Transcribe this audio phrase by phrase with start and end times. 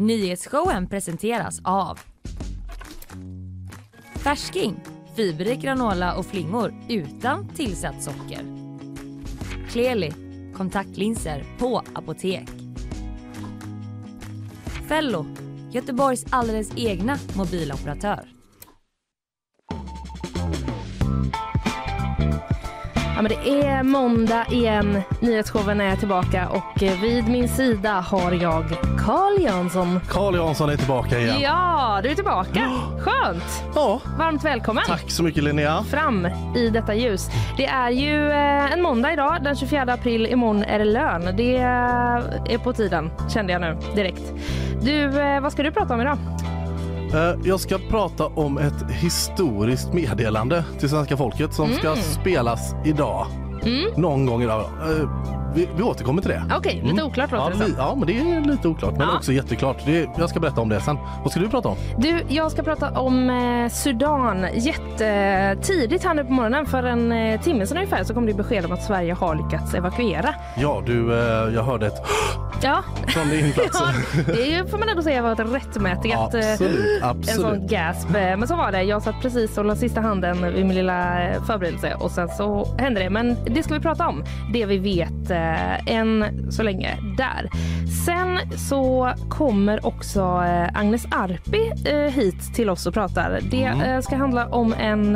[0.00, 1.98] Nyhetsshowen presenteras av
[4.16, 4.80] Färsking,
[5.16, 8.42] fiberrik granola och flingor utan tillsatt socker.
[9.70, 10.12] Kleli,
[10.54, 12.48] kontaktlinser på apotek.
[14.88, 15.26] Fello,
[15.72, 18.37] Göteborgs alldeles egna mobiloperatör.
[23.18, 25.02] Ja, men det är måndag igen.
[25.20, 28.64] Nyhetsshowen är tillbaka och eh, vid min sida har jag
[28.98, 30.00] Carl Jansson.
[30.08, 31.40] Carl Jansson är tillbaka igen.
[31.40, 32.70] Ja, du är tillbaka.
[33.00, 33.64] Skönt.
[33.74, 34.84] Ja, Varmt välkommen.
[34.86, 35.82] tack så mycket Linnea.
[35.82, 37.28] Fram i detta ljus.
[37.56, 40.26] Det är ju eh, en måndag idag, den 24 april.
[40.26, 41.36] Imorgon är det lön.
[41.36, 44.32] Det är på tiden, kände jag nu direkt.
[44.82, 46.18] Du, eh, vad ska du prata om idag?
[47.14, 52.02] Eh, Jag ska prata om ett historiskt meddelande till svenska folket som ska Mm.
[52.02, 53.26] spelas idag.
[53.96, 54.64] Någon gång idag.
[55.54, 56.42] Vi, vi återkommer till det.
[56.56, 59.16] Okej, lite oklart Ja, låter det li, ja, men det är lite oklart, men Ja.
[59.16, 59.76] också jätteklart.
[59.86, 60.98] Det, jag ska berätta om det sen.
[61.22, 61.76] Vad ska du prata om?
[61.98, 64.46] Du, jag ska prata om eh, Sudan.
[64.54, 68.64] Jättetidigt här nu på morgonen, för en eh, timme sedan ungefär, så kom det besked
[68.64, 70.34] om att Sverige har lyckats evakuera.
[70.56, 72.06] Ja, du, eh, jag hörde ett
[72.62, 73.80] Ja, från din plats.
[74.16, 77.40] ja det är ju, får man ändå säga var ett rättmätigt eh, absolut, en absolut.
[77.40, 78.08] sån gasp.
[78.14, 78.82] Eh, Men så var det.
[78.82, 82.74] Jag satt precis och la sista handen vid min lilla eh, förberedelse och sen så
[82.78, 83.10] hände det.
[83.10, 84.24] Men det ska vi prata om.
[84.52, 87.50] Det vi vet eh, än så länge där.
[88.06, 93.40] Sen så kommer också eh, Agnes Arpi eh, hit till oss och pratar.
[93.50, 95.12] Det eh, ska handla om en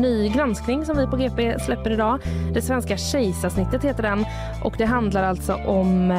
[0.00, 2.20] ny granskning som vi på GP släpper idag.
[2.54, 4.24] Det svenska kejsarsnittet heter den
[4.64, 6.12] och det handlar alltså om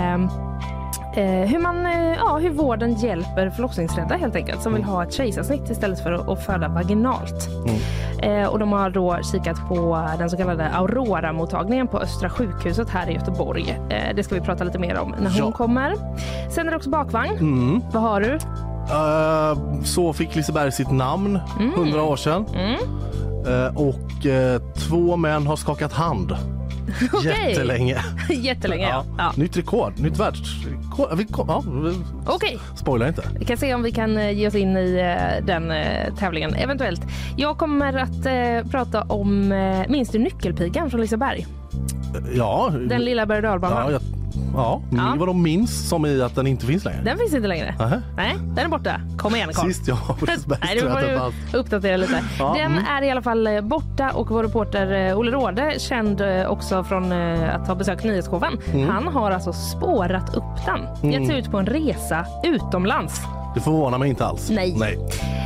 [1.24, 5.70] hur, man, eh, ja, hur vården hjälper förlossningsrädda helt enkelt som vill ha ett kejsarsnitt
[5.70, 7.50] istället för att, föda vaginalt.
[8.22, 13.10] Eh, och de har då kikat på den så kallade Aurora-mottagningen på Östra sjukhuset här
[13.10, 13.80] i Göteborg.
[13.90, 15.52] Eh, det ska vi prata lite mer om när hon Ja.
[15.52, 15.94] kommer.
[16.52, 17.38] Sen är det också bakvagn.
[17.38, 17.82] Mm.
[17.94, 18.34] Vad har du?
[18.92, 21.40] Eh, så fick Liseberg sitt namn,
[21.76, 22.46] 100 år sedan.
[22.54, 22.74] Mm.
[23.48, 26.36] Eh, och eh, två män har skakat hand.
[27.14, 27.50] Okej.
[27.50, 27.98] Jättelänge.
[28.30, 29.06] Jättelänge ja.
[29.18, 29.32] ja.
[29.36, 31.18] Nytt rekord, nytt världsrekord.
[31.18, 31.64] Vi kom, ja,
[32.26, 32.60] Okej.
[32.76, 33.24] spoila inte.
[33.40, 34.96] Vi kan se om vi kan eh, ge oss in i
[35.40, 37.02] eh, den eh, tävlingen, eventuellt.
[37.38, 41.46] Jag kommer att eh, prata om, eh, minns du nyckelpigan från Liseberg?
[42.36, 43.78] Ja, Den lilla berg och dalbanan.
[43.86, 44.02] ja, jag,
[44.56, 44.82] ja.
[44.92, 45.16] Ja.
[45.18, 47.02] Vadå minns som i att den inte finns längre?
[47.04, 47.76] Den finns inte längre.
[47.80, 48.02] Nähä.
[48.16, 49.02] Nej, den är borta.
[49.18, 49.68] Kom igen Carl.
[49.68, 50.26] Sist jag var på
[50.62, 52.24] Nej, får den du uppdatera lite.
[52.40, 52.86] Ja, Den mm.
[52.86, 56.84] är i alla fall eh, borta och vår reporter eh, Olle Råde, känd eh, också
[56.84, 58.90] från att ha besökt nyhetsshowen, Mm.
[58.90, 61.12] han har alltså spårat upp den.
[61.12, 63.22] Gett sig ut på en resa utomlands.
[63.56, 64.50] Det förvånar mig inte alls.
[64.50, 64.76] Nej.
[64.80, 64.98] Nej.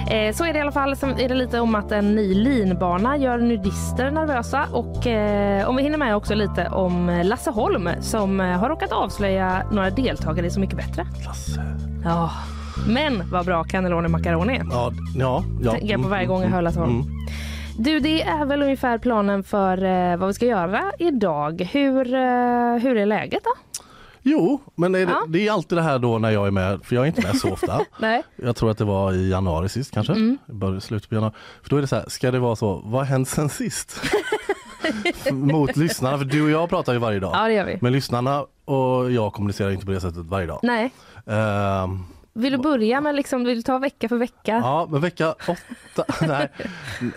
[0.09, 0.95] Eh, så är det i alla fall.
[0.95, 5.75] Sen är det lite om att en ny linbana gör nudister nervösa och eh, om
[5.75, 10.47] vi hinner med också lite om Lasse Holm som eh, har råkat avslöja några deltagare
[10.47, 11.07] i Så mycket bättre.
[11.25, 11.63] Lasse.
[12.03, 12.31] Ja,
[12.87, 14.65] men vad bra cannelloni macaroni är.
[14.71, 15.43] Ja, ja.
[15.63, 15.71] ja.
[15.71, 16.91] tänker jag på varje gång jag hör Lasse Holm.
[16.91, 17.07] Mm.
[17.77, 21.69] Du, det är väl ungefär planen för eh, vad vi ska göra idag.
[21.71, 23.51] Hur, eh, hur är läget då?
[24.23, 25.23] Jo, men är det, Ja.
[25.27, 27.35] det är alltid det här då när jag är med, för jag är inte med
[27.37, 27.81] så ofta.
[27.99, 28.23] Nej.
[28.35, 30.13] Jag tror att det var i januari sist kanske.
[30.13, 30.81] Mm.
[30.81, 31.33] Slutet på januari.
[31.63, 34.01] För då är det så här, ska det vara så, vad har hänt sen sist?
[35.31, 37.31] Mot lyssnarna, för du och jag pratar ju varje dag.
[37.35, 37.77] Ja, det gör vi.
[37.81, 40.59] Men lyssnarna och jag kommunicerar inte på det sättet varje dag.
[40.63, 40.91] Nej.
[41.27, 44.51] Ehm, Vill du börja med liksom, vill du ta vecka för vecka?
[44.63, 46.47] ja, men vecka åtta, nej.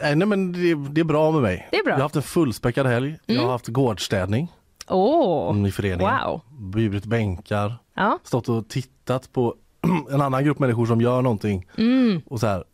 [0.00, 1.69] nej men det, det är bra med mig.
[1.70, 1.91] Det är bra.
[1.93, 3.19] Jag har haft en fullspäckad helg.
[3.26, 4.53] Jag har haft gårdsstädning
[4.90, 6.12] Mm, i föreningen.
[6.26, 6.40] wow.
[6.58, 8.18] Burit bänkar, Ja.
[8.24, 9.54] stått och tittat på
[10.10, 12.22] en annan grupp människor som gör någonting Mm.
[12.26, 12.64] och så här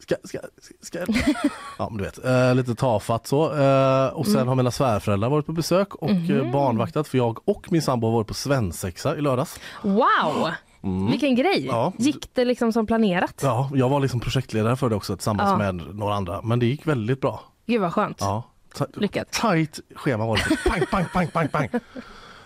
[0.00, 0.38] Ska, ska,
[0.82, 0.98] ska,
[1.78, 3.44] ja men du vet, eh, lite tafatt så.
[3.54, 4.48] Eh, och sen Mm.
[4.48, 8.12] har mina svärföräldrar varit på besök och eh, barnvaktat för jag och min sambo har
[8.14, 9.60] varit på svensexa i lördags.
[9.82, 10.48] Wow!
[11.10, 11.56] Vilken grej!
[11.58, 11.66] Mm.
[11.76, 11.92] Ja.
[11.96, 13.40] Gick det liksom som planerat?
[13.42, 15.56] Ja, jag var liksom projektledare för det också tillsammans Ja.
[15.72, 17.40] med några andra men det gick väldigt bra.
[17.66, 18.16] Gud vad skönt.
[18.20, 18.42] Ja.
[18.94, 19.30] Lyckat.
[19.32, 20.56] Tight schema var det.
[20.70, 21.80] Pang, pang, pang, pang, pang.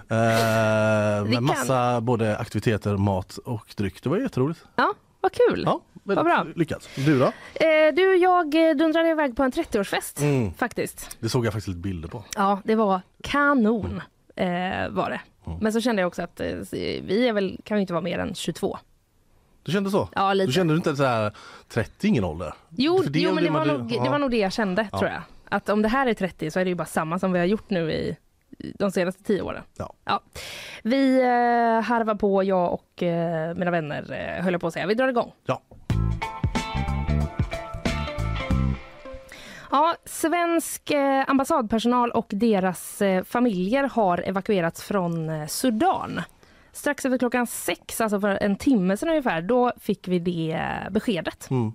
[0.09, 4.03] Eh, med massa både aktiviteter, mat och dryck.
[4.03, 4.65] Det var jätteroligt.
[4.77, 5.63] Ja, vad kul.
[5.67, 6.47] Ja, väldigt bra.
[6.57, 6.89] lyckat.
[6.97, 7.25] Du då?
[7.27, 10.55] Eh, du, jag dundrade iväg på en 30-årsfest Mm.
[10.55, 11.17] faktiskt.
[11.21, 12.25] Det såg jag faktiskt lite bilder på.
[12.37, 14.03] Ja, det var kanon
[14.37, 14.47] eh,
[14.91, 15.21] var det.
[15.47, 15.59] Mm.
[15.61, 18.19] Men så kände jag också att eh, vi är väl, kan ju inte vara mer
[18.19, 18.79] än 22.
[19.63, 20.09] Du kände så?
[20.15, 20.47] Ja, lite.
[20.47, 21.33] Du kände inte så här
[21.69, 22.55] 30 ingen ålder?
[22.71, 24.99] Jo, jo men det var, nog, det var nog det jag kände Ja.
[24.99, 25.23] tror jag.
[25.53, 27.47] Att om det här är 30 så är det ju bara samma som vi har
[27.47, 28.17] gjort nu i
[28.79, 29.63] de senaste tio åren.
[30.05, 30.21] Ja.
[30.83, 34.87] Vi eh, harvar på, jag och eh, mina vänner eh, höll jag på att säga.
[34.87, 35.33] Vi drar igång.
[35.47, 35.63] Ja.
[39.71, 46.21] Ja, svensk eh, ambassadpersonal och deras eh, familjer har evakuerats från eh, Sudan.
[46.73, 51.51] strax över klockan sex, alltså för en timme sedan ungefär, då fick vi det beskedet.
[51.51, 51.73] Mm.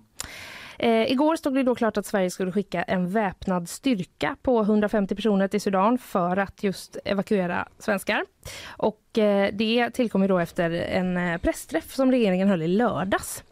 [0.80, 5.16] Eh, igår stod det då klart att Sverige skulle skicka en väpnad styrka på 150
[5.16, 8.26] personer till Sudan för att just evakuera svenskar.
[8.68, 13.44] Och eh, det tillkom då efter en eh, pressträff som regeringen höll i lördags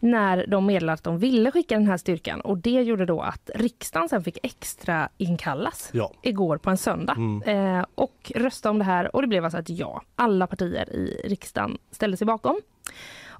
[0.00, 3.50] när de meddelade att de ville skicka den här styrkan och det gjorde då att
[3.54, 6.12] riksdagen sen fick extra inkallas Ja.
[6.22, 7.78] igår på en söndag Mm.
[7.78, 10.02] eh, och rösta om det här och det blev alltså ett ja.
[10.16, 12.60] Alla partier i riksdagen ställde sig bakom.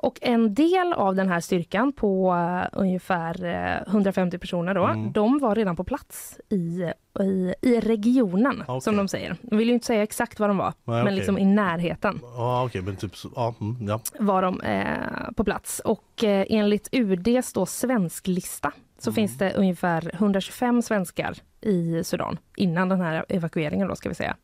[0.02, 5.12] Och en del av den här styrkan på eh, ungefär eh, 150 personer då, Mm.
[5.12, 8.80] de var redan på plats i, i, i regionen Okej.
[8.80, 9.36] som de säger.
[9.42, 11.16] De vill ju inte säga exakt var de var, Nej, men okej.
[11.16, 14.00] liksom i närheten Ja okej men typ ja, mm, ja.
[14.18, 15.80] var de eh, på plats.
[15.84, 19.14] Och eh, enligt UDs då svensklista så Mm.
[19.14, 24.36] finns det ungefär 125 svenskar i Sudan innan den här evakueringen då ska vi säga.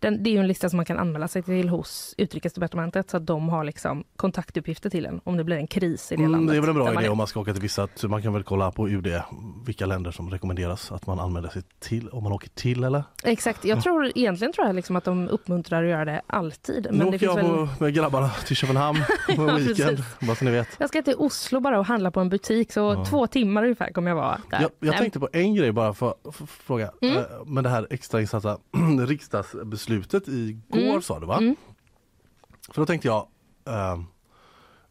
[0.00, 3.16] Den, det är ju en lista som man kan anmäla sig till hos Utrikesdepartementet så
[3.16, 6.32] att de har liksom kontaktuppgifter till en om det blir en kris i det Mm,
[6.32, 6.52] landet.
[6.52, 8.32] det är väl en bra idé om man ska åka till vissa, att man kan
[8.32, 9.20] väl kolla på UD
[9.66, 13.04] vilka länder som rekommenderas att man anmäler sig till om man åker till eller?
[13.22, 16.86] Exakt, jag tror egentligen tror jag liksom att de uppmuntrar att göra det alltid.
[16.90, 17.68] Men nu åker jag väl...
[17.78, 18.98] med grabbarna till Köpenhamn
[19.36, 20.68] på en weekend, bara så ni vet.
[20.78, 23.04] Jag ska till Oslo bara och handla på en butik så Ja.
[23.04, 24.60] två timmar ungefär kommer jag vara där.
[24.60, 26.90] Jag, jag tänkte på en grej bara för att fråga.
[27.02, 27.16] Mm.
[27.16, 28.58] Eh, Men det här extrainsatta
[29.56, 31.02] riksdagsbeslutet igår Mm.
[31.02, 31.38] sa du va?
[31.38, 31.56] Mm.
[32.72, 33.26] För då tänkte jag
[33.66, 34.00] eh,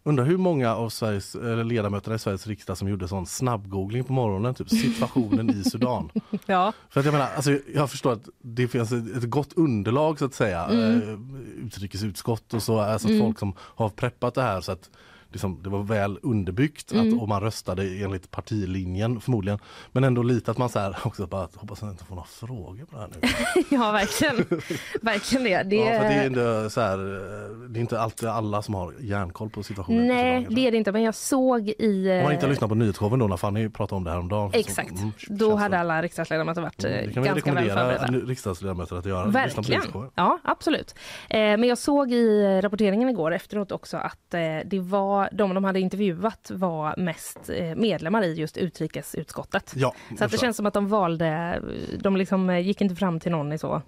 [0.07, 4.13] Undrar hur många av Sveriges, eller ledamöterna i Sveriges riksdag som gjorde sån snabbgoogling på
[4.13, 6.09] morgonen, typ situationen i Sudan.
[6.45, 10.25] Ja, För att jag menar, alltså, jag förstår att det finns ett, gott underlag så
[10.25, 11.01] att säga, Mm.
[11.01, 13.19] eh, utrikesutskott och så, alltså Mm.
[13.19, 14.89] folk som har preppat det här så att
[15.35, 17.13] liksom, det var väl underbyggt Mm.
[17.13, 19.59] att, och man röstade enligt partilinjen förmodligen.
[19.91, 22.27] Men ändå lite att man så här också bara hoppas att jag inte får några
[22.27, 23.63] frågor på det här nu.
[23.77, 24.61] ja verkligen.
[25.01, 25.63] verkligen det.
[25.63, 25.75] det...
[25.75, 29.49] Ja, det är, ändå så här, eh, det är inte alltid alla som har järnkoll
[29.49, 30.07] på situationen.
[30.07, 30.91] Nej, det är det inte.
[30.91, 32.11] Men jag såg i...
[32.19, 34.19] Om man inte har eh, lyssnat på nyhetsshowen då när Fanny pratade om det här
[34.19, 34.51] om dagen.
[34.53, 34.91] Exakt.
[34.99, 38.27] mm, Då hade alla riksdagsledamöter varit eh, Det kan vi ganska väl förberedda.
[38.27, 39.25] riksdagsledamöter att göra.
[39.27, 39.81] Verkligen.
[40.15, 40.95] Ja, absolut.
[41.29, 45.63] Eh, men jag såg i rapporteringen igår efteråt också att eh, det var de de
[45.63, 49.73] hade intervjuat var mest eh, medlemmar i just utrikesutskottet.
[49.75, 51.61] Ja, Så att det känns som att de valde,
[51.99, 53.81] de liksom eh, gick inte fram till någon i så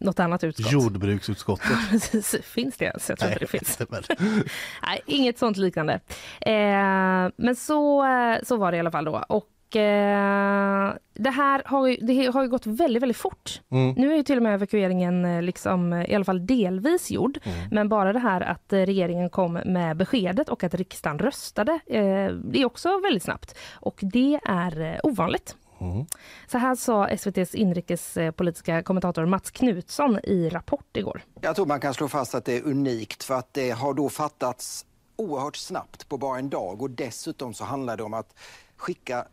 [0.00, 0.72] något annat utskott.
[0.72, 2.04] Jordbruksutskottet.
[2.44, 2.92] Finns det?
[3.00, 3.78] Så jag tror inte det finns.
[4.82, 6.00] Nej, inget sånt liknande.
[6.40, 9.24] Eh, men så, eh, så var det i alla fall då.
[9.28, 13.60] Och eh, det här har ju, det har ju gått väldigt, väldigt fort.
[13.70, 13.94] Mm.
[13.96, 17.38] Nu är ju till och med evakueringen eh, liksom, eh, i alla fall delvis gjord.
[17.42, 17.68] Mm.
[17.70, 22.60] Men bara det här att regeringen kom med beskedet och att riksdagen röstade, eh, det
[22.60, 23.58] är också väldigt snabbt.
[23.74, 25.56] Och det är ovanligt.
[25.80, 26.06] Mm.
[26.46, 31.22] Så här sa SVTs inrikespolitiska kommentator Mats Knutsson i Rapport igår.
[31.40, 34.08] Jag tror man kan slå fast att det är unikt för att det har då
[34.08, 34.86] fattats
[35.16, 38.34] oerhört snabbt på bara en dag och dessutom så handlar det om att
[38.76, 39.26] skicka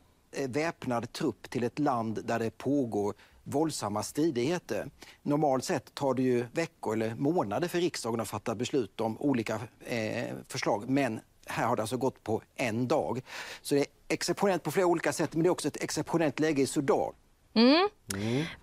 [0.48, 3.13] väpnad trupp till ett land där det pågår
[3.44, 4.89] våldsamma stridigheter.
[5.24, 9.60] Normalt sett tar det ju veckor eller månader för riksdagen att fatta beslut om olika
[9.80, 13.22] eh, förslag men här har det alltså gått på en dag.
[13.62, 16.62] Så det är exceptionellt på flera olika sätt men det är också ett exceptionellt läge
[16.62, 17.13] i Sudan.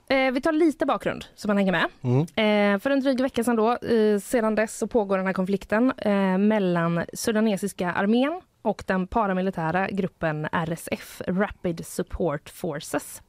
[0.09, 1.85] Eh, vi tar lite bakgrund så man hänger med.
[2.75, 5.93] Eh, för en dryg vecka sedan då, eh, sedan dess så pågår den här konflikten
[5.99, 13.23] eh, mellan sudanesiska armén och den paramilitära gruppen RSF, Rapid Support Forces.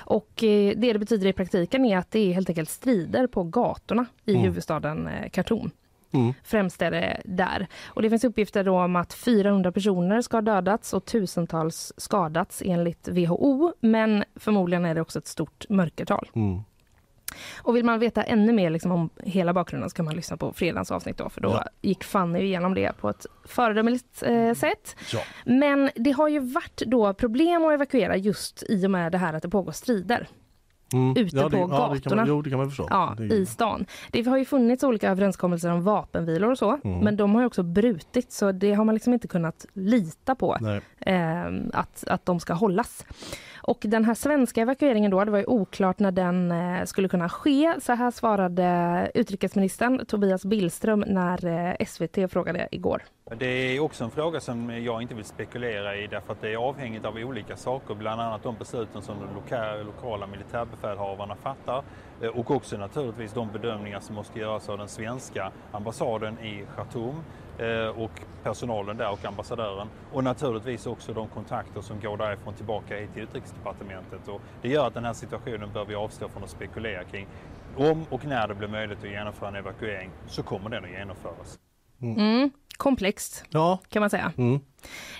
[0.00, 3.42] Och eh, det det betyder i praktiken är att det är helt enkelt strider på
[3.42, 5.70] gatorna i huvudstaden eh, Khartoum.
[6.12, 6.34] Mm.
[6.44, 7.66] Främst är det där.
[7.84, 13.08] Och det finns uppgifter om att 400 personer ska ha dödats och tusentals skadats enligt
[13.08, 13.72] WHO.
[13.80, 16.30] Men förmodligen är det också ett stort mörkertal.
[16.34, 16.60] Mm.
[17.62, 20.52] Och vill man veta ännu mer liksom om hela bakgrunden så kan man lyssna på
[20.52, 21.64] fredagens avsnitt då, för då Ja.
[21.82, 24.96] gick Fanny igenom det på ett föredömligt eh, sätt.
[25.12, 25.20] Ja.
[25.46, 29.34] Men det har ju varit då problem att evakuera just i och med det här
[29.34, 30.28] att det pågår strider.
[30.92, 31.16] Mm.
[31.16, 32.16] Ute ja, det, på ja, gatorna.
[32.16, 32.86] man, Jo, kan man förstå.
[32.90, 33.86] Ja, det i stan.
[34.10, 36.98] Det har ju funnits olika överenskommelser om vapenvilor och så, Mm.
[37.04, 40.56] men de har ju också brutits så det har man liksom inte kunnat lita på
[41.00, 43.04] eh, att, att de ska hållas.
[43.68, 47.28] Och den här svenska evakueringen då, det var ju oklart när den eh, skulle kunna
[47.28, 47.74] ske.
[47.80, 53.02] Så här svarade utrikesministern Tobias Billström när eh, SVT frågade igår.
[53.38, 56.56] Det är också en fråga som jag inte vill spekulera i därför att det är
[56.56, 61.82] avhängigt av olika saker, bland annat de besluten som de lokala militärbefälhavarna fattar
[62.22, 67.22] eh, och också naturligtvis de bedömningar som måste göras av den svenska ambassaden i Khartoum
[67.96, 68.10] och
[68.42, 73.22] personalen där och ambassadören och naturligtvis också de kontakter som går därifrån tillbaka hit till
[73.22, 77.26] utrikesdepartementet och det gör att den här situationen bör vi avstå från att spekulera kring.
[77.76, 81.58] om och när det blir möjligt att genomföra en evakuering så kommer den att genomföras.
[82.02, 82.50] Mm.
[82.76, 83.78] Komplext Ja.
[83.88, 84.32] kan man säga.
[84.36, 84.54] Mm.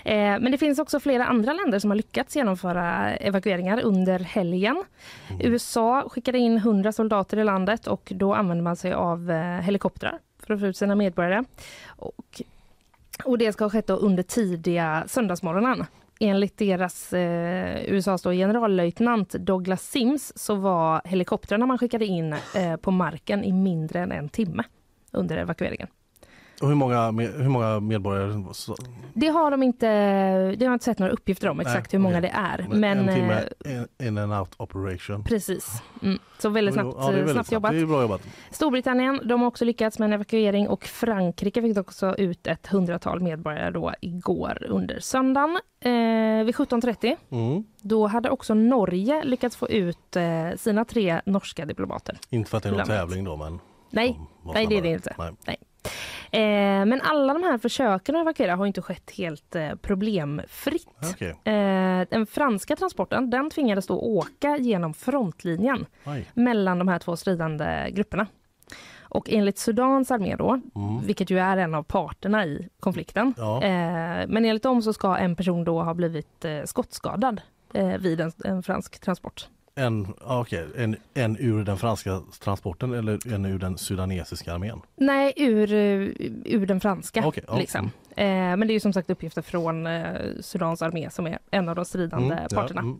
[0.05, 4.83] Eh, men det finns också flera andra länder som har lyckats genomföra evakueringar under helgen.
[5.39, 10.19] USA skickade in 100 soldater i landet och då använder man sig av eh, helikoptrar
[10.49, 11.43] för att få ut sina medborgare.
[11.87, 12.41] Och,
[13.23, 15.85] och det ska ha skett då under tidiga söndagsmorgonen.
[16.19, 22.75] Enligt deras eh, USAs då generallöjtnant Douglas Sims så var helikoptrarna man skickade in eh,
[22.75, 24.63] på marken i mindre än en timme
[25.11, 25.87] under evakueringen.
[26.61, 28.43] Och hur många, hur många medborgare?
[29.13, 29.87] Det har de inte,
[30.55, 32.31] det har inte sett några uppgifter om exakt hur många okej.
[32.33, 32.67] det är.
[32.69, 35.23] Men, en timme eh, in, in and out operation.
[35.23, 35.83] precis.
[36.01, 36.19] Mm.
[36.39, 37.75] Så väldigt snabbt, Ja, är väldigt snabbt jobbat.
[37.75, 38.21] Jobbat.
[38.51, 43.19] Storbritannien de har också lyckats med en evakuering och Frankrike fick också ut ett hundratal
[43.21, 45.59] medborgare då igår under söndagen.
[45.81, 47.63] Eh, vid 17.30 Mm.
[47.81, 50.23] då hade också Norge lyckats få ut eh,
[50.57, 52.17] sina tre norska diplomater.
[52.29, 53.59] Inte för att det är någon tävling då men...
[53.89, 54.19] Nej,
[54.53, 55.15] nej det är det inte.
[55.47, 55.57] Nej.
[56.31, 60.87] Eh, men alla de här försöken att evakuera har inte skett helt eh, problemfritt.
[61.13, 61.29] Okej.
[61.53, 66.25] Eh, den franska transporten den tvingades då åka genom frontlinjen Oj.
[66.33, 68.27] mellan de här två stridande grupperna.
[69.11, 71.05] Och enligt Sudans armé då, Mm.
[71.05, 73.63] vilket ju är en av parterna i konflikten, Ja.
[73.63, 77.41] eh, men enligt dem så ska en person då ha blivit eh, skottskadad
[77.73, 79.47] eh, vid en, en fransk transport.
[79.79, 80.67] En, ja, okej.
[80.77, 84.81] en, en ur den franska transporten eller en ur den sudanesiska armén?
[84.95, 86.09] Nej, ur, eh,
[86.45, 87.25] ur den franska.
[87.27, 87.57] Okej, ja.
[87.57, 87.85] liksom.
[88.15, 90.03] eh, men det är ju som sagt uppgifter från eh,
[90.41, 92.81] Sudans armé som är en av de stridande Mm, ja, parterna.
[92.81, 92.97] mm.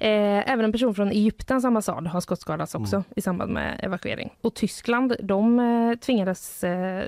[0.00, 3.04] Eh, även en person från Egyptens ambassad har skottskadats också Mm.
[3.16, 4.32] i samband med evakuering.
[4.40, 6.64] Och Tyskland de tvingades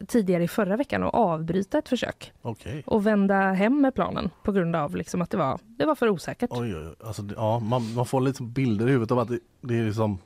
[0.09, 2.83] tidigare i förra veckan att avbryta ett försök Okej.
[2.87, 6.09] och vända hem med planen på grund av liksom att det var, det var för
[6.09, 6.51] osäkert.
[6.53, 6.95] Oj, oj.
[7.07, 10.19] Alltså, ja, man, man får lite bilder i huvudet av att det, det är liksom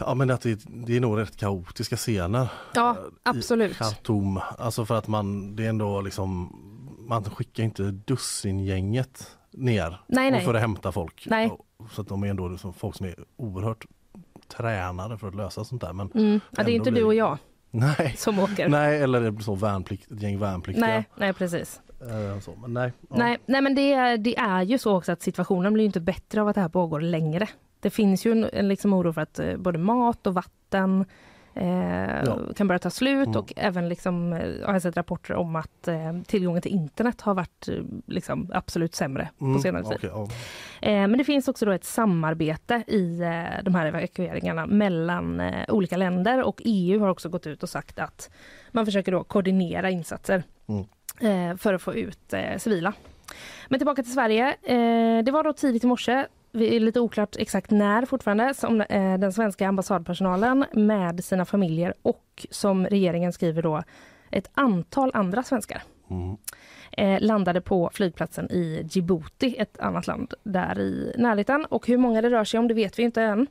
[0.00, 2.48] Ja men att det, det är nog rätt kaotiska scener.
[2.74, 3.70] Ja, absolut.
[3.70, 4.40] I Khartoum.
[4.58, 6.58] Alltså för att man, det är ändå liksom
[7.08, 10.44] Man skickar inte dussingänget ner Nej, nej.
[10.44, 11.26] för att hämta folk.
[11.30, 11.52] Nej.
[11.92, 13.86] Så att de är ändå liksom folk som är oerhört
[14.56, 15.92] tränade för att lösa sånt där.
[15.92, 16.40] Men Mm.
[16.50, 17.38] Ja, det är inte blir du och jag
[17.70, 18.68] Nej, som åker.
[18.68, 20.86] nej eller så värnplikt, ett gäng värnpliktiga.
[20.86, 21.80] nej, nej, precis.
[22.10, 22.92] Eh, Så, men nej.
[23.10, 23.16] Ja.
[23.18, 26.40] Nej, nej men det, är- det är ju så också att situationen blir inte bättre
[26.42, 27.48] av att det här pågår längre.
[27.80, 31.04] Det finns ju en, en liksom oro för att eh, både mat och vatten
[31.54, 33.38] eh, kan börja ta slut Mm.
[33.40, 37.34] och även liksom, eh, har jag sett rapporter om att eh, tillgången till internet har
[37.34, 37.68] varit
[38.06, 39.92] liksom, absolut sämre Mm, på senare tid.
[39.96, 40.22] okej, ja.
[40.88, 43.18] Eh, men det finns också då ett samarbete i
[43.62, 48.30] de här evakueringarna mellan olika länder och EU har också gått ut och sagt att
[48.70, 50.84] man försöker då koordinera insatser Mm.
[51.20, 52.92] Eh, för att få ut eh, civila.
[53.68, 54.56] Men tillbaka till Sverige.
[54.62, 58.84] Eh, det var då tidigt i morse, det är lite oklart exakt när fortfarande, som
[59.18, 63.82] den svenska ambassadpersonalen med sina familjer och som regeringen skriver då
[64.30, 66.36] ett antal andra svenskar Mm.
[66.92, 71.64] eh, landade på flygplatsen i Djibouti, ett annat land där i närheten.
[71.64, 73.46] Och hur många det rör sig om det vet vi inte än.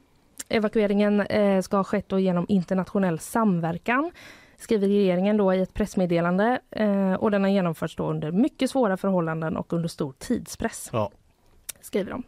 [0.50, 4.12] Evakueringen eh, ska ha skett genom internationell samverkan
[4.62, 8.98] skriver regeringen då i ett pressmeddelande eh, och den har genomförts då under mycket svåra
[8.98, 10.89] förhållanden och under stor tidspress.
[10.94, 11.12] Ja.
[11.82, 12.24] Skriver de.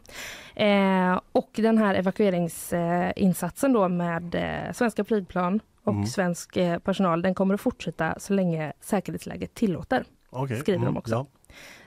[0.62, 6.06] Eh, och den här evakueringsinsatsen då med eh, svenska flygplan och Mm.
[6.06, 10.04] svensk eh, personal den kommer att fortsätta så länge säkerhetsläget tillåter.
[10.30, 11.14] Okej, Skriver de också.
[11.14, 11.26] Ja.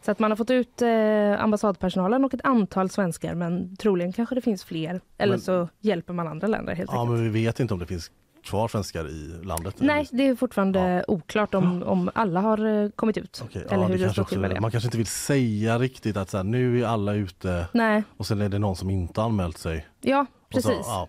[0.02, 4.36] Så att man har fått ut eh, ambassadpersonalen och ett antal svenskar men troligen kanske
[4.36, 5.02] det finns fler.
[5.18, 7.20] Eller Men- så hjälper man andra länder helt ja, enkelt.
[7.22, 8.12] men vi vet inte om det finns
[8.48, 9.76] kvar svenskar i landet.
[9.78, 13.42] Nej, det är fortfarande oklart om, om alla har eh, kommit ut.
[13.44, 14.62] Okej, eller ja, hur det kanske också, det.
[14.62, 18.28] Man kanske inte vill säga riktigt att så här, nu är alla ute Nej, och
[18.28, 19.86] sen är det någon som inte anmält sig.
[20.02, 20.64] Ja precis.
[20.64, 21.08] Så, ja,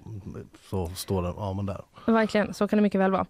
[0.71, 1.81] så står det, ja men där.
[2.07, 3.27] Verkligen, så kan det mycket väl vara.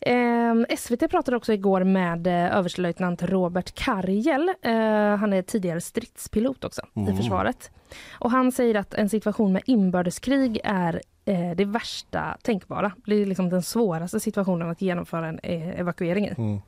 [0.00, 4.48] Eh, SVT pratade också igår med eh, överstelöjtnant Robert Karjel.
[4.62, 4.72] Eh,
[5.16, 7.16] han är tidigare stridspilot också i Mm.
[7.16, 7.70] försvaret.
[8.12, 12.92] Och han säger att en situation med inbördeskrig är eh, det värsta tänkbara.
[13.06, 16.34] Det är liksom den svåraste situationen att genomföra en eh, evakuering i.
[16.38, 16.60] Mm.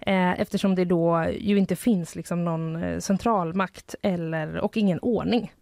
[0.00, 5.52] Eh, eftersom det då ju inte finns liksom någon centralmakt eller, och ingen ordning.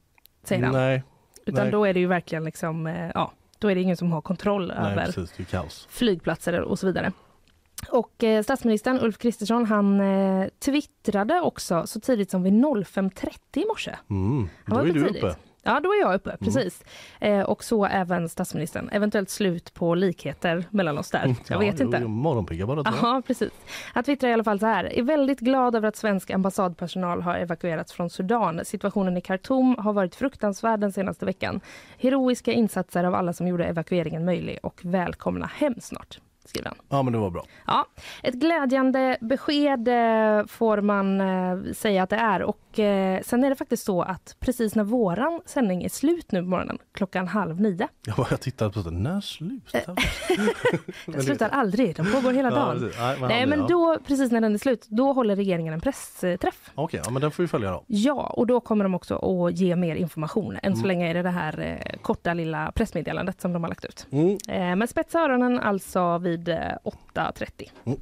[0.44, 0.72] Säger han.
[0.72, 1.02] Nej,
[1.48, 1.72] Utan nej.
[1.72, 4.72] då är det ju verkligen liksom, eh, ja, då är det ingen som har kontroll
[4.76, 7.12] nej över precis, flygplatser och så vidare.
[7.90, 13.64] Och eh, statsministern Ulf Kristersson han eh, twittrade också så tidigt som vid 05.30 i
[13.66, 13.96] morse.
[14.10, 14.48] Mm.
[14.64, 15.24] Han är uppe du tidigt.
[15.24, 15.36] uppe.
[15.68, 16.84] Ja, då är jag uppe, precis.
[17.20, 18.88] Eh, och så även statsministern.
[18.92, 21.34] Eventuellt slut på likheter mellan oss där.
[21.48, 21.98] Jag vet ja, inte.
[22.02, 22.82] Jo, morgonpigga bara.
[23.02, 23.50] Ja, precis.
[23.94, 24.98] Han twittrar i alla fall så här.
[24.98, 28.60] Är väldigt glad över att svensk ambassadpersonal har evakuerats från Sudan.
[28.64, 31.60] Situationen i Khartoum har varit fruktansvärd den senaste veckan.
[31.98, 36.18] Heroiska insatser av alla som gjorde evakueringen möjlig och välkomna hem snart.
[36.48, 36.78] Skriver han.
[36.88, 37.44] Ja, men det var bra.
[37.66, 37.86] Ja,
[38.22, 42.42] ett glädjande besked eh, får man eh, säga att det är.
[42.42, 46.42] Och eh, sen är det faktiskt så att precis när våran sändning är slut nu
[46.42, 47.88] på morgonen, klockan halv nio.
[48.06, 48.90] Jag bara tittade på det.
[48.90, 49.94] När slutar
[51.06, 52.78] Den slutar aldrig, de pågår hela Ja, dagen.
[52.80, 52.98] precis.
[53.00, 53.66] Nej, men Nej, men ja.
[53.68, 56.70] då, precis när den är slut, då håller regeringen en pressträff.
[56.74, 57.84] Okej, ja, men den får vi följa då.
[57.86, 59.16] Ja, och då kommer de också
[59.48, 60.56] att ge mer information.
[60.62, 60.76] Än Mm.
[60.80, 64.06] så länge är det det här korta lilla pressmeddelandet som de har lagt ut.
[64.10, 64.38] Mm.
[64.78, 66.76] Men spetsa öronen alltså vid eh,
[67.14, 67.70] 8.30.
[67.84, 68.00] Mm.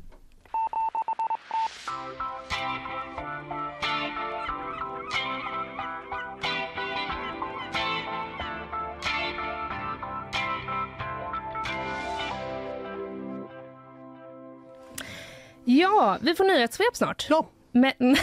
[15.69, 17.26] Ja, vi får nyhetssvep snart.
[17.31, 17.47] Ja.
[17.73, 17.93] Men...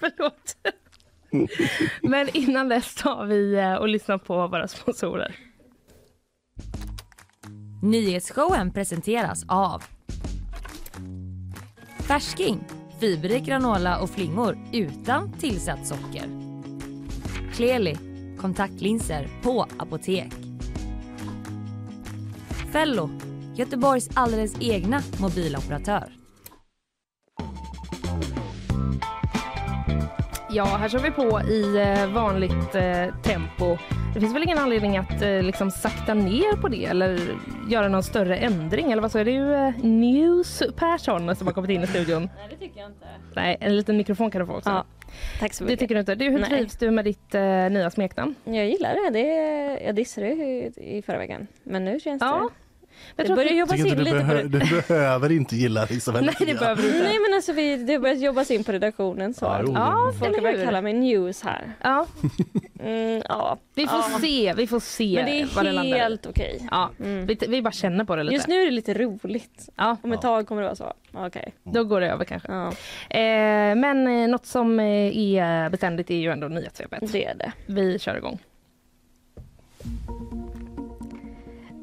[0.00, 0.56] Förlåt.
[2.02, 5.34] Men innan dess tar vi eh, och lyssnar på våra sponsorer.
[7.84, 9.82] Nyhetsshowen presenteras av
[11.98, 12.64] Färsking,
[13.00, 16.26] fiberrik granola och flingor utan tillsatt socker.
[17.54, 17.98] Kleli,
[18.38, 20.32] kontaktlinser på apotek.
[22.72, 23.10] Fello,
[23.56, 26.21] Göteborgs alldeles egna mobiloperatör.
[30.54, 33.76] Ja, här kör vi på i eh, vanligt eh, tempo.
[34.14, 37.18] Det finns väl ingen anledning att eh, liksom sakta ner på det eller
[37.70, 41.54] göra någon större ändring eller vad så är det ju eh, News Persson som har
[41.54, 42.22] kommit in i studion.
[42.22, 43.06] Nej, det tycker jag inte.
[43.34, 44.70] Nej, en liten mikrofon kan du få också.
[44.70, 44.84] Ja,
[45.40, 45.80] tack så Det mycket.
[45.80, 46.14] tycker du inte.
[46.14, 46.48] Du, hur Nej.
[46.50, 48.34] trivs du med ditt eh, nya smeknamn?
[48.44, 49.10] Jag gillar det.
[49.18, 51.46] det jag dissade det i, i förra veckan.
[51.64, 52.61] Men nu känns Ja, det...
[53.16, 54.58] Jag Det att börjar jobbas Tycker in lite på behö- det.
[54.58, 57.02] du behöver inte gilla Isabella Nej, det behöver du inte.
[57.02, 60.36] Nej men alltså vi, det börjar jobbas in på redaktionen så Ja, att Ja, folk
[60.42, 60.64] hur?
[60.64, 61.72] kalla mig news här.
[61.82, 62.06] Ja,
[62.84, 63.58] Mm, ja.
[63.74, 64.18] vi får Ja.
[64.20, 64.54] se.
[64.56, 66.68] Vi får se Men det vad det är helt okej.
[66.70, 67.26] Ja, Mm.
[67.26, 68.34] vi, vi bara känner på det lite.
[68.34, 69.68] Just nu är det lite roligt.
[69.76, 70.28] Ja, Om ett Ja.
[70.28, 70.92] tag kommer det vara så.
[71.12, 71.52] Okej.
[71.64, 72.52] då går det över kanske.
[72.52, 72.66] Ja,
[73.18, 77.12] Eh, men eh, något som eh, är beständigt är ju ändå nyhetssvepet.
[77.12, 77.52] det är det.
[77.66, 78.38] Vi kör igång.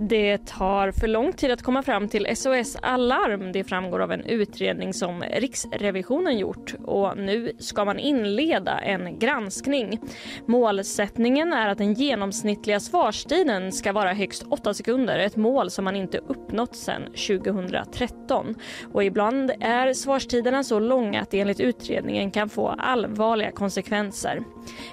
[0.01, 3.51] Det tar för lång tid att komma fram till SOS Alarm.
[3.51, 6.75] Det framgår av en utredning som Riksrevisionen gjort.
[6.85, 9.99] Och nu ska man inleda en granskning.
[10.45, 15.19] Målsättningen är att den genomsnittliga svarstiden ska vara högst 8 sekunder.
[15.19, 18.55] Ett mål som man inte uppnått sedan 2013.
[18.93, 24.43] Och ibland är svarstiderna så långa att det enligt utredningen kan få allvarliga konsekvenser.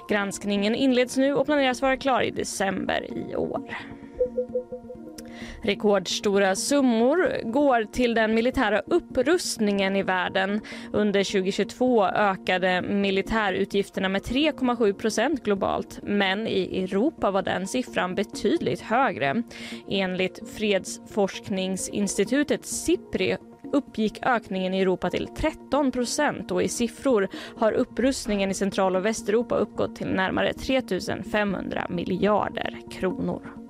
[0.09, 3.96] Granskningen inleds nu och planeras vara klar i december i år.
[5.61, 10.61] Rekordstora summor går till den militära upprustningen i världen.
[10.93, 18.81] Under 2022 ökade militärutgifterna med 3,7 procent globalt men i Europa var den siffran betydligt
[18.81, 19.43] högre.
[19.89, 23.37] Enligt fredsforskningsinstitutet Sipri
[23.73, 29.05] uppgick ökningen i Europa till 13 procent och i siffror har upprustningen i Central och
[29.05, 30.81] Västeuropa uppgått till närmare 3
[31.31, 33.56] 500 miljarder kronor.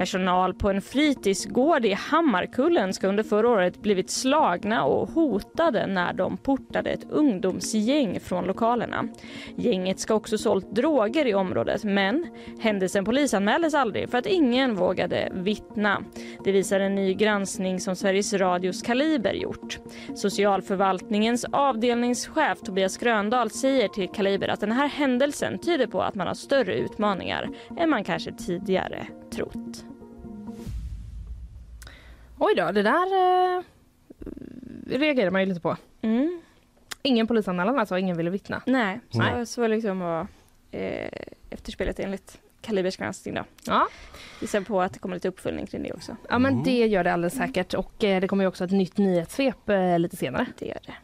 [0.00, 6.12] Personal på en fritidsgård i Hammarkullen ska under förra året blivit slagna och hotade när
[6.12, 9.08] de portade ett ungdomsgäng från lokalerna.
[9.56, 12.26] Gänget ska också sålt droger i området men
[12.60, 16.02] händelsen polisanmäldes aldrig för att ingen vågade vittna.
[16.44, 19.78] Det visar en ny granskning som Sveriges Radios Kaliber gjort.
[20.14, 26.26] Socialförvaltningens avdelningschef Tobias Gröndahl säger till Kaliber att den här händelsen tyder på att man
[26.26, 29.89] har större utmaningar än man kanske tidigare trott.
[32.42, 33.06] Oj då, det där
[33.58, 33.62] eh,
[34.86, 35.76] reagerar man ju lite på.
[36.02, 36.40] Mm.
[37.02, 38.62] Ingen polisanmälan alltså, ingen ville vittna.
[38.66, 39.46] Nej, så, Nej.
[39.46, 40.26] så liksom var
[40.70, 41.10] eh,
[41.50, 43.44] efterspelet enligt Kalibers granskning då.
[43.66, 43.88] Ja,
[44.40, 46.16] Gissar på att det kommer lite uppföljning kring det också.
[46.28, 48.96] ja men det gör det alldeles säkert och eh, det kommer ju också ett nytt
[48.98, 50.46] nyhetssvep eh, lite senare.
[50.58, 50.94] Det gör det.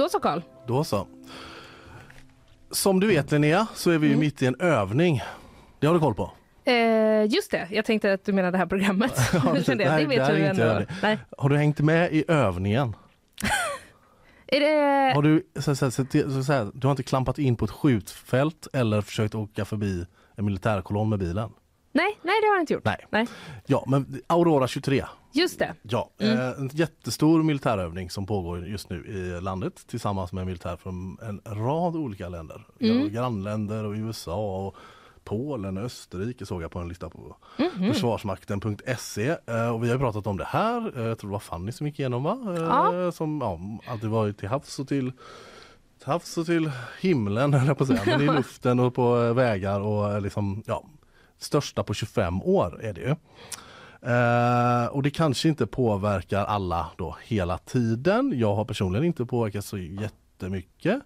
[0.00, 0.40] Då så Karl.
[0.66, 1.06] Då så.
[2.70, 4.20] Som du vet Linnea så är vi ju Mm.
[4.20, 5.22] mitt i en övning.
[5.78, 6.32] Det har du koll på?
[6.64, 9.12] Eh, just det, jag tänkte att du menade det här programmet.
[9.32, 10.86] Ja, det vet det du ändå.
[11.02, 11.18] Nej.
[11.38, 12.96] Har du hängt med i övningen?
[14.46, 15.12] Det...
[15.14, 16.02] Har du, så, så, så,
[16.74, 21.18] du har inte klampat in på ett skjutfält eller försökt åka förbi en militärkolonn med
[21.18, 21.50] bilen?
[21.92, 22.84] Nej, nej, det har jag inte gjort.
[22.84, 23.06] Nej.
[23.10, 23.26] nej.
[23.66, 25.04] Ja, men Aurora 23.
[25.32, 25.74] Just det.
[25.82, 31.18] Ja, eh, en jättestor militärövning som pågår just nu i landet tillsammans med militär från
[31.22, 32.66] en rad olika länder.
[32.78, 34.76] Ja, grannländer och USA och
[35.24, 37.36] Polen och Österrike såg jag på en lista på
[37.92, 39.36] Försvarsmakten.se.
[39.46, 40.98] Eh, och vi har pratat om det här.
[40.98, 42.56] Eh, jag tror det var Fanny som gick igenom va?
[42.58, 43.12] Ja.
[43.12, 43.60] Som ja,
[43.92, 45.12] alltid varit till havs och till
[46.04, 48.02] havs och till himlen på säga.
[48.06, 50.84] Men i luften och på vägar och liksom ja,
[51.42, 53.14] största på 25 år är det ju.
[54.02, 58.32] Eh, och det kanske inte påverkar alla då hela tiden.
[58.36, 61.02] Jag har personligen inte påverkats så jättemycket.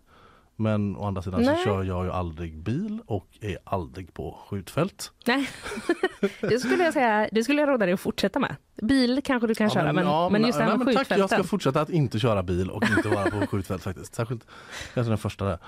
[0.56, 1.56] Men å andra sidan Nej.
[1.56, 5.12] så kör jag ju aldrig bil och är aldrig på skjutfält.
[5.26, 5.48] Nej,
[6.40, 7.28] det skulle jag säga.
[7.32, 8.56] Det skulle jag råda dig att fortsätta med.
[8.82, 11.08] Bil kanske du kan köra, men, ja, men just det här med men tack, jag
[11.08, 11.38] skjutfälten.
[11.38, 14.14] ska fortsätta att inte köra bil och inte vara på skjutfält faktiskt.
[14.14, 14.46] Särskilt
[14.94, 15.58] kanske den första där.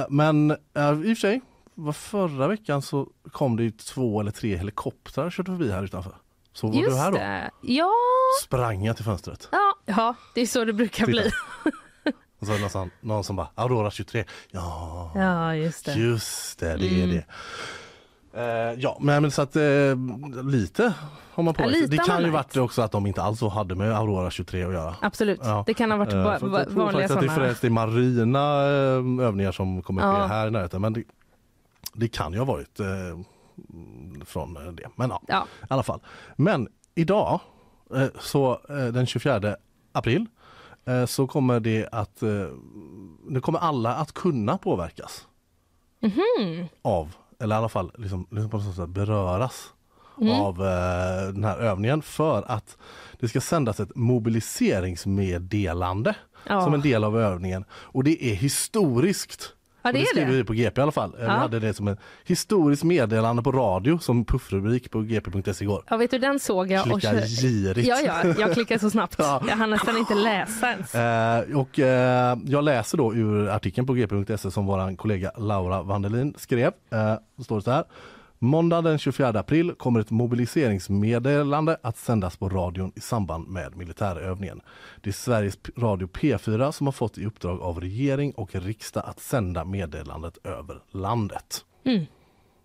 [0.00, 1.40] Eh, men uh, i och för sig,
[1.74, 6.12] var förra veckan så kom det ju två eller tre helikoptrar körde förbi här utanför.
[6.52, 7.16] Så var Just du här då?
[7.16, 7.50] det.
[7.62, 7.90] Ja,
[8.44, 9.48] Sprang jag till fönstret.
[9.52, 11.10] ja, ja, det är så det brukar Titta.
[11.22, 11.30] bli.
[12.40, 14.24] Och så var det någon, någon som bara Aurora 23.
[14.50, 15.92] Ja, Ja, just det.
[15.94, 17.10] just det, det är Mm.
[17.16, 17.24] det.
[18.36, 19.62] Eh, ja, men, men så att eh,
[20.44, 20.94] lite
[21.32, 23.40] har man på Ja, lite Det kan ju varit det också att de inte alls
[23.40, 24.94] hade med Aurora 23 att göra.
[25.00, 25.40] Absolut.
[25.42, 25.64] Ja.
[25.66, 27.34] Det kan ha varit att va- vanliga att det är sådana.
[27.34, 28.40] förresten marina
[29.24, 30.26] övningar som kommer ske Ja.
[30.26, 30.80] här i närheten.
[30.80, 31.04] Men det,
[31.92, 32.86] det kan ju ha varit eh,
[34.24, 34.88] från eh, det.
[34.96, 35.46] Men ja, Ja.
[35.62, 36.00] i alla fall.
[36.36, 37.40] Men idag,
[37.94, 39.56] eh, så eh, den 24
[39.92, 40.26] april,
[40.84, 42.46] eh, så kommer det att, eh,
[43.28, 45.26] nu kommer alla att kunna påverkas
[46.00, 46.66] Mhm.
[46.82, 49.70] av, eller i alla fall liksom, liksom beröras
[50.20, 50.40] Mm.
[50.40, 50.56] av
[51.34, 52.76] den här övningen för att
[53.20, 56.16] det ska sändas ett mobiliseringsmeddelande
[56.46, 56.64] Ja.
[56.64, 59.53] som en del av övningen och det är historiskt.
[59.84, 60.36] Ja, Och det är skriver det.
[60.36, 61.10] vi på GP i alla fall.
[61.14, 61.30] Eh, Vi Ja.
[61.30, 65.84] hade det som en historiskt meddelande på radio som puffrubrik på gp.se igår.
[65.90, 66.80] Ja, vet du, den såg jag.
[66.92, 67.88] och Klicka kö- girigt.
[67.88, 69.14] Ja, ja, jag klickade så snabbt.
[69.18, 69.42] Ja.
[69.48, 70.94] Jag hann nästan inte läsa ens.
[70.94, 76.34] Eh, och eh, jag läser då ur artikeln på gp.se som vår kollega Laura Vandelin
[76.38, 76.72] skrev.
[76.92, 77.84] Eh, står det så här.
[78.44, 84.60] Måndag den 24 april kommer ett mobiliseringsmeddelande att sändas på radion i samband med militärövningen.
[85.02, 89.20] Det är Sveriges Radio P4 som har fått i uppdrag av regering och riksdag att
[89.20, 91.64] sända meddelandet över landet.
[91.84, 92.04] Mm.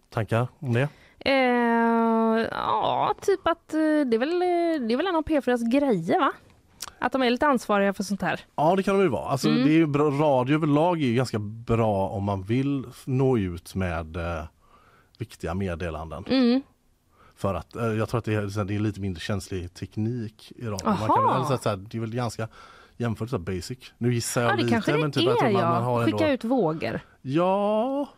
[0.10, 0.89] Tankar om det?
[1.20, 5.72] Eh, ja, typ att eh, det är väl, eh, det är väl en av P4s
[5.72, 6.32] grejer, va?
[7.00, 8.39] Att de är lite ansvariga för sånt här.
[8.56, 9.30] Ja det kan de ju vara.
[9.30, 9.63] Alltså, Mm.
[9.63, 13.76] det är ju bra, radio överlag är ju ganska bra om man vill nå ut
[13.76, 14.44] med eh,
[15.19, 16.25] viktiga meddelanden.
[16.27, 16.62] Mm.
[17.36, 20.65] För att eh, jag tror att det är, det är lite mindre känslig teknik i
[20.65, 20.86] radio.
[20.86, 21.15] Man Aha.
[21.15, 22.47] kan, väl- eller så att, så här, det är väl ganska
[22.99, 23.77] jämfört med basic.
[23.97, 25.69] Nu gissar jag Ja, det lite kanske det men typ är, man, ja.
[25.69, 26.99] man har Skicka ändå, ut vågor.
[27.21, 28.10] Ja,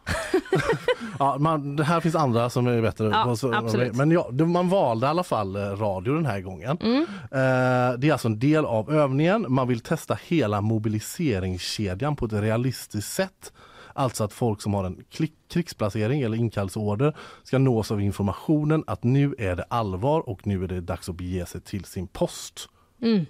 [1.19, 3.05] ja man, det här finns andra som är bättre.
[3.05, 3.95] Ja, absolut.
[3.95, 6.77] Men ja, man valde i alla fall eh, radio den här gången.
[6.81, 7.01] Mm.
[7.21, 9.45] Eh, det är alltså en del av övningen.
[9.49, 13.53] Man vill testa hela mobiliseringskedjan på ett realistiskt sätt.
[14.01, 15.03] Alltså att folk som har en
[15.49, 20.67] krigsplacering eller inkallelseorder ska nås av informationen att nu är det allvar och nu är
[20.67, 22.69] det dags att bege sig till sin post.
[23.01, 23.25] Mm.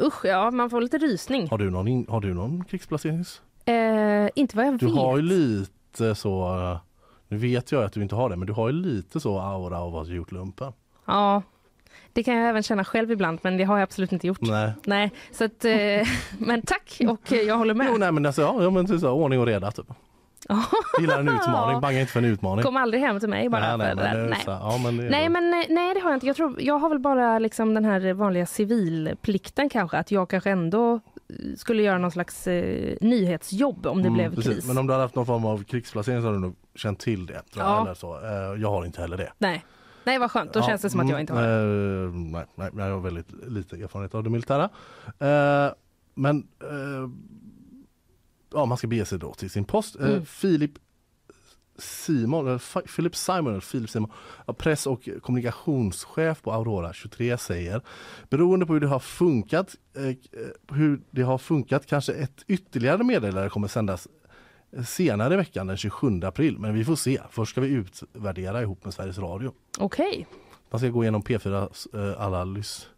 [0.00, 1.48] Usch, ja, man får lite rysning.
[1.50, 3.42] Har du någon, har du någon krigsplacerings?
[3.64, 4.94] Eh, inte vad jag Du vet.
[4.94, 6.78] har ju lite så, eh,
[7.28, 9.80] nu vet jag att du inte har det, men du har ju lite så aura
[9.80, 10.72] av att ha gjort lumpen.
[11.04, 11.42] Ja,
[12.12, 14.40] det kan jag även känna själv ibland, men det har jag absolut inte gjort.
[14.40, 14.72] Nej.
[14.84, 17.86] Nej, så att, eh, men tack och eh, jag håller med.
[17.90, 19.86] Jo, nej men alltså, ja, men så, ordning och reda typ.
[21.00, 22.62] Gillar en utmaning, bangar inte för en utmaning.
[22.64, 24.42] Kom aldrig hem till mig bara nej, nej, men, det Nej.
[24.44, 26.26] så, ja, men det Nej men eh, nej det har jag inte.
[26.26, 29.98] Jag, tror, jag har väl bara liksom den här vanliga civilplikten kanske.
[29.98, 31.00] Att jag kanske ändå eh,
[31.56, 34.52] skulle göra någon slags eh, nyhetsjobb om det Mm, blev precis.
[34.54, 34.66] kris.
[34.68, 37.26] Men om du hade haft någon form av krigsplacering så hade du nog känt till
[37.26, 37.32] det.
[37.52, 37.82] Tror jag, Ja.
[37.82, 38.14] eller så.
[38.14, 39.32] Eh, jag har inte heller det.
[39.38, 39.64] Nej.
[40.04, 41.48] nej vad skönt, då Ja, känns det som att jag inte har det.
[41.48, 44.68] mm, nej, nej, jag har väldigt lite erfarenhet av det militära.
[46.18, 46.46] Men
[48.56, 49.96] ja, man ska bege sig då till sin post.
[49.96, 50.24] Eh, Mm.
[50.26, 50.70] Filip
[51.78, 54.10] Simon, eller Philip Simon, eller Philip Simon,
[54.58, 57.80] press och kommunikationschef på Aurora 23 säger
[58.30, 60.14] beroende på hur det har funkat, eh, eh,
[60.72, 64.08] hur det har funkat kanske ett ytterligare meddelande kommer sändas
[64.86, 66.58] senare i veckan den 27 april.
[66.58, 67.20] Men vi får se.
[67.30, 69.52] Först ska vi utvärdera ihop med Sveriges Radio.
[69.78, 70.26] Okej.
[70.70, 71.68] Man ska gå igenom P4
[72.12, 72.88] eh, alla lys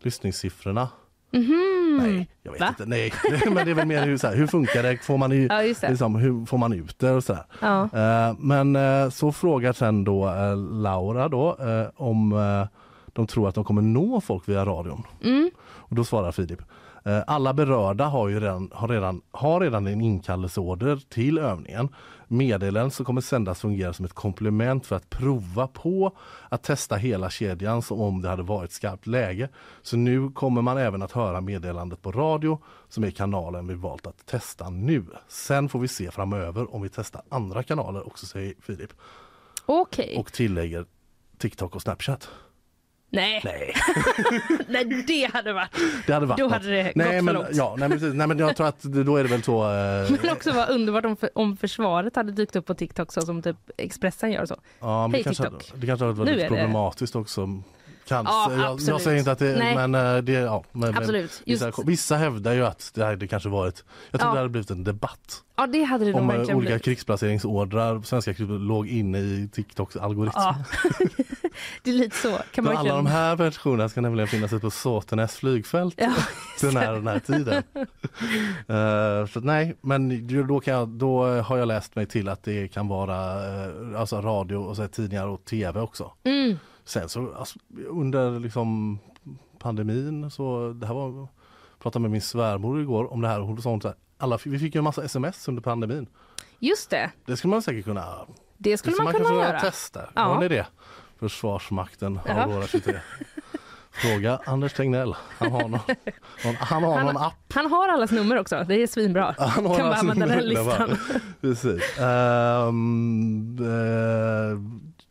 [0.00, 0.88] lyssningssiffrorna.
[1.30, 1.81] Mhm.
[1.98, 2.68] Nej, jag vet Va?
[2.68, 2.86] inte.
[2.86, 3.12] Nej,
[3.46, 4.98] men det är väl mer hur, så här, hur funkar det?
[4.98, 7.44] Får man, i, Ja liksom, hur får man ut det och sådär.
[7.60, 7.82] Ja.
[7.82, 12.66] Eh, men eh, så frågar sen då eh, Laura då eh, om eh,
[13.12, 15.02] de tror att de kommer nå folk via radion.
[15.24, 15.50] Mm.
[15.60, 16.62] Och då svarar Filip.
[17.04, 21.88] Eh, Alla berörda har ju redan, har redan, har redan en inkallelseorder till övningen.
[22.28, 26.16] Meddelandet som kommer sändas fungerar som ett komplement för att prova på
[26.48, 29.48] att testa hela kedjan som om det hade varit skarpt läge.
[29.82, 34.06] Så nu kommer man även att höra meddelandet på radio som är kanalen vi valt
[34.06, 35.04] att testa nu.
[35.28, 38.90] Sen får vi se framöver om vi testar andra kanaler också säger Filip
[39.66, 40.16] Okej.
[40.18, 40.86] och tillägger
[41.38, 42.28] TikTok och Snapchat.
[43.14, 43.40] Nej.
[43.44, 43.74] Nej,
[44.68, 45.70] Nej, det hade varit.
[46.06, 46.52] det hade varit Då något.
[46.52, 47.48] hade det nej, gått för men, långt.
[47.52, 48.14] ja, nej, precis.
[48.14, 49.62] nej men jag tror att då är det väl så.
[49.64, 53.20] Eh, Men också var underbart om, för, om försvaret hade dykt upp på TikTok så
[53.20, 54.56] som typ Expressen gör så.
[54.80, 55.80] ja, men Hej, det, kanske, TikTok.
[55.80, 57.62] det kanske hade varit Nu lite är det- problematiskt också.
[58.08, 58.32] Kanske.
[58.34, 59.74] Ja, jag, jag säger inte att det Nej.
[59.76, 61.42] men eh, det, ja, men, men Absolut.
[61.46, 64.34] vissa, Just, vissa hävdar ju att det hade kanske varit, jag tror Ja.
[64.34, 66.84] det hade blivit en debatt ja, det hade det nog om eh, verkligen olika blivit.
[66.84, 70.32] krigsplaceringsordrar, svenska krig låg inne i TikToks algoritm.
[70.36, 70.56] Ja.
[71.82, 72.38] det är lite så.
[72.52, 76.12] Kan man alla de här versionerna ska nämligen finnas ute på Såtenäs flygfält Ja,
[76.60, 77.62] den här, den här tiden.
[78.68, 82.68] Eh, så nej, men då, kan jag, då har jag läst mig till att det
[82.68, 86.12] kan vara eh, alltså radio och så här, tidningar och tv också.
[86.24, 86.58] Mm.
[86.84, 88.98] Sen så alltså, under liksom
[89.58, 91.28] pandemin så det här var
[91.78, 94.58] pratade med min svärmor igår om det här och hon sa så här, alla, vi
[94.58, 96.06] fick ju en massa sms under pandemin.
[96.58, 97.10] Just det.
[97.26, 98.14] Det skulle man säkert kunna
[98.58, 99.60] Det skulle det man kanske kunna göra.
[99.60, 100.00] testa.
[100.14, 100.20] Ja.
[100.22, 100.66] Har ni det?
[101.18, 102.20] Försvarsmakten.
[102.26, 102.94] Aurora 23.
[103.90, 105.14] Fråga Anders Tegnell.
[105.38, 105.70] Han har någon,
[106.44, 107.52] någon, han har Han- någon app.
[107.54, 108.64] Han har allas nummer också.
[108.68, 109.34] Det är svinbra.
[109.38, 110.98] Han har kan bara använda den listan.
[111.40, 111.98] Precis.
[111.98, 114.58] Ehm, eh,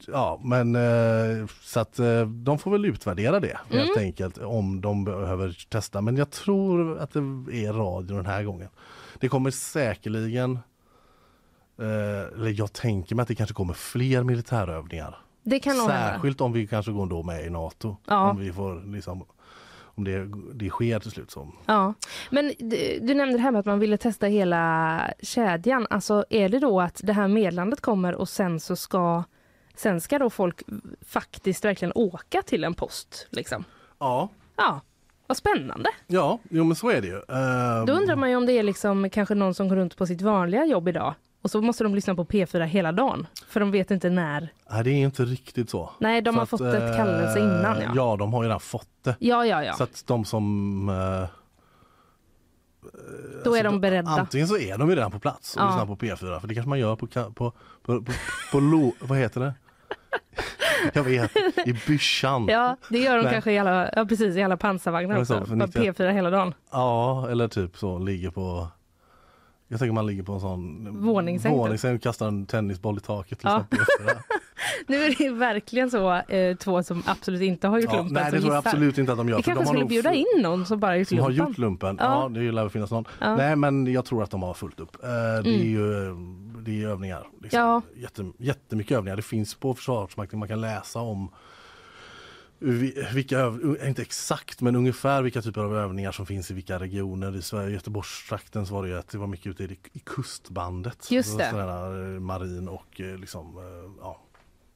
[0.08, 4.06] ja, men eh, så att eh, de får väl utvärdera det helt Mm.
[4.06, 6.02] enkelt om de behöver testa.
[6.02, 7.20] Men jag tror att det
[7.66, 8.70] är radio den här gången.
[9.20, 10.60] Det kommer säkerligen
[11.80, 15.18] eh, eller jag tänker mig att det kanske kommer fler militärövningar.
[15.44, 15.94] Det kan hända.
[15.94, 17.98] Särskilt om vi kanske går då med i Nato.
[18.08, 18.30] Ja.
[18.32, 19.24] Om vi får liksom
[19.96, 21.48] om det, det sker till slut så.
[21.66, 21.94] Ja.
[22.30, 25.88] Men du, du nämnde det här med att man ville testa hela kedjan.
[25.90, 29.24] Alltså är det då att det här meddelandet kommer och sen så ska
[29.76, 30.62] sen ska då folk
[31.08, 33.64] faktiskt verkligen åka till en post liksom?
[34.00, 34.82] Ja, Ja,
[35.28, 35.90] vad spännande.
[36.08, 37.16] ja, jo men så är det ju.
[37.16, 40.06] Ehm, Då undrar man ju om det är liksom kanske någon som går runt på
[40.08, 43.72] sitt vanliga jobb idag och så måste de lyssna på P4 hela dagen för de
[43.72, 44.54] vet inte när.
[44.72, 45.90] Nej, det är inte riktigt så.
[46.00, 47.92] Nej, de För har att, fått ett kallelse eh, innan ja.
[47.96, 49.16] Ja, de har ju redan fått det.
[49.20, 49.74] Ja, ja, ja.
[49.74, 50.90] Så att de som...
[50.90, 51.30] eh,
[53.43, 54.10] Då är alltså, de beredda.
[54.12, 55.67] Antingen så är de ju redan på plats och Ja.
[55.67, 57.51] lyssnar på P4, för det kanske man gör på, på, på,
[57.84, 58.04] på,
[58.51, 59.54] på lo, vad heter det?
[60.93, 61.32] Jag vet,
[61.65, 62.47] i byschan.
[62.47, 63.32] Ja, det gör de Nej.
[63.34, 65.45] kanske i alla, ja, precis, i alla pansarvagnar också.
[65.49, 65.97] 91.
[65.97, 66.54] P4 hela dagen.
[66.71, 68.67] Ja, eller typ så ligger på
[69.67, 73.39] jag tänker man ligger på en sån Våningssäng, våningssäng och kastar en tennisboll i taket.
[73.39, 73.65] Till Ja.
[73.71, 73.80] exempel.
[74.88, 78.24] Nu är det verkligen så eh, två som absolut inte har gjort ja, lumpen nej,
[78.32, 78.69] det tror jag gissar.
[78.69, 79.36] absolut inte att de gör.
[79.38, 81.47] Vi de kanske har skulle bjuda in någon som bara gjort Som har lumpen.
[81.47, 81.97] gjort lumpen?
[82.00, 82.30] Ja, Ja.
[82.30, 83.06] det lär väl finnas någon.
[83.19, 83.36] Ja.
[83.36, 84.95] Nej men jag tror att de har fullt upp.
[85.04, 85.10] Eh,
[85.43, 86.15] Det är ju
[86.65, 87.28] det är övningar.
[87.41, 87.60] Liksom.
[87.60, 87.82] Ja.
[87.95, 89.15] Jätte, jättemycket övningar.
[89.15, 91.32] Det finns på Försvarsmakten, man kan läsa om
[92.60, 93.54] vi- vilka,
[93.88, 97.36] inte exakt men ungefär vilka typer av övningar som finns i vilka regioner.
[97.36, 101.12] I Sverige, Göteborgstrakten så var det ju att det var mycket ute i, i kustbandet.
[101.12, 101.50] Just det.
[101.52, 104.21] sådana, eh, marin och eh, liksom, eh, ja,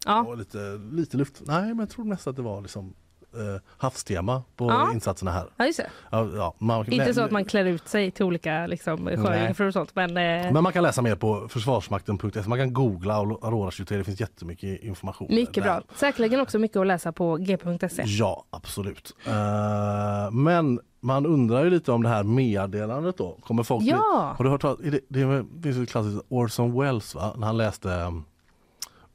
[0.06, 0.22] Ja.
[0.24, 1.42] och lite, lite luft.
[1.46, 2.94] Nej men jag tror mest att det var liksom
[3.34, 4.94] eh, havstema på Ja.
[4.94, 5.46] insatserna här.
[5.58, 5.90] Ja, just det.
[6.12, 9.74] Ja, ja, man, Inte så att man klär ut sig till olika liksom, sjöjungfrur och
[9.74, 9.96] sånt.
[9.96, 12.42] Men, eh, Men man kan läsa mer på försvarsmakten.se.
[12.50, 13.98] Man kan googla Aurora 23.
[13.98, 15.28] Det finns jättemycket information.
[15.30, 15.64] mycket där.
[15.64, 15.82] bra.
[15.96, 18.04] Säkerligen också mycket att läsa på g.se.
[18.06, 19.16] Ja, absolut.
[19.28, 23.38] Eh, men man undrar ju lite om det här meddelandet då.
[23.42, 24.36] Kommer folk bli, Ja.
[24.38, 27.34] Har du hört det, det det finns ett klassiskt Orson Welles va?
[27.38, 28.24] När han läste um,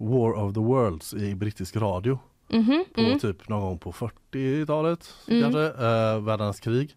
[0.00, 2.18] War of the Worlds i brittisk radio.
[2.48, 3.18] Mhm, på mm.
[3.18, 5.42] typ någon gång på 40-talet Mm.
[5.42, 6.96] kanske, eh, världens krig.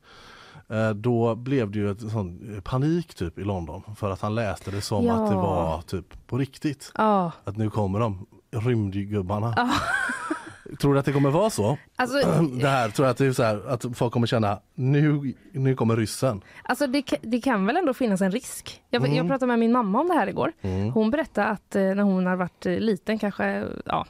[0.70, 4.72] Eh, då blev det ju ett sån panik typ i London för att han läste
[4.72, 5.14] det som Ja.
[5.24, 6.92] att det var typ på riktigt.
[6.98, 9.54] Ja, Att nu kommer de, rymdgubbarna.
[9.58, 9.70] Ja.
[10.82, 11.78] Tror du att det kommer vara så?
[11.96, 12.18] alltså,
[12.62, 15.76] Det här tror jag att det är så här, att folk kommer känna nu, nu
[15.76, 16.42] kommer ryssen.
[16.64, 18.82] alltså det, det kan väl ändå finnas en risk.
[18.90, 19.16] Jag, Mm.
[19.18, 20.52] jag pratade med min mamma om det här igår.
[20.94, 24.06] Hon berättade att eh, när hon har varit eh, liten, kanske ja,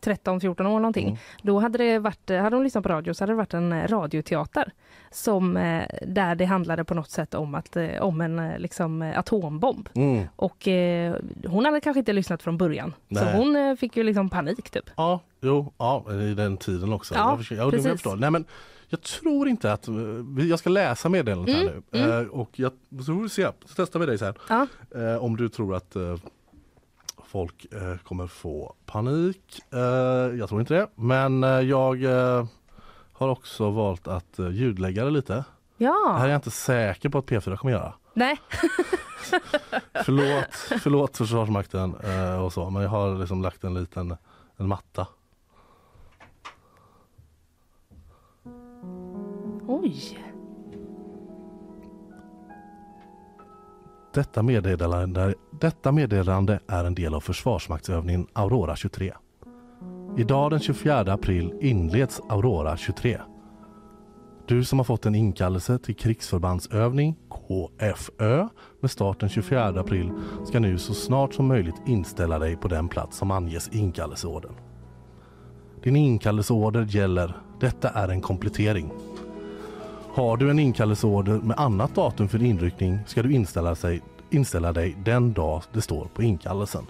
[0.00, 1.18] 13-14 år någonting, Mm.
[1.42, 3.88] då hade, det varit, eh, hade hon lyssnat på radio så hade det varit en
[3.88, 4.72] radioteater
[5.14, 9.02] som, eh, där det handlade på något sätt om, att, eh, om en eh, liksom,
[9.02, 9.88] atombomb.
[9.94, 10.26] Mm.
[10.36, 12.94] Och eh, hon hade kanske inte lyssnat från början.
[13.08, 13.36] Så Nej.
[13.36, 14.90] hon eh, fick ju liksom panik typ.
[14.96, 17.14] Ja, jo, ja, i den tiden också.
[17.14, 18.16] Ja, jag jag förstår.
[18.16, 18.44] Nej, men
[18.88, 19.88] jag tror inte att,
[20.48, 22.30] jag ska läsa meddelandet här nu mm.
[22.30, 24.34] Och jag, så får se, så testar vi dig sen.
[24.48, 24.66] Ja.
[25.18, 25.96] Om du tror att
[27.26, 27.66] folk
[28.02, 29.60] kommer få panik.
[30.38, 32.02] Jag tror inte det, men jag
[33.14, 35.32] har också valt att eh, ljudlägga det lite.
[35.78, 37.94] Det här är Ja, jag inte säker på att P4 kommer göra.
[38.14, 38.40] nej.
[40.04, 44.16] Förlåt, förlåt Försvarsmakten eh, och så, men jag har liksom lagt en liten
[44.56, 45.06] en matta.
[49.68, 50.18] Oj.
[54.14, 59.14] Detta meddelande, detta meddelande är en del av Försvarsmaktsövningen Aurora 23.
[60.16, 63.20] Idag den 24 april inleds Aurora 23.
[64.46, 68.48] Du som har fått en inkallelse till krigsförbandsövning KFÖ
[68.80, 70.10] med start den 24 april
[70.46, 74.54] ska nu så snart som möjligt inställa dig på den plats som anges i inkallelseordern.
[75.82, 77.36] Din inkallelseorder gäller.
[77.60, 78.92] Detta är en komplettering.
[80.14, 84.96] Har du en inkallelseorder med annat datum för inryckning ska du inställa, sig, inställa dig
[85.04, 86.86] den dag det står på inkallelsen.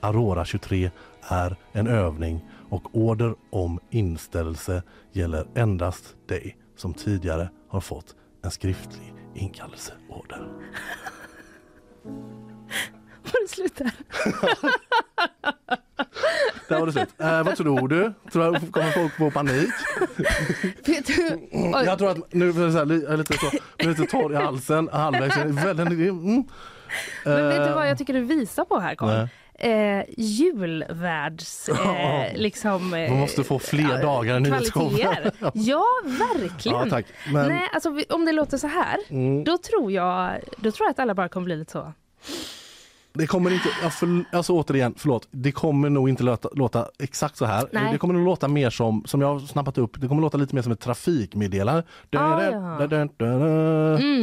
[0.00, 0.90] Aurora 23
[1.22, 8.50] är en övning och order om inställelse gäller endast dig som tidigare har fått en
[8.50, 10.48] skriftlig inkallelseorder.
[13.22, 13.92] Var det slut där?
[16.68, 17.08] Där var det slut.
[17.18, 18.12] Eh, vad tror du?
[18.32, 19.70] Tror du kommer folk få panik?
[20.86, 21.48] Vet du?
[21.52, 21.72] Oj.
[21.84, 24.88] Jag tror att nu är jag är lite, så, jag är lite torr i halsen
[24.92, 25.36] halvvägs.
[25.64, 26.44] Väldigt, mm.
[27.24, 29.28] Men vet du Eh, vad jag tycker du visar på här Carl?
[29.58, 31.68] Eh, julvärds...
[31.68, 34.90] Eh, liksom, eh, Man måste få fler dagar i nyhetsshowen.
[34.96, 35.50] kvaliteter.
[35.54, 36.88] Ja, verkligen.
[36.88, 37.02] Ja.
[37.32, 39.44] Men- Nej, alltså, om det låter så här, Mm.
[39.44, 41.92] då, tror jag, då tror jag att alla bara kommer bli lite så.
[43.12, 43.90] Det kommer inte, ja,
[44.32, 47.68] alltså återigen, förlåt, det kommer nog inte låta, låta exakt så här.
[47.72, 47.92] Nej.
[47.92, 50.54] Det kommer nog låta mer som, som jag har snappat upp, det kommer låta lite
[50.54, 51.82] mer som ett trafikmeddelande.
[52.16, 52.88] Ah, ja.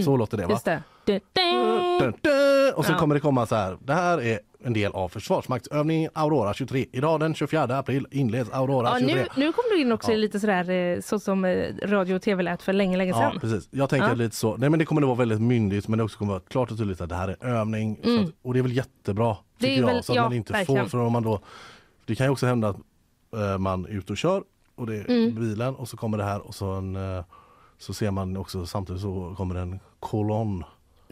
[0.03, 0.59] Så låter det va?
[1.05, 2.73] Det.
[2.75, 2.97] Och så Ja.
[2.97, 3.77] kommer det komma så här.
[3.81, 6.85] Det här är en del av Försvarsmaktsövningen Aurora 23.
[6.91, 9.15] Idag den 24 april inleds Aurora Ja, 23.
[9.15, 10.17] nu, nu kom du in också Ja.
[10.17, 13.39] lite sådär eh, så som eh, radio och tv lät för länge, länge Ja, sedan.
[13.39, 13.67] precis.
[13.71, 14.13] Jag tänker Ja.
[14.13, 14.57] lite så.
[14.57, 16.71] Nej, men det kommer att vara väldigt myndigt men det också kommer att vara klart
[16.71, 17.99] och tydligt att det här är övning.
[18.03, 19.37] Så att, och det är väl jättebra Mm.
[19.57, 19.93] Det är tycker jag.
[19.93, 20.83] väl- så att ja, man inte verkligen.
[20.85, 21.39] får, för om man då,
[22.05, 22.77] det kan ju också hända att
[23.35, 24.43] eh, man är ute och kör
[24.75, 25.35] och det är Mm.
[25.35, 26.97] bilen och så kommer det här och så, en,
[27.77, 30.63] så ser man också samtidigt så kommer en kolonn.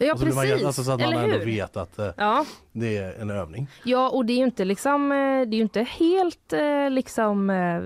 [0.06, 0.56] Ja, och så blir precis.
[0.60, 1.44] man, alltså, så att man Eller ändå hur?
[1.46, 2.44] vet att eh, Ja.
[2.72, 3.68] det är en övning.
[3.84, 5.16] ja, och det är ju inte liksom, eh,
[5.48, 7.80] det är inte helt eh, liksom, eh,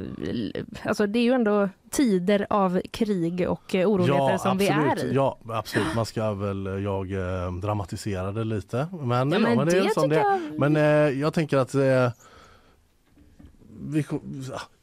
[0.89, 5.13] alltså det är ju ändå tider av krig och oroligheter som vi är i.
[5.15, 5.95] Ja, absolut.
[5.95, 8.87] Man ska väl, jag eh, dramatiserade lite.
[9.01, 10.23] Men, Ja, men är det väl som tycker det.
[10.51, 11.75] jag- Men eh, jag tänker att
[13.81, 14.07] vi,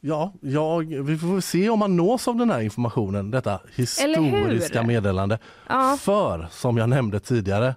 [0.00, 5.38] ja, jag, vi får se om man nås av den här informationen, detta historiska meddelande.
[5.68, 5.98] Ja.
[6.00, 7.74] För som jag nämnde tidigare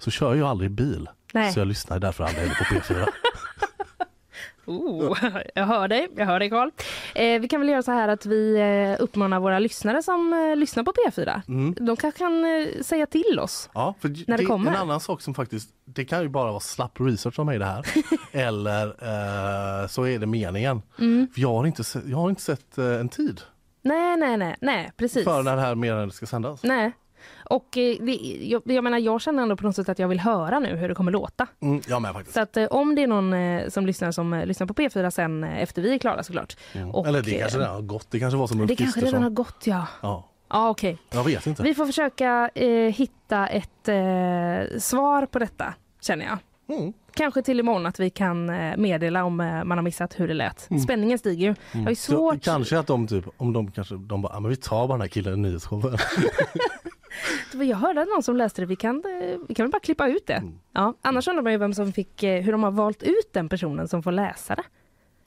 [0.00, 1.08] så kör jag aldrig bil.
[1.34, 1.52] Nej.
[1.52, 3.06] Så jag lyssnar därför aldrig på P4.
[4.66, 5.18] Oh,
[5.54, 6.70] jag hör dig, jag hör dig Carl.
[7.14, 10.56] Eh, vi kan väl göra så här att vi eh, uppmanar våra lyssnare som eh,
[10.56, 11.42] lyssnar på P4.
[11.48, 11.74] Mm.
[11.80, 13.70] De kanske kan eh, säga till oss.
[13.74, 14.70] Ja, för När det kommer.
[14.70, 17.64] En annan sak som faktiskt, det kan ju bara vara slapp research av mig det
[17.64, 17.86] här.
[18.32, 20.82] Eller eh, så är det meningen.
[20.98, 21.28] Mm.
[21.34, 23.40] För jag, har inte sett, jag har inte sett eh, en tid
[23.84, 25.24] Nej, nej, nej, nej, precis.
[25.24, 26.62] för när det här meddelandet ska sändas.
[26.62, 26.92] Nej.
[27.44, 30.20] Och eh, det, jag, jag menar, jag känner ändå på något sätt att jag vill
[30.20, 31.46] höra nu hur det kommer låta.
[31.62, 32.34] Mm, jag med faktiskt.
[32.34, 35.44] Så att eh, om det är någon eh, som lyssnar som lyssnar på P4 sen
[35.44, 36.56] efter vi är klara såklart.
[36.92, 38.10] Och, Eller det kanske redan har gått.
[38.10, 39.86] Det kanske var som Ulf Det kanske redan har gått ja.
[40.00, 40.22] Ja,
[41.10, 41.62] jag vet inte.
[41.62, 46.38] Vi får försöka eh, hitta ett eh, svar på detta känner jag.
[46.68, 46.92] Mm.
[47.14, 50.34] Kanske till imorgon att vi kan eh, meddela om eh, man har missat hur det
[50.34, 50.68] lät.
[50.84, 51.54] Spänningen stiger ju.
[51.82, 52.42] Jag är Så svårt.
[52.42, 55.00] kanske att de typ, om de kanske, de bara, ah, men vi tar bara den
[55.00, 55.96] här killen i nyhetsshowen.
[57.52, 58.66] Jag hörde någon som läste det.
[58.66, 60.34] Vi kan, eh, vi kan väl bara klippa ut det.
[60.34, 60.58] Mm.
[60.72, 63.88] Ja, annars undrar man ju vem som fick, hur de har valt ut den personen
[63.88, 64.62] som får läsa det.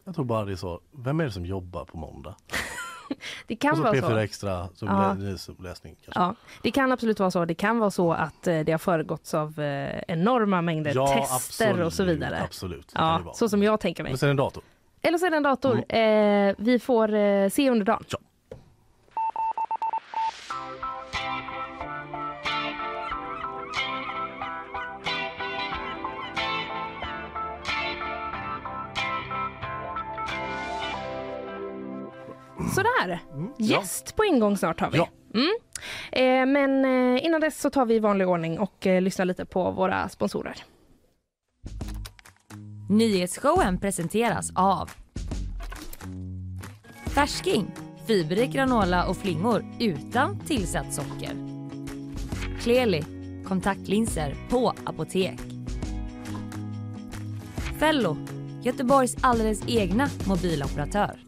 [0.04, 2.36] Jag tror bara det är så, vem är det som jobbar på måndag?
[3.48, 4.17] Det kan Och så vara P4 så.
[4.17, 5.15] extra, så Ja.
[5.17, 6.20] det nyhetsläsning kanske.
[6.22, 7.46] Ja, det kan absolut vara så.
[7.46, 11.93] Det kan vara så att eh, det har föregåtts av eh, enorma mängder tester och
[11.93, 12.41] så vidare.
[12.43, 12.88] Absolut.
[12.88, 14.12] det Ja, det så som jag tänker mig.
[14.12, 14.63] Men sen en dator.
[15.02, 15.93] Eller så är det en dator.
[15.96, 18.04] Eh, vi får eh, se under dagen.
[18.10, 18.17] Ja.
[32.75, 33.19] Sådär.
[33.58, 34.97] Gäst på ingång snart har vi.
[34.97, 35.10] Ja.
[35.34, 35.58] Mm.
[36.12, 39.45] Eh, men eh, innan dess så tar vi i vanlig ordning och eh, lyssnar lite
[39.45, 40.63] på våra sponsorer.
[42.89, 44.91] Nyhetsshowen presenteras av
[47.06, 47.71] Färsking,
[48.07, 51.32] fiberrik granola och flingor utan tillsatt socker.
[52.61, 53.03] Kleli,
[53.47, 55.39] kontaktlinser på apotek.
[57.80, 58.18] Fello,
[58.63, 61.26] Göteborgs alldeles egna mobiloperatör.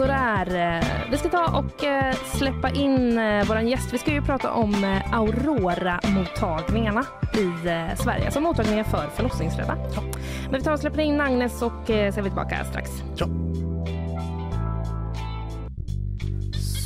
[0.00, 3.92] Sådär, eh, vi ska ta och eh, släppa in eh, vår gäst.
[3.92, 7.52] Vi ska ju prata om Aurora-mottagningarna i
[7.96, 9.76] Sverige, alltså mottagningar för förlossningsrädda.
[10.50, 12.90] Men vi tar och släpper in Agnes och så är vi tillbaka strax.
[13.16, 13.26] Ja.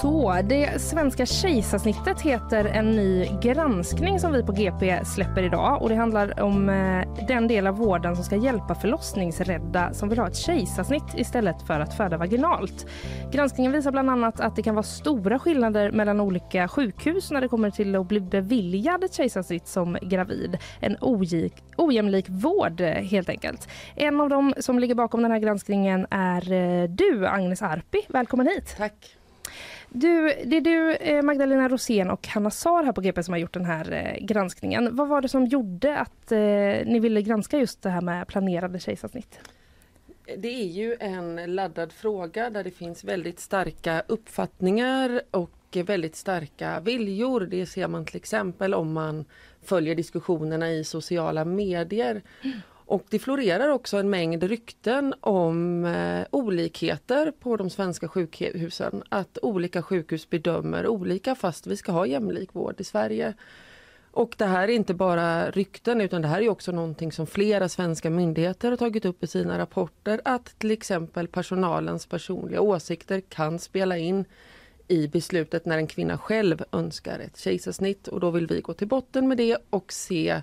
[0.04, 5.82] Så, det svenska kejsarsnittet heter en ny granskning som vi på GP släpper idag.
[5.82, 10.18] Och Det handlar om eh, den del av vården som ska hjälpa förlossningsrädda som vill
[10.18, 12.86] ha ett kejsarsnitt istället för att föda vaginalt.
[13.32, 17.48] Granskningen visar bland annat att det kan vara stora skillnader mellan olika sjukhus när det
[17.48, 20.58] kommer till att bli beviljad ett kejsarsnitt som gravid.
[20.80, 20.96] En
[21.76, 23.68] ojämlik vård eh, helt enkelt.
[23.94, 28.00] En av dem som ligger bakom den här granskningen är eh, du, Agnes Arpi.
[28.08, 28.74] Välkommen hit.
[28.78, 29.16] Tack.
[29.96, 33.38] Du, det är du, eh, Magdalena Rosén och Hanna Sar här på GP som har
[33.38, 34.96] gjort den här eh, granskningen.
[34.96, 38.78] Vad var det som gjorde att eh, ni ville granska just det här med planerade
[38.78, 39.38] kejsarsnitt?
[40.36, 46.80] Det är ju en laddad fråga där det finns väldigt starka uppfattningar och väldigt starka
[46.80, 47.40] viljor.
[47.40, 49.24] Det ser man till exempel om man
[49.62, 52.22] följer diskussionerna i sociala medier.
[52.42, 52.60] Mm.
[52.86, 59.02] Och det florerar också en mängd rykten om eh, olikheter på de svenska sjukhusen.
[59.08, 63.34] Att olika sjukhus bedömer olika fast vi ska ha jämlik vård i Sverige.
[64.10, 67.68] Och det här är inte bara rykten utan det här är också någonting som flera
[67.68, 70.20] svenska myndigheter har tagit upp i sina rapporter.
[70.24, 74.24] Att till exempel personalens personliga åsikter kan spela in
[74.88, 78.08] i beslutet när en kvinna själv önskar ett kejsarsnitt.
[78.08, 80.42] Och då vill vi gå till botten med det och se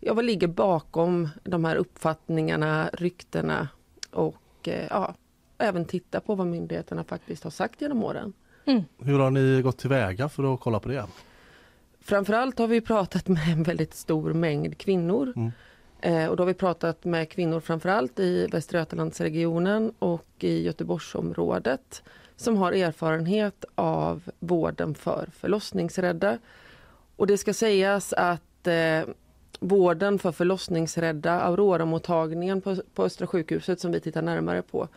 [0.00, 3.68] ja, vad ligger bakom de här uppfattningarna, ryktena
[4.10, 5.14] och eh, ja,
[5.58, 8.32] även titta på vad myndigheterna faktiskt har sagt genom åren.
[8.64, 8.84] Mm.
[8.98, 11.06] Hur har ni gått tillväga för att kolla på det?
[12.00, 15.32] Framförallt har vi pratat med en väldigt stor mängd kvinnor.
[15.36, 15.52] Mm.
[16.00, 22.02] Eh, och då har vi pratat med kvinnor framförallt i Västra Götalandsregionen och i Göteborgsområdet
[22.36, 26.38] som har erfarenhet av vården för förlossningsrädda.
[27.16, 29.02] Och det ska sägas att eh,
[29.58, 34.88] vården för förlossningsrädda, Aurora-mottagningen på, på Östra sjukhuset som vi tittar närmare på.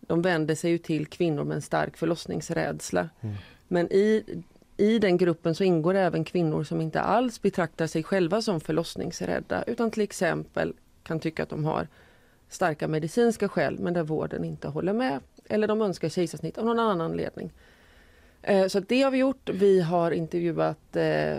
[0.00, 3.08] De vänder sig ju till kvinnor med en stark förlossningsrädsla.
[3.20, 3.34] Mm.
[3.68, 4.24] Men i,
[4.76, 9.62] i den gruppen så ingår även kvinnor som inte alls betraktar sig själva som förlossningsrädda
[9.62, 10.72] utan till exempel
[11.02, 11.88] kan tycka att de har
[12.48, 15.20] starka medicinska skäl men där vården inte håller med.
[15.48, 17.52] Eller de önskar kejsarsnitt av någon annan anledning.
[18.42, 19.48] Eh, så det har vi gjort.
[19.48, 21.38] Vi har intervjuat eh,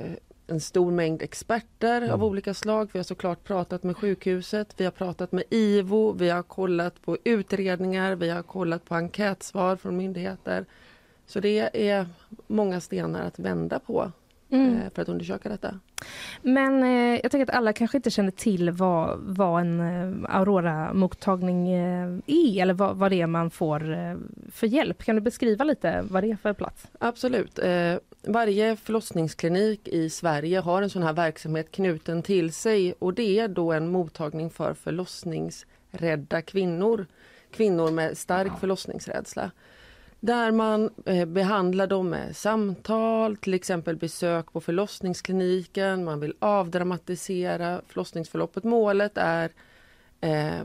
[0.51, 2.13] en stor mängd experter mm.
[2.13, 2.89] av olika slag.
[2.93, 7.17] Vi har såklart pratat med sjukhuset, vi har pratat med IVO, vi har kollat på
[7.23, 10.65] utredningar, vi har kollat på enkätsvar från myndigheter.
[11.25, 12.05] Så det är
[12.47, 14.11] många stenar att vända på
[14.49, 14.77] mm.
[14.77, 15.79] Eh, för att undersöka detta.
[16.41, 21.69] Men eh, jag tänker att alla kanske inte känner till vad, vad en eh, Aurora-mottagning
[21.73, 24.15] eh, är eller vad, vad det är man får eh,
[24.51, 25.03] för hjälp.
[25.03, 26.87] Kan du beskriva lite vad det är för plats?
[26.99, 27.59] Absolut.
[28.23, 33.47] Varje förlossningsklinik i Sverige har en sån här verksamhet knuten till sig och det är
[33.47, 37.05] då en mottagning för förlossningsrädda kvinnor.
[37.51, 39.51] Kvinnor med stark förlossningsrädsla.
[40.19, 46.03] Där man eh, behandlar dem med samtal, till exempel besök på förlossningskliniken.
[46.03, 48.63] Man vill avdramatisera förlossningsförloppet.
[48.63, 49.51] Målet är
[50.21, 50.63] eh,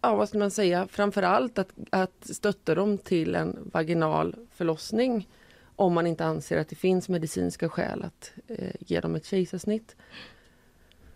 [0.00, 5.28] ja, vad ska man säga, framförallt att, att stötta dem till en vaginal förlossning
[5.76, 9.96] om man inte anser att det finns medicinska skäl att eh, ge dem ett kejsarsnitt.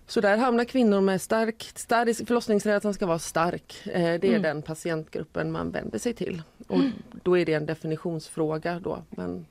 [0.06, 3.86] Så där hamnar kvinnor med stark, stark förlossningsrädslan ska vara stark.
[3.86, 4.42] Eh, det är mm.
[4.42, 6.42] den patientgruppen man vänder sig till.
[6.66, 6.92] Och mm.
[7.22, 9.02] Då är det en definitionsfråga då.
[9.10, 9.46] Men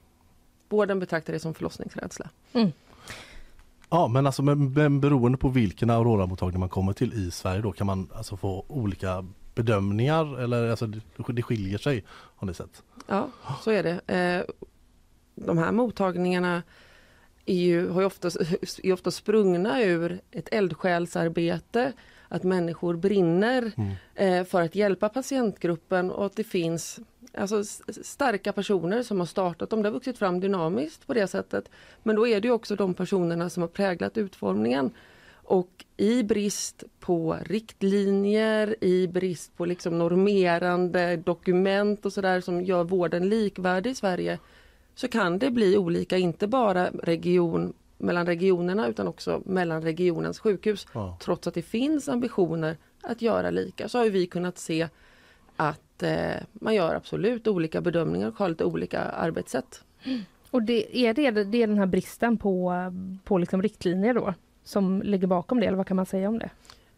[0.69, 2.29] vården betraktar det som förlossningsrädsla.
[2.53, 2.71] Mm.
[3.89, 7.71] Ja men alltså men, men beroende på vilken Aurora-mottagning man kommer till i Sverige då
[7.71, 12.83] kan man alltså få olika bedömningar eller alltså det, det skiljer sig har ni sett?
[13.07, 13.29] Ja
[13.63, 14.13] så är det.
[14.15, 14.55] Eh,
[15.45, 16.63] de här mottagningarna
[17.45, 18.27] är ju, har ju ofta,
[18.83, 21.93] är ofta sprungna ur ett eldsjälsarbete.
[22.29, 23.91] Att människor brinner mm.
[24.15, 26.99] eh, för att hjälpa patientgruppen och att det finns
[27.33, 27.63] alltså,
[28.03, 29.81] starka personer som har startat dem.
[29.81, 31.69] Det har vuxit fram dynamiskt på det sättet.
[32.03, 34.91] Men då är det också de personerna som har präglat utformningen.
[35.49, 42.83] Och i brist på riktlinjer, i brist på liksom normerande dokument och sådär som gör
[42.83, 44.39] vården likvärdig i Sverige
[44.97, 50.87] så kan det bli olika, inte bara region mellan regionerna utan också mellan regionens sjukhus.
[50.93, 51.17] Ja.
[51.21, 54.87] Trots att det finns ambitioner att göra lika så har vi kunnat se
[55.55, 59.83] att eh, man gör absolut olika bedömningar och har lite olika arbetssätt.
[60.51, 62.73] Och det, är det, det är den här bristen på,
[63.23, 64.33] på liksom riktlinjer då
[64.63, 66.49] som ligger bakom det eller vad kan man säga om det?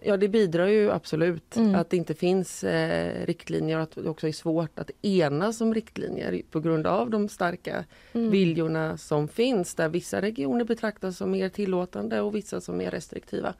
[0.01, 1.75] Ja, det bidrar ju absolut Mm.
[1.75, 5.73] att det inte finns eh, riktlinjer och att det också är svårt att enas om
[5.73, 8.31] riktlinjer på grund av de starka Mm.
[8.31, 13.53] viljorna som finns där vissa regioner betraktas som mer tillåtande och vissa som mer restriktiva.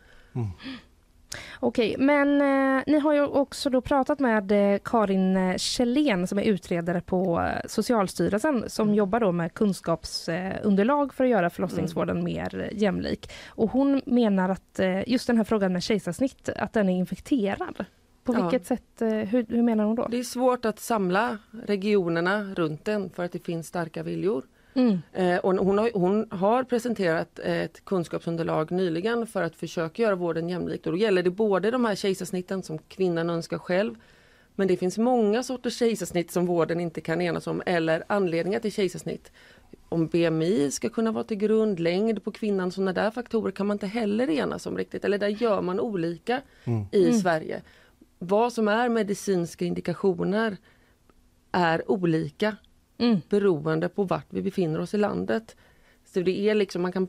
[1.60, 6.40] Okej, men eh, ni har ju också då pratat med eh, Karin eh, Kjellén som
[6.40, 12.60] är utredare på eh, Socialstyrelsen som jobbar då med kunskapsunderlag för att göra förlossningsvården mer
[12.72, 13.32] eh, jämlik.
[13.48, 17.86] Och hon menar att just den här frågan med kejsarsnitt, att den är infekterad.
[18.24, 18.42] På Ja.
[18.42, 20.08] vilket sätt, hur, hur menar hon då?
[20.08, 24.44] Det är svårt att samla regionerna runt den för att det finns starka viljor.
[24.80, 25.02] Mm.
[25.14, 30.50] Eh, och hon, har, hon har presenterat ett kunskapsunderlag nyligen för att försöka göra vården
[30.50, 30.86] jämlik.
[30.86, 33.96] Och då gäller det både de här kejsarsnitten som kvinnan önskar själv
[34.60, 38.72] men det finns många sorters kejsarsnitt som vården inte kan enas om eller anledningar till
[38.72, 39.32] kejsarsnitt.
[39.90, 43.76] Om BMI ska kunna vara till grund, längd på kvinnan, sådana där faktorer kan man
[43.76, 45.06] inte heller enas om riktigt.
[45.06, 46.42] Eller där gör man olika
[46.92, 47.62] i Sverige.
[48.18, 50.58] Vad som är medicinska indikationer
[51.52, 52.56] är olika
[53.00, 53.22] Mm.
[53.30, 55.56] beroende på vart vi befinner oss i landet.
[56.14, 57.08] Så det är liksom, man kan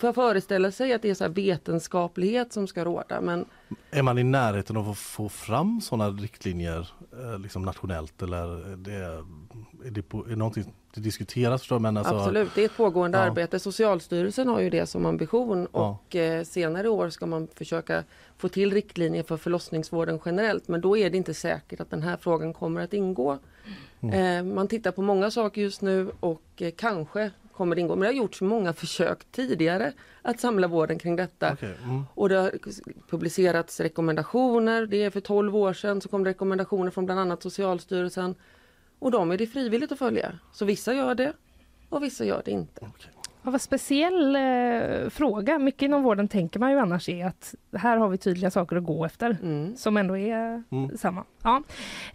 [0.00, 3.44] för- föreställa sig att det är så vetenskaplighet som ska råda men
[3.90, 8.76] Är man i närheten av att få fram sådana riktlinjer eh, liksom nationellt eller är
[8.76, 8.94] det,
[9.86, 12.76] är det, på, är det någonting det diskuteras förstår men alltså, absolut, det är ett
[12.76, 13.24] pågående Ja.
[13.24, 13.58] arbete.
[13.58, 15.98] Socialstyrelsen har ju det som ambition Ja.
[16.06, 18.04] och eh, senare i år ska man försöka
[18.36, 22.16] få till riktlinjer för förlossningsvården generellt men då är det inte säkert att den här
[22.20, 23.38] frågan kommer att ingå.
[24.12, 27.96] Eh, man tittar på många saker just nu och eh, kanske kommer det ingå.
[27.96, 29.92] Men det har gjorts många försök tidigare
[30.22, 31.52] att samla vården kring detta.
[31.52, 32.04] Okej, mm.
[32.14, 32.52] Och det har
[33.10, 34.86] publicerats rekommendationer.
[34.86, 38.34] Det är för 12 år sedan så kom det rekommendationer från bland annat Socialstyrelsen.
[38.98, 40.38] Och de är det frivilligt att följa.
[40.52, 41.32] Så vissa gör det
[41.88, 42.90] och vissa gör det inte.
[43.42, 45.58] Ja, vad speciell eh, fråga.
[45.58, 48.84] Mycket inom vården tänker man ju annars är att här har vi tydliga saker att
[48.84, 49.76] gå efter Mm.
[49.76, 50.96] som ändå är Mm.
[50.98, 51.24] samma.
[51.42, 51.62] Ja.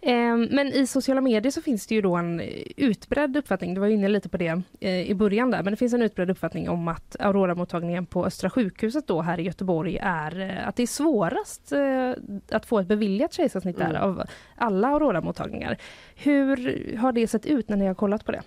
[0.02, 2.42] Eh, men i sociala medier så finns det ju då en
[2.76, 5.94] utbredd uppfattning, du var inne lite på det eh, i början där, men det finns
[5.94, 10.68] en utbredd uppfattning om att Aurora-mottagningen på Östra sjukhuset då här i Göteborg är eh,
[10.68, 12.12] att det är svårast eh,
[12.50, 14.02] att få ett beviljat kejsarsnitt där Mm.
[14.02, 14.22] av
[14.56, 15.76] alla Aurora-mottagningar.
[16.16, 18.42] Hur har det sett ut när ni har kollat på det?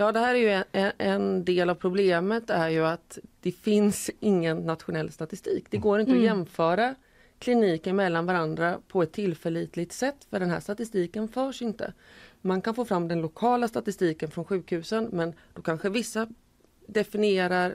[0.00, 4.10] Ja, det här är ju en- en, del av problemet är ju att det finns
[4.20, 5.66] ingen nationell statistik.
[5.70, 6.22] Det går inte Mm.
[6.22, 6.94] att jämföra
[7.38, 11.92] kliniker mellan varandra på ett tillförlitligt sätt för den här statistiken förs inte.
[12.40, 16.28] Man kan få fram den lokala statistiken från sjukhusen men då kanske vissa
[16.86, 17.74] definierar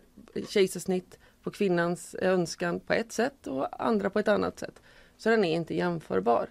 [0.50, 4.82] kejsarsnitt på kvinnans önskan på ett sätt och andra på ett annat sätt.
[5.18, 6.48] Så den är inte jämförbar.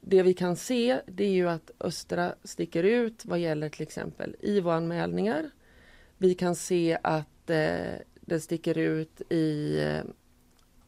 [0.00, 4.36] Det vi kan se det är ju att Östra sticker ut vad gäller till exempel
[4.40, 5.50] IVO-anmälningar.
[6.18, 10.02] Vi kan se att eh, den sticker ut i eh,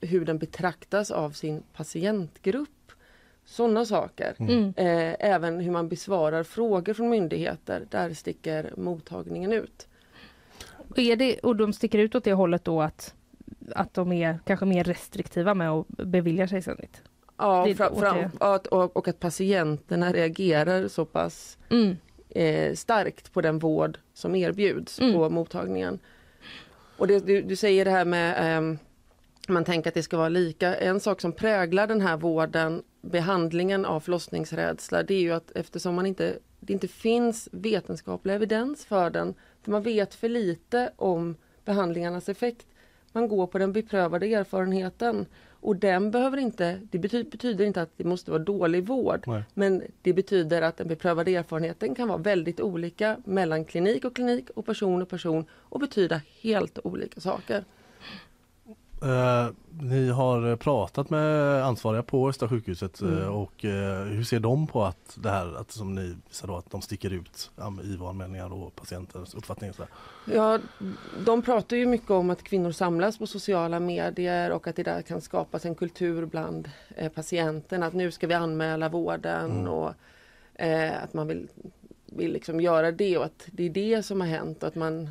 [0.08, 2.68] hur den betraktas av sin patientgrupp.
[3.44, 4.34] Sådana saker.
[4.38, 4.74] Mm.
[4.76, 7.86] Eh, även hur man besvarar frågor från myndigheter.
[7.90, 9.88] Där sticker mottagningen ut.
[10.88, 13.14] Och Är det, och de sticker ut åt det hållet då att,
[13.74, 17.02] att de är kanske mer restriktiva med att bevilja kejsarsnitt?
[17.42, 21.96] Ja, fram, fram, att, och, och att patienterna reagerar så pass Mm.
[22.30, 25.14] eh, starkt på den vård som erbjuds Mm.
[25.14, 25.98] på mottagningen.
[26.96, 28.78] Och det, du, du säger det här med ehm,
[29.48, 30.74] man tänker att det ska vara lika.
[30.74, 35.94] En sak som präglar den här vården, behandlingen av förlossningsrädsla, det är ju att eftersom
[35.94, 41.36] man inte, det inte finns vetenskaplig evidens för den, för man vet för lite om
[41.64, 42.66] behandlingarnas effekt.
[43.12, 45.26] Man går på den beprövade erfarenheten
[45.62, 49.24] och den behöver inte, det bety, betyder inte att det måste vara dålig vård.
[49.26, 49.42] Nej.
[49.54, 54.50] Men det betyder att den beprövade erfarenheten kan vara väldigt olika mellan klinik och klinik
[54.50, 57.64] och person och person och betyda helt olika saker.
[59.02, 59.48] Eh,
[59.80, 64.84] ni har pratat med ansvariga på Östra sjukhuset eh, och eh, hur ser de på
[64.84, 67.50] att det här att som ni visar då att de sticker ut
[67.84, 69.72] IVA-anmälningar och patientens uppfattning?
[69.72, 69.88] Så där.
[70.34, 70.58] Ja,
[71.24, 75.02] de pratar ju mycket om att kvinnor samlas på sociala medier och att det där
[75.02, 79.92] kan skapas en kultur bland eh, patienten att nu ska vi anmäla vården och
[80.54, 81.48] eh, att man vill,
[82.06, 85.10] vill liksom göra det och att det är det som har hänt och att man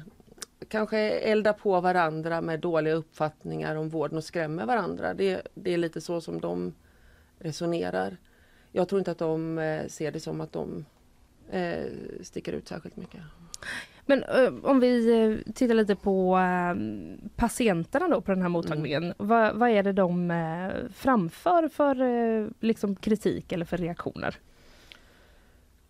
[0.67, 5.13] kanske eldar på varandra med dåliga uppfattningar om vården och skrämmer varandra.
[5.13, 6.73] Det, det är lite så som de
[7.39, 8.17] resonerar.
[8.71, 10.85] Jag tror inte att de eh, ser det som att de
[11.51, 11.85] eh,
[12.21, 13.21] sticker ut särskilt mycket.
[14.05, 16.39] Men eh, om vi eh, tittar lite på
[17.35, 19.13] patienterna då på den här mottagningen.
[19.17, 20.33] Vad, vad är det de
[20.93, 24.35] framför för liksom kritik eller för reaktioner?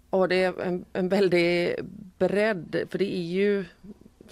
[0.09, 1.75] Och det är en, en väldig
[2.17, 3.65] bredd, för det är ju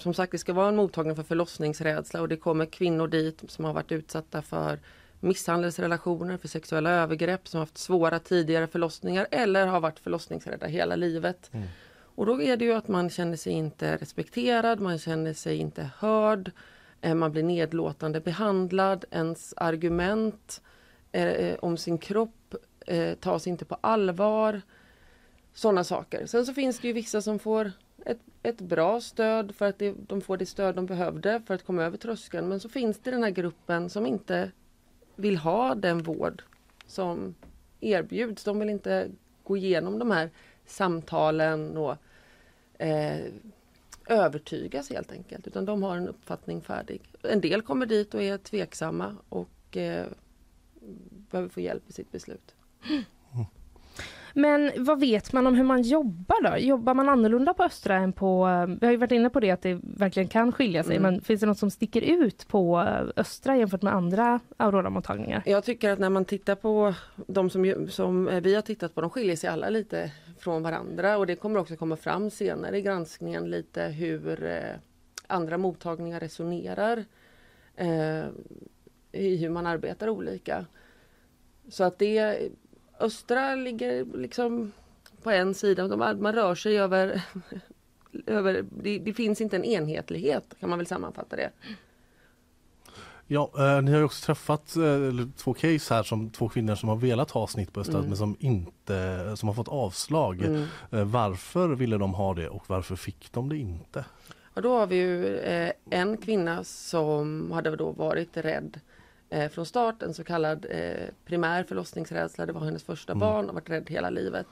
[0.02, 3.64] som sagt det ska vara en mottagning för förlossningsrädsla och det kommer kvinnor dit som
[3.64, 4.78] har varit utsatta för
[5.20, 11.50] misshandelsrelationer, för sexuella övergrepp, som haft svåra tidigare förlossningar eller har varit förlossningsrädda hela livet.
[11.52, 11.66] Mm.
[12.14, 15.90] Och då är det ju att man känner sig inte respekterad, man känner sig inte
[15.98, 16.50] hörd,
[17.00, 20.62] eh, man blir nedlåtande behandlad, ens argument
[21.12, 22.54] eh, om sin kropp
[22.86, 24.62] eh, tas inte på allvar.
[25.54, 26.26] Sådana saker.
[26.26, 27.72] Sen så finns det ju vissa som får
[28.06, 31.64] ett, ett bra stöd för att det, de får det stöd de behövde för att
[31.64, 32.48] komma över tröskeln.
[32.48, 34.50] Men så finns det den här gruppen som inte
[35.16, 36.42] vill ha den vård
[36.86, 37.34] som
[37.80, 38.44] erbjuds.
[38.44, 39.08] De vill inte
[39.44, 40.30] gå igenom de här
[40.66, 41.96] samtalen och
[42.78, 43.24] eh,
[44.06, 45.46] övertygas helt enkelt.
[45.46, 47.02] Utan de har en uppfattning färdig.
[47.22, 50.06] En del kommer dit och är tveksamma och eh,
[51.30, 52.54] behöver få hjälp i sitt beslut.
[54.34, 56.58] Men vad vet man om hur man jobbar då?
[56.58, 58.44] Jobbar man annorlunda på Östra än på...
[58.80, 61.12] Vi har ju varit inne på det att det verkligen kan skilja sig, Mm.
[61.12, 62.78] men finns det något som sticker ut på
[63.16, 65.42] Östra jämfört med andra Aurora-mottagningar?
[65.46, 66.94] Jag tycker att när man tittar på
[67.26, 71.18] de som, som eh, vi har tittat på, de skiljer sig alla lite från varandra
[71.18, 74.76] och det kommer också komma fram senare i granskningen lite hur eh,
[75.26, 77.04] andra mottagningar resonerar
[77.76, 78.24] eh,
[79.12, 80.66] i hur man arbetar olika.
[81.68, 82.38] Så att det,
[83.00, 84.72] Östra ligger liksom
[85.22, 87.22] på en sida, de, man rör sig över,
[88.26, 91.50] över det, det finns inte en enhetlighet kan man väl sammanfatta det.
[93.32, 96.88] Ja, eh, ni har ju också träffat eh, två case här som två kvinnor som
[96.88, 98.04] har velat ha snitt på Mm.
[98.06, 100.42] men som inte som har fått avslag.
[100.42, 100.64] Mm.
[100.90, 104.04] Eh, varför ville de ha det och varför fick de det inte?
[104.54, 108.80] Ja, då har vi ju eh, en kvinna som hade då varit rädd
[109.30, 112.46] eh, från start, en så kallad eh, primär förlossningsrädsla.
[112.46, 113.20] Det var hennes första Mm.
[113.20, 114.46] barn och varit rädd hela livet.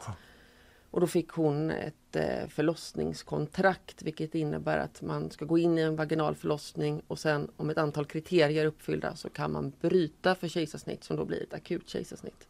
[0.91, 5.81] Och då fick hon ett eh, förlossningskontrakt vilket innebär att man ska gå in i
[5.83, 10.35] en vaginal förlossning och sen om ett antal kriterier är uppfyllda så kan man bryta
[10.35, 12.49] för kejsarsnitt som då blir ett akut kejsarsnitt.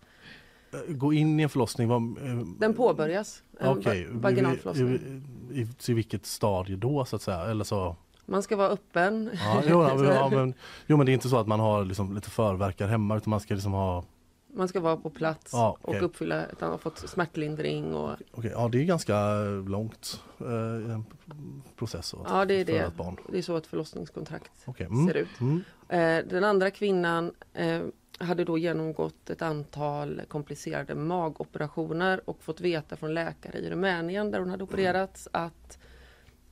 [0.72, 5.22] Eh, Gå in i en förlossning, vad, eh, Den påbörjas, Okej, va- vaginal i, förlossning.
[5.52, 7.40] i, i, i vilket stadie då så att säga?
[7.42, 7.96] Eller så,
[8.30, 9.30] Man ska vara öppen.
[9.34, 10.54] ja, jo, ja, ja, men,
[10.86, 13.40] jo men det är inte så att man har liksom lite förverkar hemma utan man
[13.40, 14.04] ska liksom ha
[14.54, 15.98] Man ska vara på plats Ja, okej.
[15.98, 19.14] och uppfylla att man har fått smärtlindring och Okej, ja det är ganska
[19.66, 21.00] långt eh,
[21.76, 22.90] process att Ja, det är det.
[23.28, 25.40] Det är så ett förlossningskontrakt Okej, mm, ser ut.
[25.40, 27.80] Mm, Eh, den andra kvinnan eh,
[28.18, 34.38] hade då genomgått ett antal komplicerade magoperationer och fått veta från läkare i Rumänien där
[34.40, 35.78] hon hade opererats att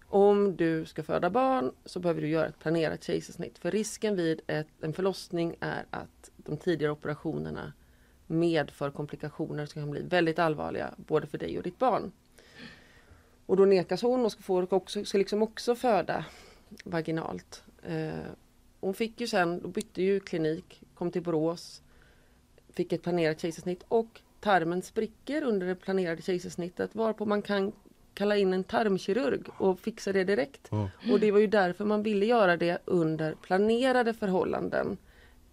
[0.09, 3.59] om du ska föda barn så behöver du göra ett planerat kejsarsnitt.
[3.59, 7.73] För risken vid ett, en förlossning är att de tidigare operationerna
[8.27, 12.13] medför komplikationer som kan bli väldigt allvarliga både för dig och ditt barn.
[13.47, 16.25] Och då nekas hon och ska, få, också, ska liksom också föda
[16.85, 17.63] vaginalt.
[17.83, 18.11] Eh,
[18.81, 21.83] hon fick ju sen, då bytte ju klinik, kom till Borås,
[22.69, 27.73] fick ett planerat kejsarsnitt och tarmen spricker under det planerade kejsarsnittet varpå man kan
[28.17, 30.73] kalla in en tarmkirurg och fixa det direkt.
[30.73, 30.87] Mm.
[31.13, 34.97] Och det var ju därför man ville göra det under planerade förhållanden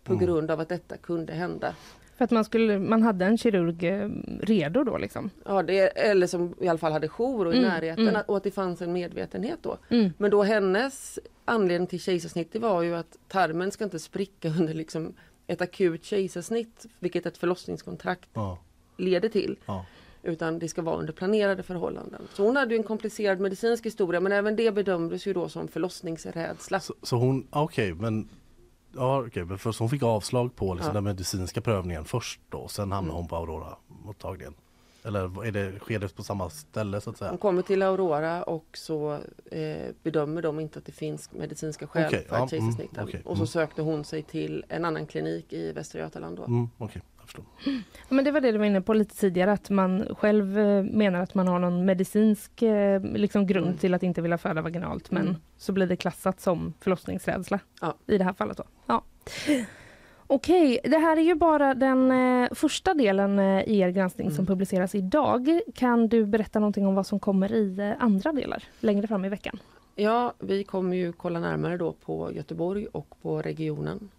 [0.03, 0.26] på Mm.
[0.26, 1.76] grund av att detta kunde hända.
[2.18, 4.09] För att man, skulle, man hade en kirurg eh,
[4.41, 5.30] redo då liksom?
[5.45, 8.22] Ja, det, eller som i alla fall hade jour och i Mm, närheten mm.
[8.28, 9.78] och att det fanns en medvetenhet då.
[9.89, 10.14] Mm.
[10.18, 15.14] Men då hennes anledning till kejsarsnitt var ju att tarmen ska inte spricka under liksom
[15.47, 18.57] ett akut kejsarsnitt, vilket ett förlossningskontrakt ja,
[18.97, 19.57] leder till.
[19.66, 19.86] ja.
[20.26, 22.22] Utan det ska vara under planerade förhållanden.
[22.34, 26.80] Så hon hade en komplicerad medicinsk historia men även det bedömdes ju då som förlossningsrädsla.
[26.80, 28.30] Så, så hon, okej men
[28.96, 30.94] Ja okej, men först hon fick avslag på liksom Ja.
[30.94, 33.16] den medicinska prövningen först då, sen hamnade Mm.
[33.16, 34.54] hon på Aurora-mottagningen.
[35.06, 37.30] Eller är det, sker det på samma ställe så att säga?
[37.30, 39.20] Hon kommer till Aurora och så
[39.52, 42.94] eh, bedömer de inte att det finns medicinska skäl Okej, för ja, ett kejsarsnitt.
[42.94, 43.48] mm, okej, och så mm.
[43.48, 46.38] sökte hon sig till en annan klinik i Västra Götaland.
[46.38, 46.44] Då.
[46.44, 47.02] Mm, förstår.
[47.66, 47.72] Ja,
[48.10, 51.20] Men det var det du var inne på lite tidigare, att man själv eh, menar
[51.22, 53.78] att man har någon medicinsk eh, liksom grund Mm.
[53.78, 55.36] till att inte vilja föda vaginalt, men Mm.
[55.58, 57.96] så blir det klassat som förlossningsrädsla Ja.
[58.08, 58.58] i det här fallet.
[58.58, 58.64] Då.
[58.86, 59.04] Ja.
[60.28, 64.36] Okej, det här är ju bara den eh, första delen eh, i er granskning som
[64.40, 64.46] Mm.
[64.48, 65.60] publiceras idag.
[65.76, 69.30] Kan du berätta någonting om vad som kommer i eh, andra delar längre fram i
[69.30, 69.60] veckan?
[69.96, 74.10] Ja, vi kommer ju kolla närmare då på Göteborg och på regionen.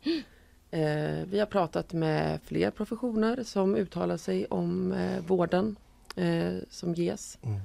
[0.74, 5.76] Eh, vi har pratat med fler professioner som uttalar sig om eh, vården
[6.16, 7.38] eh, som ges.
[7.42, 7.60] Mm.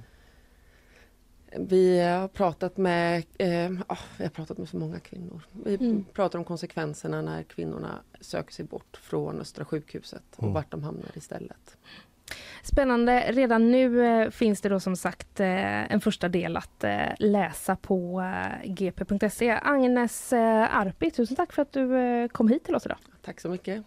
[1.68, 5.42] Vi har pratat med, eh, ah, vi har pratat med så många kvinnor.
[5.66, 6.06] Vi Mm.
[6.14, 10.54] pratar om konsekvenserna när kvinnorna söker sig bort från Östra sjukhuset och Mm.
[10.54, 11.78] vart de hamnar istället.
[12.72, 13.32] Spännande.
[13.32, 17.76] Redan nu eh, finns det då som sagt eh, en första del att eh, läsa
[17.76, 18.24] på
[18.64, 19.60] gp.se.
[19.64, 22.98] Agnes Arpi, tusen tack för att du kom hit till oss idag.
[23.22, 23.84] Tack så mycket.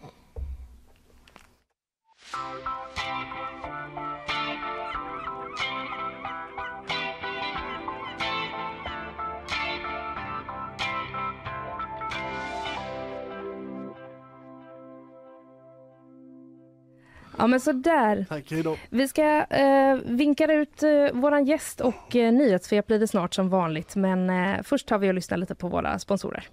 [17.43, 18.25] Ja men så där.
[18.29, 18.77] Tack, hej då.
[18.89, 23.49] Vi ska eh, vinka ut eh, våran gäst och eh, nyhetssvep blir det snart som
[23.49, 23.95] vanligt.
[23.95, 26.47] Men eh, först tar vi och lyssnar lite på våra sponsorer.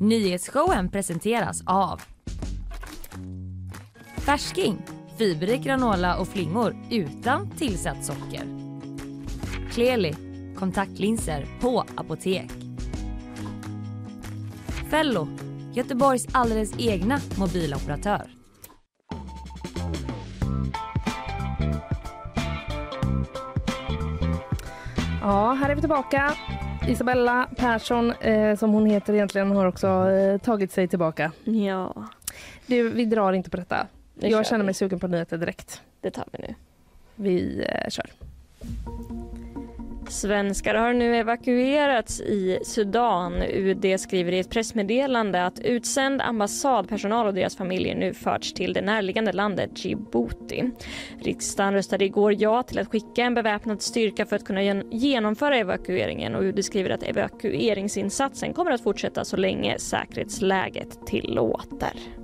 [0.00, 2.02] Nyhetsshowen presenteras av
[4.16, 4.78] Färsking,
[5.18, 8.44] fiberrik granola och flingor utan tillsatt socker.
[9.72, 10.14] Kleli,
[10.56, 12.50] kontaktlinser på apotek.
[14.90, 15.28] Fello,
[15.74, 18.22] Göteborgs alldeles egna mobiloperatör.
[25.20, 26.34] Ja, här är vi tillbaka.
[26.88, 31.32] Isabella Persson, eh, som hon heter egentligen, har också eh, tagit sig tillbaka.
[31.44, 31.94] Ja,
[32.66, 33.86] Du, vi drar inte på detta.
[34.14, 34.64] Nu Jag känner vi.
[34.64, 35.82] mig sugen på nyheter direkt.
[36.00, 36.54] det tar vi nu.
[37.16, 38.10] Vi eh, kör.
[40.14, 43.42] Svenskar har nu evakuerats i Sudan.
[43.42, 48.80] UD skriver i ett pressmeddelande att utsänd ambassadpersonal och deras familjer nu förts till det
[48.80, 50.70] närliggande landet Djibouti.
[51.22, 56.34] Riksdagen röstade igår ja till att skicka en beväpnad styrka för att kunna genomföra evakueringen
[56.34, 62.23] och UD skriver att evakueringsinsatsen kommer att fortsätta så länge säkerhetsläget tillåter.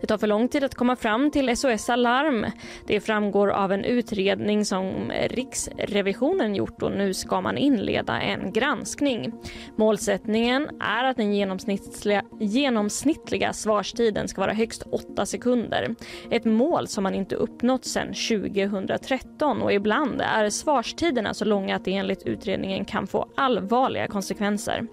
[0.00, 2.46] Det tar för lång tid att komma fram till SOS Alarm.
[2.86, 9.32] Det framgår av en utredning som Riksrevisionen gjort och nu ska man inleda en granskning.
[9.76, 15.94] Målsättningen är att den genomsnittliga, genomsnittliga svarstiden ska vara högst 8 sekunder.
[16.30, 21.84] Ett mål som man inte uppnått sedan 2013 och ibland är svarstiderna så långa att
[21.84, 24.86] det enligt utredningen kan få allvarliga konsekvenser.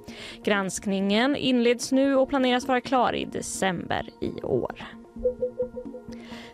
[0.43, 5.01] Granskningen inleds nu och planeras vara klar i december i år.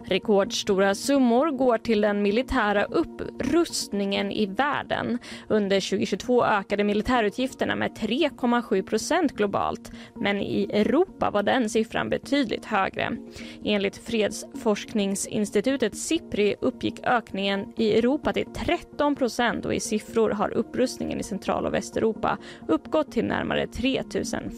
[0.09, 5.17] Rekordstora summor går till den militära upprustningen i världen.
[5.47, 9.91] Under 2022 ökade militärutgifterna med 3,7 procent globalt.
[10.15, 13.17] Men i Europa var den siffran betydligt högre.
[13.63, 21.19] Enligt fredsforskningsinstitutet Sipri uppgick ökningen i Europa till 13 procent och i siffror har upprustningen
[21.19, 22.37] i Central och Västeuropa
[22.67, 24.03] uppgått till närmare 3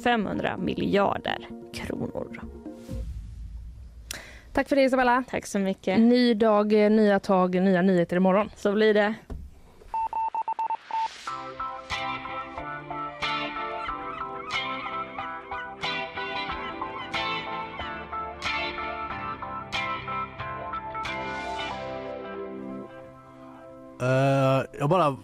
[0.04, 2.60] 500 miljarder kronor.
[4.60, 5.24] Tack för det Isabella.
[5.30, 6.00] Tack så mycket.
[6.00, 8.50] Ny dag, eh, nya tag, nya nyheter imorgon.
[8.56, 9.14] Så blir det.
[24.02, 25.18] Eh, jag bara,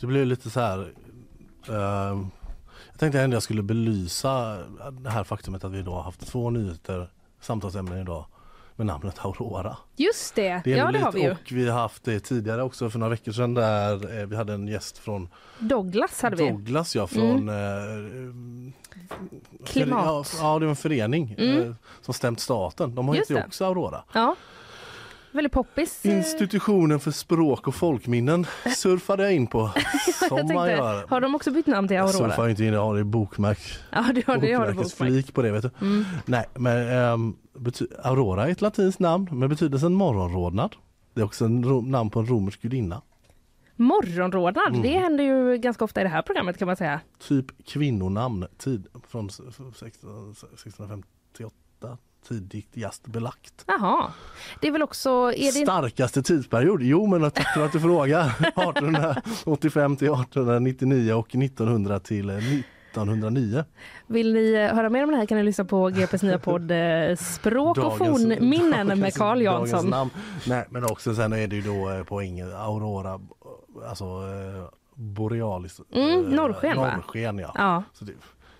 [0.00, 0.78] det blev lite så här.
[1.68, 1.74] eh,
[2.90, 4.58] jag tänkte ändå jag skulle belysa
[4.90, 7.10] det här faktumet att vi då har haft två nyheter,
[7.40, 8.26] samtalsämnen idag
[8.76, 9.76] med namnet Aurora.
[9.96, 11.30] Just det, Det ja det har vi ju.
[11.30, 14.52] Och vi har haft det tidigare också för några veckor sedan där eh, vi hade
[14.52, 16.42] en gäst från Douglas hade vi.
[16.48, 16.54] Mm.
[16.64, 17.54] Douglas ja, från eh,
[19.66, 20.28] Klimat.
[20.28, 21.62] För, ja, ja, det var en förening Mm.
[21.62, 22.94] eh, som stämt staten.
[22.94, 24.02] De heter ju också Aurora.
[24.12, 24.36] Ja.
[25.32, 26.04] Väldigt poppis.
[26.04, 28.46] eh, Institutionen för språk och folkminnen
[28.76, 29.70] surfade jag in på
[30.28, 31.06] som Jag man gör.
[31.08, 32.28] har de också bytt namn till Jag Aurora?
[32.30, 33.58] surfar ju inte in, jag har det i bokmärk.
[33.90, 34.94] Ja, det har, det har du bokmärkt.
[34.96, 35.70] flik på det vet du.
[35.86, 36.04] Mm.
[36.26, 40.76] Nej men ehm, bety- Aurora är ett latinskt namn med betydelsen morgonrodnad.
[41.14, 41.60] Det är också en
[41.90, 43.02] namn på en romersk gudinna.
[43.78, 44.82] Morgonrodnad, Mm.
[44.82, 47.00] det händer ju ganska ofta i det här programmet kan man säga.
[47.28, 51.98] Typ kvinnonamn tid från s- s- 16 1658
[52.28, 53.02] tidigast.
[53.66, 54.10] Jaha.
[54.60, 55.10] Det är väl också...
[55.10, 55.66] Är det...
[55.66, 56.82] Starkaste tidsperiod?
[56.82, 58.26] Jo men tack för att du frågar.
[58.40, 63.64] 1885 till 1899 och 1900 till eh, 1909.
[64.06, 66.70] Vill ni eh, höra mer om det här kan ni lyssna på GPs nya podd
[66.70, 70.10] eh, Språk och fornminnen med Carl Jansson.
[70.46, 73.20] Nej men också sen är det ju då eh, poängen Aurora,
[73.88, 74.64] alltså eh,
[74.94, 75.80] borealis.
[75.92, 76.76] Mm, eh, norrsken?
[76.76, 77.52] Norrsken ja.
[77.54, 78.12] Ja, Så det,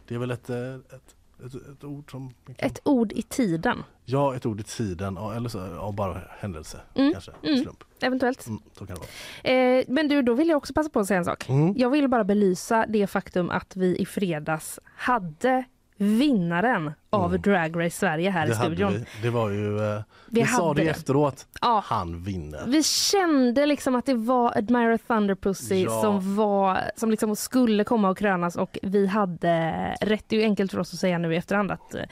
[0.09, 1.16] det är väl ett, eh, ett,
[1.47, 2.35] ett, ett ord som...
[2.47, 3.83] kan- ett ord i tiden.
[4.05, 7.33] Ja, ett ord i tiden eller så, ja, bara händelse Mm, kanske.
[7.43, 7.63] mm.
[7.63, 7.85] Slump.
[8.01, 8.47] Eventuellt.
[8.47, 9.55] Mm, så kan det vara.
[9.79, 11.49] Eh, men du, då vill jag också passa på att säga en sak.
[11.49, 11.75] Mm.
[11.77, 15.65] Jag vill bara belysa det faktum att vi i fredags hade
[15.97, 17.43] vinnaren av Mm.
[17.43, 18.93] Drag Race Sverige här det i studion.
[18.93, 19.05] Vi.
[19.23, 20.89] Det var ju, eh, Vi vi, sa det det.
[20.91, 21.83] efteråt, Ja.
[21.87, 22.63] han vinner.
[22.67, 26.01] Vi kände liksom att det var Admira Thunderpussy Ja.
[26.03, 30.25] som, var, som liksom skulle komma och krönas och vi hade rätt.
[30.29, 32.03] Det är ju enkelt för oss att säga nu i efterhand att eh,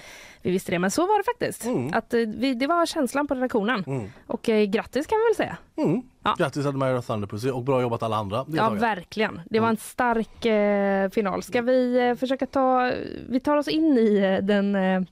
[0.42, 1.64] vi visste det, men så var det faktiskt.
[1.64, 1.90] Mm.
[1.94, 3.84] Att, eh, vi, det var känslan på redaktionen.
[3.86, 4.11] Mm.
[4.26, 5.57] Och eh, grattis kan vi väl säga.
[5.76, 6.02] Mm.
[6.24, 6.34] Ja.
[6.38, 9.40] Grattis Admira Thunderpussy och bra jobbat alla andra Ja, verkligen.
[9.50, 9.70] Det var Mm.
[9.70, 11.42] en stark eh, final.
[11.42, 12.92] Ska vi eh, försöka ta...
[13.28, 15.03] Vi tar oss in i den, eh,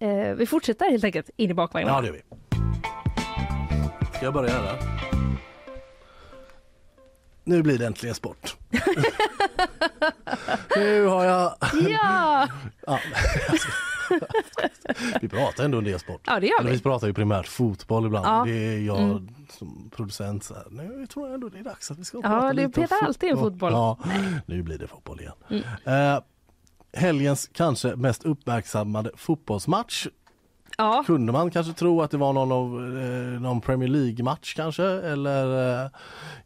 [0.00, 1.94] Eh, vi fortsätter helt enkelt in i bakvagnen.
[1.94, 2.22] Ja, det gör vi.
[4.16, 4.78] Ska jag börja här?
[7.44, 8.56] Nu blir det äntligen sport.
[10.76, 11.54] nu har jag...
[11.88, 12.48] Ja!
[12.86, 12.98] Ja,
[15.20, 16.20] vi pratar ändå en del sport.
[16.26, 16.76] Ja, det gör Eller vi.
[16.76, 18.26] vi pratar ju primärt fotboll ibland.
[18.26, 18.42] Ja.
[18.46, 19.28] Det är jag Mm.
[19.50, 20.44] som producent.
[20.44, 22.66] Så här, nu jag tror ändå det är dags att vi ska Ja, prata lite
[22.66, 23.68] om petar alltid fotboll.
[23.72, 23.80] Mm.
[23.80, 23.98] Ja,
[24.46, 25.34] nu blir det fotboll igen.
[25.84, 26.20] Eh,
[26.92, 30.06] helgens kanske mest uppmärksammade fotbollsmatch
[30.80, 34.84] Ja, kunde man kanske tro att det var någon, av, eh, någon Premier League-match kanske
[34.84, 35.90] eller eh,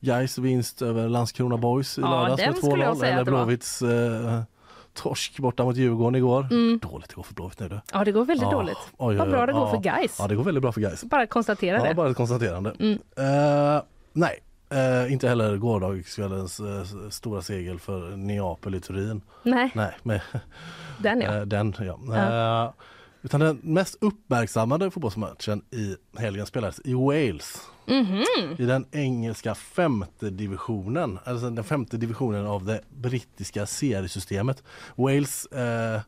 [0.01, 3.24] Gais vinst över Landskrona Boys i Ja, lördags med skulle jag 2-0 säga eller.
[3.24, 4.43] Blåvitts eh,
[4.95, 6.47] torsk borta mot Djurgården igår.
[6.51, 6.78] Mm.
[6.82, 7.80] Dåligt det går för Blåvitt nu du.
[7.93, 8.76] ja det går väldigt Ja, dåligt.
[8.97, 9.70] oj, Vad oj, bra oj, det går ja.
[9.70, 10.16] för guys.
[10.18, 11.05] Ja det går väldigt bra för Gais.
[11.05, 11.95] Bara konstatera Ja, det.
[11.95, 12.74] bara ett konstaterande.
[12.80, 12.99] Mm.
[13.16, 13.82] Eh,
[14.12, 14.38] nej,
[14.72, 19.22] eh, inte heller gårdagskvällens eh, stora seger för Neapel i Turin.
[19.42, 20.20] Nej, Nej, med,
[21.02, 21.34] den ja.
[21.34, 21.98] Eh, Den, ja.
[22.08, 22.64] Ja.
[22.66, 22.72] Eh,
[23.22, 27.60] utan den mest uppmärksammade fotbollsmatchen i helgen spelades i Wales.
[27.86, 28.24] Mhm.
[28.58, 34.62] I den engelska femte divisionen, alltså den femte divisionen av det brittiska seriesystemet.
[34.96, 36.00] Wales, eh,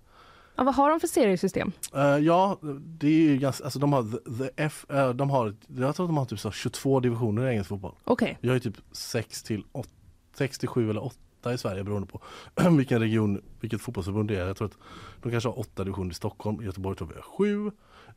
[0.57, 0.65] ja.
[0.65, 1.73] Vad har de för seriesystem?
[1.95, 5.55] eh, ja det är ju ganska, alltså de har the, the F, eh, de har,
[5.67, 7.95] jag tror att de har typ så 22 divisioner i engelsk fotboll.
[8.05, 8.39] Okej.
[8.41, 9.89] Vi har ju typ 6 till 8,
[10.35, 12.21] 6 till 7 eller 8 i Sverige beroende på
[12.77, 14.47] vilken region, vilket fotbollsförbund det är.
[14.47, 14.79] Jag tror att
[15.23, 17.71] de kanske har 8 divisioner i Stockholm, i Göteborg tror vi har 7.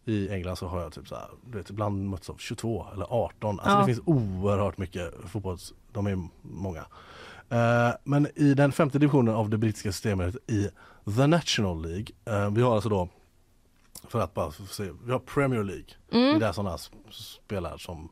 [0.06, 3.06] I England så har jag typ så här, du vet, ibland mötts av 22 eller
[3.10, 3.60] 18.
[3.60, 3.80] Alltså Ja.
[3.80, 6.86] det finns oerhört mycket fotbolls, de är många.
[7.50, 10.70] Eh, men i den femte divisionen av det brittiska systemet i
[11.18, 13.10] The National League, eh, vi har alltså då
[14.08, 15.86] för att bara se, vi har Premier League.
[16.10, 16.78] Det är där sådana
[17.12, 18.10] spelar som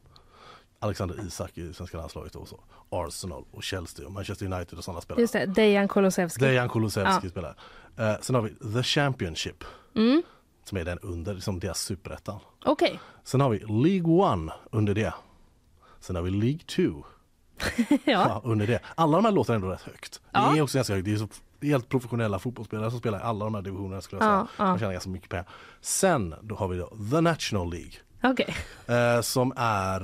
[0.80, 2.60] Alexander Isak i svenska landslaget och så.
[2.90, 5.22] Arsenal och Chelsea och Manchester United och sådana spelare.
[5.22, 6.46] Just det, Dejan Kulusevski.
[6.46, 7.30] Dejan Kulusevski Ja.
[7.32, 7.56] spelar.
[7.98, 9.64] Eh, sen har vi The Championship
[9.96, 10.24] Mm.
[10.64, 12.40] som är den under, som deras superettan.
[12.66, 13.00] Okej.
[13.24, 15.14] Sen har vi League One under det.
[16.00, 17.02] Sen har vi League Two
[17.90, 17.98] Ja.
[18.06, 18.80] ja, under det.
[18.96, 20.22] Alla de här låter ändå rätt högt.
[20.32, 20.50] Ja.
[20.54, 21.06] Det är också ganska högt.
[21.06, 21.28] Det är så
[21.62, 24.48] helt professionella fotbollsspelare som spelar i alla de här divisionerna skulle jag säga.
[24.58, 24.72] Ja, ja.
[24.72, 25.46] De tjänar ganska mycket pengar.
[25.82, 27.92] Sen då har vi då The National League.
[28.24, 28.56] Okej.
[28.88, 30.00] Eh, som är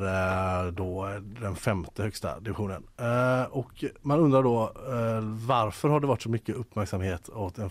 [0.66, 1.10] eh, då
[1.42, 2.84] den femte högsta divisionen.
[2.98, 7.70] Eh, och man undrar då eh, varför har det varit så mycket uppmärksamhet åt en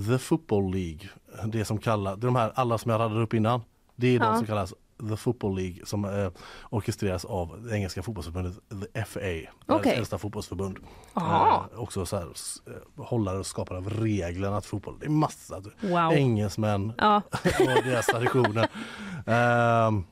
[0.09, 1.09] The Football League.
[1.45, 3.61] Det som kallas, de här alla som jag radade upp innan.
[3.95, 4.25] Det är Ja.
[4.25, 4.73] de som kallas
[5.09, 6.29] The Football League som eh,
[6.69, 8.59] orkestreras av det engelska fotbollsförbundet
[8.93, 9.19] The FA.
[9.67, 10.77] Världens äldsta fotbollsförbund.
[11.15, 14.97] Eh, också så här, eh, hållare och skapare av reglerna till fotboll.
[14.99, 16.11] Det är massa Wow.
[16.13, 17.15] engelsmän Ja.
[17.59, 18.67] och deras traditioner.
[19.25, 20.03] Ehm,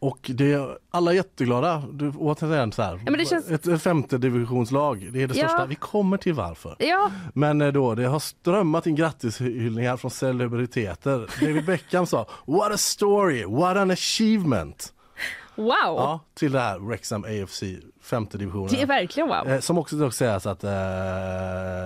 [0.00, 1.82] och det, alla är jätteglada.
[1.92, 5.48] Du, återigen så här, men det känns- ett, ett femte divisionslag, det är det Ja.
[5.48, 5.66] största.
[5.66, 6.76] Vi kommer till varför.
[6.78, 11.30] Ja, Men eh, då, det har strömmat in grattishyllningar från celebriteter.
[11.40, 14.92] David Beckham sa What a story, what an achievement.
[15.60, 15.96] Wow!
[15.96, 17.62] Ja, till det här Wrexham AFC,
[18.00, 18.68] femte divisionen.
[18.70, 19.48] Det är verkligen wow.
[19.48, 20.70] Eh, som också dock sägas att eh,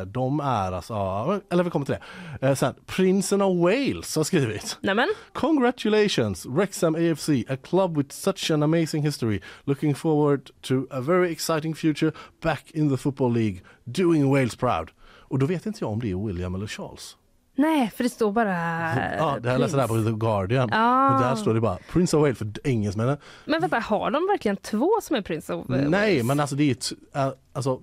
[0.07, 1.97] de är alltså, ja, eller vi kommer till
[2.41, 2.49] det.
[2.49, 4.79] Eh, sen, Prinsen of Wales har skrivit.
[4.81, 9.41] Nämen, Congratulations Wrexham AFC, a club with such an amazing history.
[9.65, 12.13] Looking forward to a very exciting future
[12.43, 14.91] back in the football league, doing Wales proud.
[15.29, 17.17] Och då vet inte jag om det är William eller Charles.
[17.55, 18.49] Nej för det står bara
[19.19, 20.69] Ja, det här läser jag på The Guardian.
[20.73, 21.11] Ah.
[21.11, 23.17] Men där står det bara Prince of Wales för engelsmännen.
[23.45, 26.25] Men vänta, har de verkligen två som är Prince of eh, Nej, Wales?
[26.27, 27.81] men alltså det är ett, äh, alltså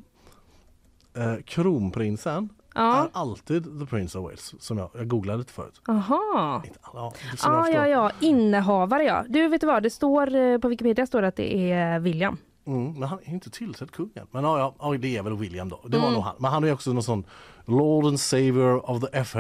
[1.18, 2.98] eh, kronprinsen Ja.
[3.04, 5.82] är alltid the Prince of Wales som jag, jag googlade lite förut.
[5.88, 6.62] Aha.
[6.66, 7.14] Inte ja,
[7.44, 9.26] Ah, ja, ja, innehavare ja.
[9.30, 12.38] Du vet du vad, det står eh, på Wikipedia står det att det är William.
[12.68, 14.28] Mm, men han är inte tillsedd kungen.
[14.32, 15.80] Men ja, ja, ja, det är väl William då.
[15.88, 16.14] Det var Mm.
[16.14, 16.36] nog han.
[16.40, 17.24] Men han är också någon sån
[17.66, 19.40] Lord and Savior of the FA.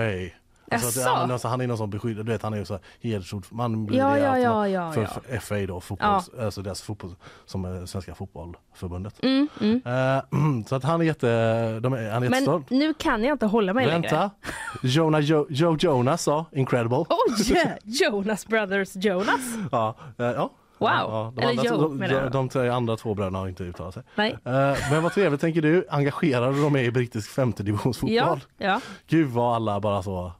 [0.74, 1.09] Alltså, Jaså?
[1.09, 2.80] han, är någon sån- han är någon sån beskyddad, du vet han är ju så
[3.01, 3.78] hedersordförande.
[3.78, 5.01] Man blir Ja, det ja, ja, ja, för,
[5.32, 5.39] ja.
[5.39, 7.15] FA då, fotbolls, alltså deras fotboll,
[7.45, 9.24] som är Svenska fotbollförbundet.
[9.24, 9.82] Mm, mm.
[9.86, 10.24] Eh,
[10.67, 12.69] så att han är jätte, de är, han är Men jättestolt.
[12.69, 14.01] nu kan jag inte hålla mig längre.
[14.01, 14.32] Vänta,
[14.84, 16.97] Jonah, Joe, Joe Jonas sa incredible.
[17.09, 17.67] Oj!
[17.84, 19.41] Jonas Brothers Jonas.
[19.72, 20.51] Ja, eh, ja.
[20.82, 20.89] Wow.
[20.89, 23.93] Ja, de, Eller andra, Joe, de, de, de tre andra två bröderna har inte uttalat
[23.93, 24.03] sig.
[24.15, 24.32] Nej.
[24.45, 24.51] Eh,
[24.91, 28.15] men vad trevligt tänker du, engagerade de är i brittisk femte divisionsfotboll.
[28.15, 28.82] Ja, ja.
[29.07, 30.32] Gud vad alla bara så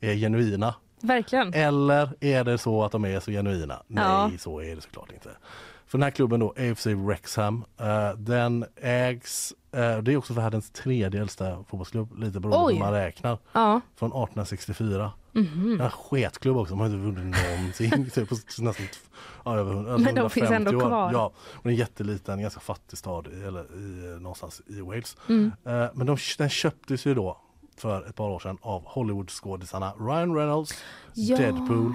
[0.00, 0.74] är genuina.
[1.02, 1.54] Verkligen.
[1.54, 3.82] Eller är det så att de är så genuina?
[3.86, 4.30] Nej, Ja.
[4.38, 5.28] så är det såklart inte.
[5.86, 10.70] För den här klubben då, AFC Wrexham, eh, den ägs, eh, det är också världens
[10.70, 13.80] tredje äldsta fotbollsklubb, lite beroende på hur man räknar, Ja.
[13.96, 15.12] från 1864.
[15.32, 15.80] Mhm.
[15.80, 18.10] En sketklubb också, de har inte vunnit någonting.
[18.14, 18.86] typ på nästan
[19.44, 20.88] ja, över, hund- alltså Men de finns 150 ändå år.
[20.88, 21.12] kvar.
[21.12, 25.16] Ja, och en jätteliten, ganska fattig stad i, eller i, någonstans i Wales.
[25.28, 25.52] Mm.
[25.64, 27.40] Eh, men de, den köptes ju då
[27.76, 30.74] för ett par år sedan av Hollywoodskådisarna Ryan Reynolds,
[31.14, 31.36] Ja.
[31.36, 31.92] Deadpool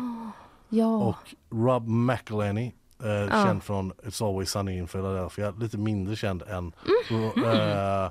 [0.70, 0.88] Ja.
[0.98, 2.72] och Rob McElhenney.
[3.04, 3.30] Eh, Ja.
[3.46, 6.72] Känd från It's Always Sunny in Philadelphia, lite mindre känd än
[7.10, 7.24] Mhm.
[7.44, 8.10] eh, eh,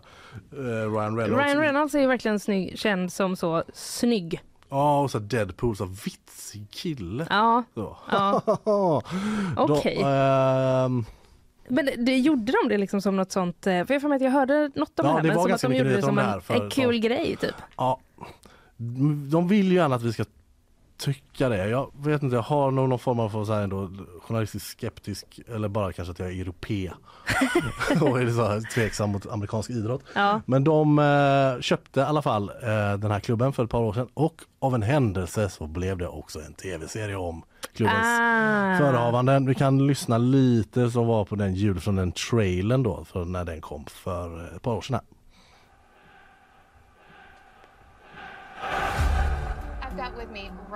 [0.92, 1.44] Ryan Reynolds.
[1.44, 4.40] Ryan Reynolds är ju verkligen snygg, känd som så snygg.
[4.68, 7.26] Ja, och så Deadpool, så vitsig kille.
[7.30, 7.62] Ja.
[7.74, 7.96] Så.
[8.10, 8.42] Ja.
[9.56, 9.98] Okej.
[10.02, 11.04] Då, ehm,
[11.68, 13.66] Men det, gjorde de det liksom som något sånt?
[13.66, 15.22] eh, För jag för mig att jag hörde något om Ja, det här.
[15.22, 17.02] det men som att de gjorde det som en, här för en kul tag.
[17.10, 17.54] grej typ.
[17.76, 18.00] ja,
[19.30, 20.24] de vill ju gärna att vi ska
[20.96, 21.68] tycka det.
[21.68, 23.90] Jag vet inte, jag har nog någon form av så här ändå,
[24.22, 26.90] journalistisk skeptisk eller bara kanske att jag är europé
[28.00, 30.02] och är så här tveksam mot amerikansk idrott.
[30.14, 30.40] Ja.
[30.46, 33.92] Men de eh, köpte i alla fall eh, den här klubben för ett par år
[33.92, 37.42] sedan och av en händelse så blev det också en tv-serie om
[37.74, 38.78] klubbens Ah.
[38.78, 39.46] förehavanden.
[39.46, 43.44] Vi kan lyssna lite som var på den ljud från den trailern då för när
[43.44, 44.94] den kom för ett par år sedan.
[44.94, 45.02] Här.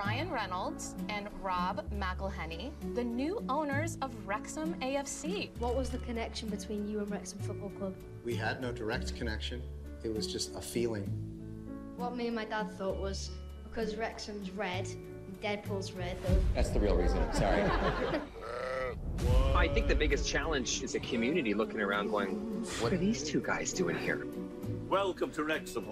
[0.08, 5.50] Ryan Reynolds and Rob McElhenney, the new owners of Wrexham AFC.
[5.58, 7.94] What was the connection between you and Wrexham Football Club?
[8.24, 9.62] We had no direct connection.
[10.02, 11.12] It was just a feeling.
[11.98, 13.28] What me and my dad thought was
[13.64, 16.40] because Wrexham's red and Deadpool's red, though.
[16.54, 17.22] That's the real reason.
[17.34, 17.62] Sorry.
[19.54, 23.42] I think the biggest challenge is a community looking around going, what are these two
[23.42, 24.26] guys doing here?
[24.88, 25.84] Welcome to Wrexham.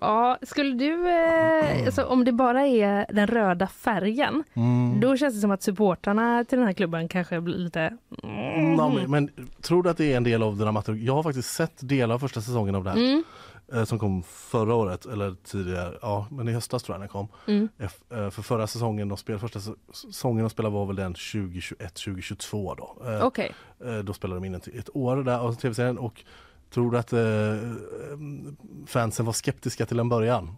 [0.00, 5.00] Ja, skulle du, eh, alltså, om det bara är den röda färgen, Mm.
[5.00, 7.96] då känns det som att supportrarna till den här klubben kanske blir lite...
[8.22, 9.30] Mm, ja, men, men
[9.62, 11.04] tror du att det är en del av dramaturgin?
[11.06, 12.96] Jag har faktiskt sett delar av första säsongen av det här.
[12.96, 13.24] Mm.
[13.72, 17.28] eh, Som kom förra året eller tidigare, ja men i höstas tror jag den kom.
[17.46, 17.68] Mm.
[17.78, 19.76] Eh, För förra säsongen, de spelade, första säs-
[20.06, 23.10] säsongen de spelade var väl den 2021-2022 då.
[23.10, 23.52] Eh, Okej.
[23.84, 26.24] eh, Då spelade de in ett, ett år där av tv-serien och
[26.70, 27.20] tror du att eh,
[28.86, 30.56] fansen var skeptiska till en början?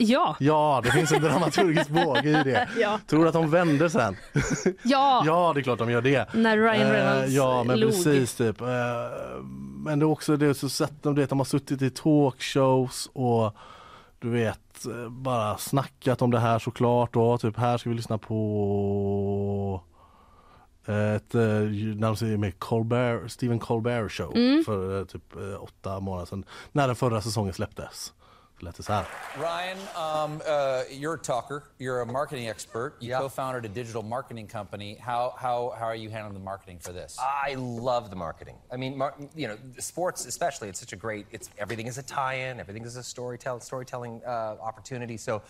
[0.00, 0.36] Ja.
[0.40, 2.68] Ja, det finns en dramaturgisk båge i det.
[2.78, 3.00] Ja.
[3.06, 4.16] Tror du att de vänder sen?
[4.84, 5.22] Ja.
[5.26, 6.34] Ja, det är klart de gör det.
[6.34, 7.90] När Ryan Reynolds Eh, Ja, men log.
[7.90, 8.60] precis typ.
[8.60, 8.66] Eh,
[9.78, 13.54] Men det är också det så sett de, det, de har suttit i talkshows och
[14.18, 17.38] du vet eh, bara snackat om det här såklart då.
[17.38, 19.80] Typ här ska vi lyssna på
[20.88, 24.64] ett, eh, när de säger med Colbert, Stephen Colbert show Mm.
[24.64, 26.44] för eh, typ eh, åtta månader sedan.
[26.72, 28.12] När den förra säsongen släpptes.
[28.58, 29.06] Så lät det så här.
[29.36, 30.44] Ryan, um, uh,
[30.90, 31.62] you're a talker.
[31.78, 32.92] You're a marketing expert.
[33.00, 34.96] You co-founded a digital marketing company.
[35.00, 37.16] How, how, how are you handling the marketing for this?
[37.50, 38.56] I love the marketing.
[38.72, 40.68] I mean, mar- you know, sports especially.
[40.68, 41.26] It's such a great.
[41.30, 42.58] It's everything is a tie-in.
[42.60, 45.16] Everything is a storytell storytelling uh, opportunity.
[45.18, 45.42] So,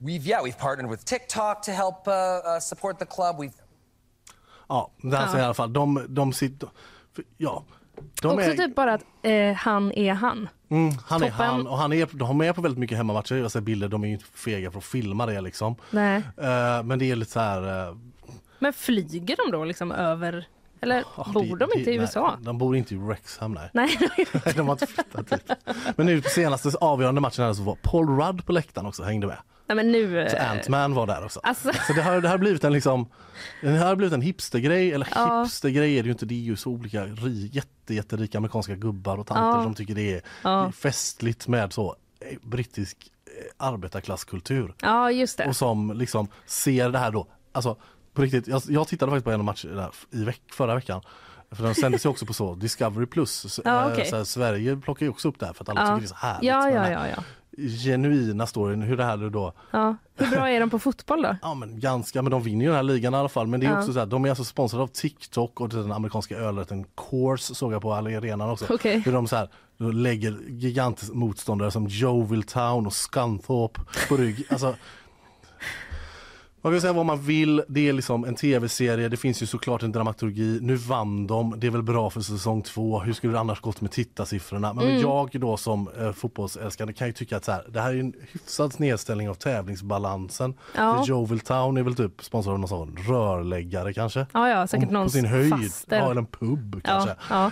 [0.00, 3.38] we've yeah, we've partnered with TikTok to help uh, uh, support the club.
[3.38, 3.54] We've
[4.72, 5.38] Ja, det här Ja.
[5.38, 5.72] i alla fall.
[5.72, 6.68] De, de sitter...
[7.16, 7.64] för- Ja.
[8.22, 10.48] De Också är, typ bara att eh, han är han.
[10.70, 11.46] Mm, han är Toppen.
[11.46, 13.34] han och han är, de är på väldigt mycket hemmamatcher.
[13.34, 15.76] Jag ser bilder, de är ju inte fega för att filma det liksom.
[15.90, 16.16] Nej.
[16.36, 17.88] Eh, men det är lite så här...
[17.88, 17.96] eh,
[18.58, 20.46] Men flyger de då liksom över?
[20.80, 22.34] Eller bor det- de inte i det- USA?
[22.36, 23.52] Nej, de bor inte i Wrexham.
[23.52, 23.70] Nej.
[24.44, 25.50] Nej, de har inte flyttat dit.
[25.96, 29.26] Men nu på senaste avgörande matchen här så var Paul Rudd på läktaren också, hängde
[29.26, 29.38] med.
[29.66, 30.28] Nej men nu...
[30.30, 31.40] Så eh, Ant-Man var där också.
[31.42, 31.72] Alltså.
[31.86, 33.08] Så det har, det har blivit en liksom
[33.60, 35.42] Det har blivit en hipstergrej, eller Ja.
[35.42, 39.18] hipstergrej är det ju inte, det är ju så olika ri, jätte, jätterika amerikanska gubbar
[39.18, 39.62] och tanter Ja.
[39.64, 40.72] som tycker det är Ja.
[40.72, 42.96] festligt med så eh, brittisk
[43.26, 44.74] eh, arbetarklasskultur.
[44.82, 45.46] Ja just det.
[45.46, 47.76] Och som liksom ser det här då, alltså
[48.14, 51.00] på riktigt, jag, jag tittade faktiskt på en match där i veck, förra veckan.
[51.50, 53.52] För den sändes ju också på så, Discovery plus.
[53.52, 54.06] Så, Ja, okej.
[54.06, 55.86] så här, Sverige plockar ju också upp det här för att alla Ja.
[55.86, 56.44] tycker det är så härligt.
[56.48, 57.22] Ja, ja, ja, ja.
[57.58, 59.96] Genuina storyn, hur det här då ja.
[60.16, 61.36] Hur bra är de på fotboll då?
[61.42, 63.46] Ja men ganska, men de vinner ju den här ligan i alla fall.
[63.46, 63.78] Men det är Ja.
[63.78, 67.72] också så här, de är alltså sponsrade av TikTok och den amerikanska ölrätten Coors såg
[67.72, 68.66] jag på arenan också.
[68.70, 68.98] Okej.
[68.98, 69.48] Hur de så här,
[69.92, 74.44] lägger gigantiska motståndare som Joe Town och Scunthorpe på rygg.
[74.50, 74.74] Alltså,
[76.64, 79.82] Man kan säga vad man vill, det är liksom en tv-serie, det finns ju såklart
[79.82, 80.58] en dramaturgi.
[80.62, 83.00] Nu vann de, det är väl bra för säsong två.
[83.00, 84.72] Hur skulle det annars gått med tittarsiffrorna?
[84.72, 85.00] Men Mm.
[85.00, 88.12] jag då som eh, fotbollsälskare kan ju tycka att så här, det här är en
[88.32, 90.54] hyfsad snedställning av tävlingsbalansen.
[90.76, 91.04] Ja.
[91.06, 94.26] Jovel Town är väl typ sponsrad av någon sån rörläggare kanske?
[94.32, 95.96] Ja, ja, säkert Om- någon På sin höjd, faster.
[95.98, 97.14] ja, eller en pub Ja, kanske.
[97.30, 97.50] ja.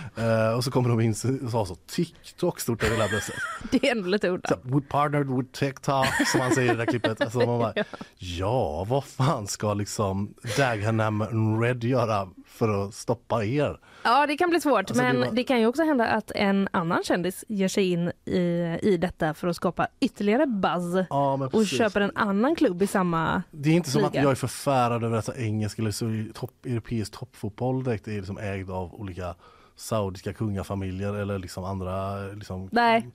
[0.49, 3.35] Eh, och så kommer de in och sa så TikTok stort över hela bröstet.
[3.71, 4.57] Det är ändå lite udda.
[4.63, 7.21] We partnered with TikTok som han säger i det där klippet.
[7.21, 7.73] Alltså man bara,
[8.17, 11.23] ja, vad fan ska liksom Dagenham
[11.61, 13.79] Red göra för att stoppa er?
[14.03, 14.77] Ja, det kan bli svårt.
[14.79, 17.91] Alltså, det men var- det kan ju också hända att en annan kändis ger sig
[17.91, 18.39] in i,
[18.81, 23.43] i detta för att skapa ytterligare buzz Ja, och köper en annan klubb i samma
[23.51, 24.23] Det är inte som att liga.
[24.23, 28.69] jag är förfärad över att engelsk eller så topp, europeisk toppfotboll direkt är liksom ägd
[28.69, 29.35] av olika
[29.75, 33.07] saudiska kungafamiljer eller liksom andra liksom, Nej.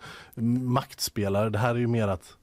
[0.61, 1.51] maktspelare.
[1.51, 2.37] Det här är ju mer att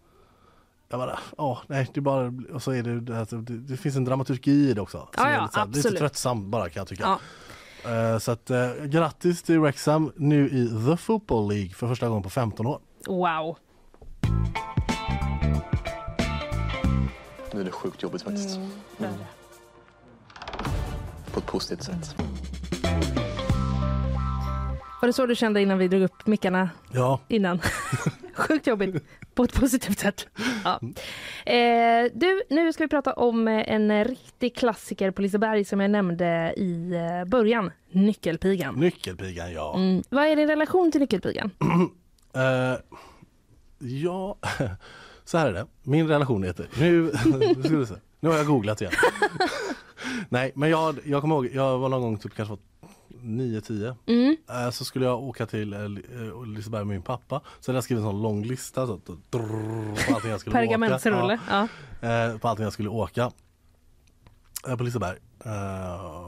[0.94, 3.96] jag bara, ja, nej, det är bara, och så är det, det, det, det finns
[3.96, 4.98] en dramaturgi i det också.
[4.98, 6.00] som Ja, är ja, lite, så här- lite absolut.
[6.00, 7.04] tröttsamt bara kan jag tycka.
[7.04, 7.20] Ja.
[8.14, 12.24] Eh, Så att eh, grattis till Wrexham nu i The Football League för första gången
[12.24, 12.80] på 15 år.
[13.08, 13.58] Wow.
[17.54, 18.58] Nu är det sjukt jobbigt faktiskt.
[19.00, 19.12] Mm.
[21.34, 22.16] På ett positivt sätt.
[25.04, 27.20] Var det så du kände innan vi drog upp mickarna Ja.
[27.28, 27.60] innan?
[28.36, 29.04] Sjukt jobbigt
[29.36, 30.28] på ett positivt sätt.
[30.64, 30.80] Ja.
[31.52, 36.54] Eh, du, nu ska vi prata om en riktig klassiker på Liseberg som jag nämnde
[36.58, 37.72] i eh, början.
[37.92, 38.76] Nyckelpigan.
[38.76, 39.76] Nyckelpigan, ja.
[39.76, 40.04] Mm.
[40.10, 41.52] Vad är din relation till Nyckelpigan?
[42.36, 42.78] Eh,
[43.80, 44.38] ja,
[45.24, 45.66] så här är det.
[45.84, 46.68] Min relation heter...
[46.80, 47.02] Nu,
[48.20, 48.94] nu har jag googlat igen.
[50.30, 52.60] Nej, men jag, jag kommer ihåg, jag var någon gång typ kanske var
[53.24, 53.96] 9-10.
[54.06, 54.38] Mm.
[54.50, 55.80] Eh, Så skulle jag åka till eh,
[56.48, 57.42] Liseberg med min pappa.
[57.60, 60.54] Så hade jag skrivit en sån lång lista så, att- drrrr, på allting jag skulle
[60.56, 60.60] åka.
[60.60, 61.40] Pergamentsrulle.
[61.50, 61.68] Ja.
[62.10, 63.32] Eh, På allting jag skulle åka.
[64.78, 65.18] På Liseberg.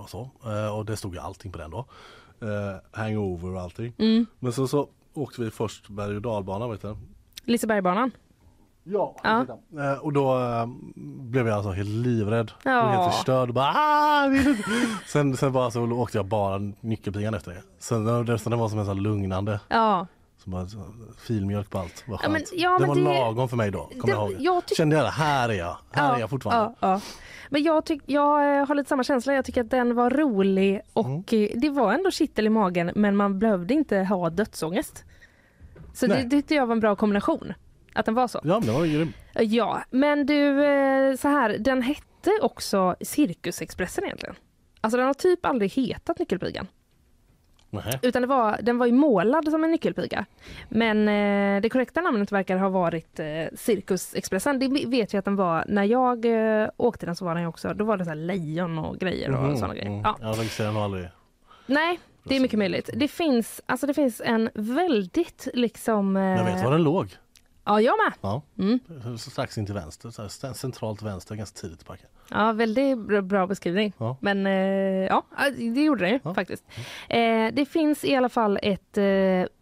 [0.03, 0.29] Och, så.
[0.77, 1.85] Och det stod ju allting på den då.
[2.91, 3.93] Hangover och allting.
[3.97, 4.25] Mm.
[4.39, 6.67] Men så, så åkte vi först berg och dalbana.
[6.67, 6.97] Vet du?
[7.43, 8.11] Lisebergbanan.
[8.87, 9.15] Ja.
[9.23, 9.45] Ja.
[9.83, 10.65] Eh, och då eh,
[11.21, 12.51] blev jag alltså helt livrädd.
[12.63, 12.81] Ja.
[12.87, 13.49] helt förstörd.
[13.49, 14.63] Och bara, ah, jag vill inte."
[15.07, 17.61] sen, sen bara så åkte jag bara nyckelpigan efter det.
[17.79, 19.59] Sen resten var som en sån lugnande.
[19.67, 20.07] Ja.
[20.37, 20.77] Som bara, så,
[21.17, 22.03] filmjölk på allt.
[22.07, 23.79] Vad Ja, men- ja, det men var det- lagom för mig då.
[23.83, 24.41] Kommer det- jag ihåg.
[24.41, 25.77] jag tyck- Kände jag det, här är jag.
[25.91, 26.75] Här är jag fortfarande.
[26.79, 27.01] Ja, ja.
[27.49, 29.33] Men jag, tyck, jag eh, har lite samma känsla.
[29.33, 31.49] Jag tycker att den var rolig och Mm.
[31.55, 35.03] det var ändå kittel i magen men man behövde inte ha dödsångest.
[35.93, 37.53] Så det det tyckte jag var en bra kombination.
[37.95, 38.39] Att den var så.
[38.43, 39.13] Ja, men det var grym.
[39.33, 44.35] Ja, men du, eh, så här, den hette också Cirkusexpressen egentligen.
[44.81, 46.67] Alltså den har typ aldrig hetat Nyckelpigan.
[48.01, 50.25] Utan det var, den var ju målad som en nyckelpiga.
[50.69, 53.25] Men eh, det korrekta namnet verkar ha varit eh,
[53.55, 54.59] Cirkusexpressen.
[54.59, 55.63] Det vet jag att den var.
[55.67, 56.25] När jag
[56.61, 59.31] eh, åkte den så var den också, då var det så här lejon och grejer
[59.35, 59.87] och Mhm, sådana grejer.
[59.89, 60.01] mm.
[60.03, 60.17] Ja.
[60.21, 61.07] Jag registrerar nog aldrig.
[61.65, 62.89] Nej, det är mycket möjligt.
[62.93, 66.17] Det finns, alltså det finns en väldigt liksom...
[66.17, 67.07] Eh, Jag vet var den låg.
[67.65, 68.13] Ja, jag med.
[68.21, 68.41] Ja.
[68.59, 69.17] Mm.
[69.17, 72.09] Strax in till vänster, centralt vänster, ganska tidigt i parken.
[72.29, 73.93] Ja, väldigt bra, beskrivning.
[73.97, 74.17] Ja.
[74.19, 75.23] Men eh, ja,
[75.57, 76.63] det gjorde den ju faktiskt.
[77.09, 79.03] Eh, det finns i alla fall ett eh,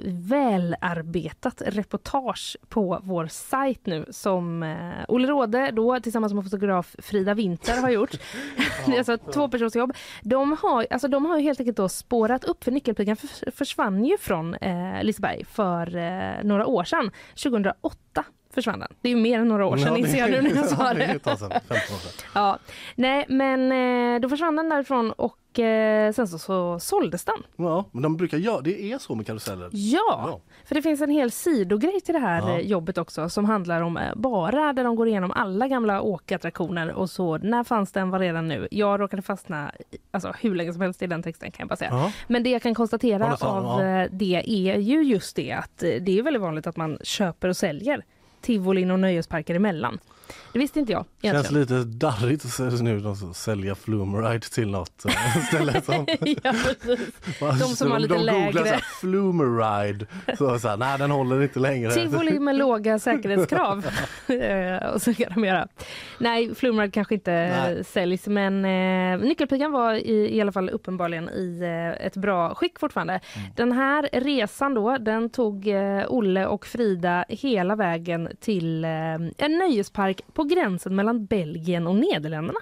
[0.06, 7.34] välarbetat reportage på vår sajt nu som eh, Olle Råde då tillsammans med fotograf Frida
[7.34, 8.12] Winter har gjort.
[8.86, 9.94] det är alltså ett tvåpersonsjobb.
[10.22, 14.06] De har, alltså, de har ju helt enkelt då spårat upp, för Nyckelpigan för, försvann
[14.06, 17.12] ju från eh, Liseberg för några år sedan.
[17.44, 18.90] 2008 8 försvann den.
[19.02, 20.68] Det är ju mer än några år sedan Ja, inser jag nu när jag ja,
[20.68, 21.14] sa det är det.
[21.14, 22.12] ett tag sedan, 15 år sedan.
[22.34, 22.58] Ja,
[22.96, 23.72] nej men
[24.16, 27.36] eh, då försvann den därifrån och eh, sen så, så såldes den.
[27.56, 29.70] Ja, men de brukar göra, det är så med karuseller.
[29.72, 32.54] Ja, för det finns en hel sidogrej till det här Ja.
[32.60, 37.10] eh, jobbet också som handlar om bara där de går igenom alla gamla åkattraktioner och
[37.10, 37.38] så.
[37.38, 38.68] När fanns den, var redan nu?
[38.72, 39.72] Jag råkade fastna
[40.12, 41.90] alltså, hur länge som helst i den texten kan jag bara säga.
[41.92, 42.12] Ja.
[42.28, 44.08] Men det jag kan konstatera Ja, av ja.
[44.12, 48.04] det är ju just det att det är väldigt vanligt att man köper och säljer
[48.44, 50.00] tivolin och nöjesparker emellan.
[50.54, 51.62] Det visste inte jag Känns egentligen.
[51.62, 56.06] lite darrigt att nu de som sälja Flumeride till något eh, ställe som...
[56.44, 56.54] ja.
[57.40, 58.60] De som har lite de lägre.
[58.60, 60.06] så här, Flumeride,
[60.38, 61.92] så, så här, nej den håller inte längre.
[61.92, 63.86] Tivoli med låga säkerhetskrav.
[64.28, 65.68] Eh, och så kan de göra.
[66.18, 67.84] Nej, Flumride kanske inte Nej.
[67.84, 72.80] säljs men eh, Nyckelpigan var i, i alla fall uppenbarligen i eh, ett bra skick
[72.80, 73.14] fortfarande.
[73.14, 73.50] Mm.
[73.56, 78.92] Den här resan då, den tog eh, Olle och Frida hela vägen till eh,
[79.38, 82.60] en nöjespark på gränsen mellan Belgien och Nederländerna.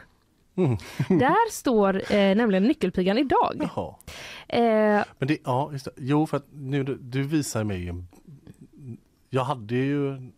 [0.56, 0.78] Mm.
[1.20, 3.70] Där står eh, nämligen Nyckelpigan idag.
[3.76, 3.96] Jaha.
[4.48, 5.92] Eh, Men det, ja, just det.
[5.98, 7.94] Jo, för att nu du, du visar mig
[9.30, 10.32] Jag hade ju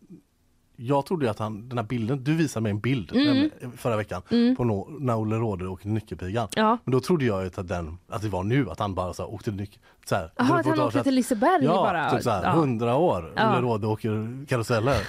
[0.75, 3.25] jag trodde att han, den här bilden, du visade mig en bild Mm.
[3.25, 4.55] nämligen, förra veckan Mm.
[4.55, 6.47] på nå- när Olle Råde åker till Nyckelpigan.
[6.55, 6.77] Ja.
[6.83, 9.51] Men då trodde jag att, den, att det var nu, att han bara så åkte
[9.51, 9.79] Nyckel...
[10.05, 12.09] Så här, Jaha, att han åkte till Liseberg Ja, bara.
[12.11, 12.49] typ så här, Ja.
[12.51, 13.57] 100 år, Ja.
[13.61, 14.97] Råde åker karuseller.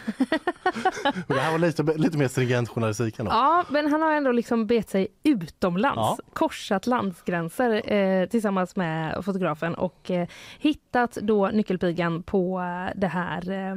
[1.28, 3.30] Det här var lite, lite mer stringent journalistik ändå.
[3.32, 6.18] Ja, men han har ändå liksom bet sig utomlands, Ja.
[6.32, 13.50] korsat landsgränser eh, tillsammans med fotografen och eh, hittat då nyckelpigan på eh, det här
[13.50, 13.74] eh,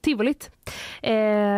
[0.00, 0.50] tivolit.
[1.02, 1.12] Eh,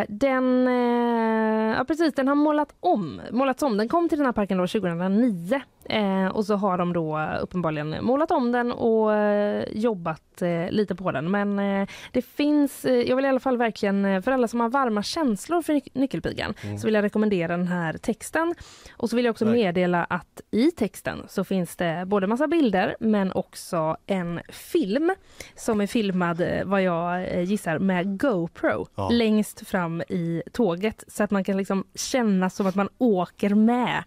[0.09, 3.77] den, eh, ja, precis, den har målat om, målats om.
[3.77, 7.95] Den kom till den här parken då 2009 eh, och så har de då uppenbarligen
[8.05, 11.31] målat om den och eh, jobbat eh, lite på den.
[11.31, 14.59] Men eh, det finns, eh, jag vill i alla fall verkligen, eh, för alla som
[14.59, 16.77] har varma känslor för nyc- nyckelpigan, Mm.
[16.77, 18.55] så vill jag rekommendera den här texten.
[18.97, 19.67] Och så vill jag också Verkligen.
[19.67, 25.13] meddela att i texten så finns det både massa bilder men också en film
[25.55, 29.09] som är filmad, vad jag gissar, med GoPro Ja.
[29.09, 34.03] längst fram i tåget så att man kan liksom känna som att man åker med.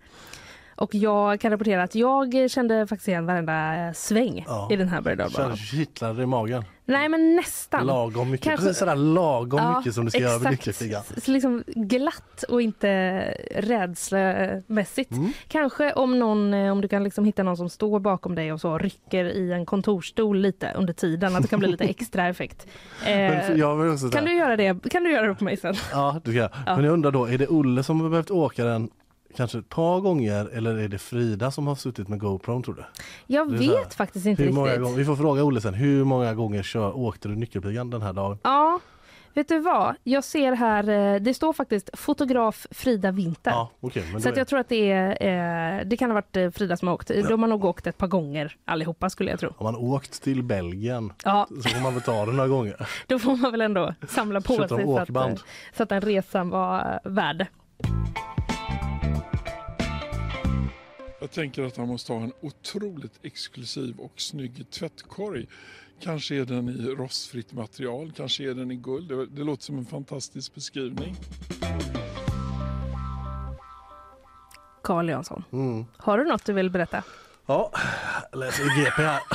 [0.79, 4.69] Och jag kan rapportera att jag kände faktiskt igen varenda eh, sväng Ja.
[4.73, 6.65] i den här berg kittlade i magen.
[6.85, 7.87] Nej men nästan.
[7.87, 10.51] Lagom mycket, Kanske- precis sådär lagom Ja, mycket som du ska göra exakt.
[10.51, 11.03] Nyckelpigan.
[11.25, 13.21] Så liksom glatt och inte
[13.57, 15.11] rädslemässigt.
[15.13, 15.33] Mm.
[15.49, 18.61] Kanske om, någon, eh, om du kan liksom hitta någon som står bakom dig och
[18.61, 22.67] så rycker i en kontorstol lite under tiden, att det kan bli lite extra effekt.
[23.07, 24.91] Eh, Men för- jag vill också kan du göra det?
[24.91, 25.75] Kan du göra det på mig sen?
[25.93, 26.51] Ja, ska jag.
[26.67, 26.77] Ja.
[26.77, 28.91] Men jag undrar då, är det Olle som har behövt åka den
[29.37, 32.85] kanske ett par gånger eller är det Frida som har suttit med GoPro tror du?
[33.27, 34.83] Jag så här, vet faktiskt inte hur många riktigt.
[34.83, 38.13] gånger, vi får fråga Olle sen, hur många gånger kör, åkte du Nyckelpigan den här
[38.13, 38.39] dagen?
[38.43, 38.81] Ja,
[39.35, 39.95] vet du vad?
[40.05, 43.51] Jag ser här, eh, det står faktiskt fotograf Frida Winter.
[43.51, 43.71] Ja,
[44.13, 45.11] men Så är- jag tror att det är,
[45.79, 47.09] eh, det kan ha varit eh, Frida som har åkt.
[47.29, 49.53] De har nog åkt ett par gånger allihopa skulle jag tro.
[49.57, 51.47] Har man åkt till Belgien Ja.
[51.63, 52.89] så får man väl ta det några gånger.
[53.07, 55.39] Då får man väl ändå samla på sig så att,
[55.77, 57.47] så att den resan var värd.
[61.21, 65.47] Jag tänker att han måste ha en otroligt exklusiv och snygg tvättkorg.
[66.01, 69.09] Kanske är den i rostfritt material, kanske är den i guld.
[69.09, 71.17] Det, det låter som en fantastisk beskrivning.
[74.83, 75.85] Carl Jansson, Mm.
[75.97, 77.03] har du något du vill berätta?
[77.47, 77.73] Ja,
[78.33, 79.21] jag läser i GP här.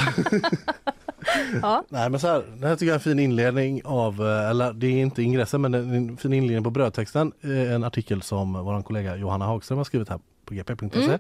[1.62, 1.84] Ja.
[1.90, 4.74] Nej men så här, det här tycker jag är en fin inledning av, eh, eller
[4.74, 7.32] det är inte ingressen men en fin inledning på brödtexten.
[7.42, 10.20] Eh, En artikel som vår kollega Johanna Hagström har skrivit här
[10.54, 11.06] på gp.se.
[11.06, 11.20] Mm.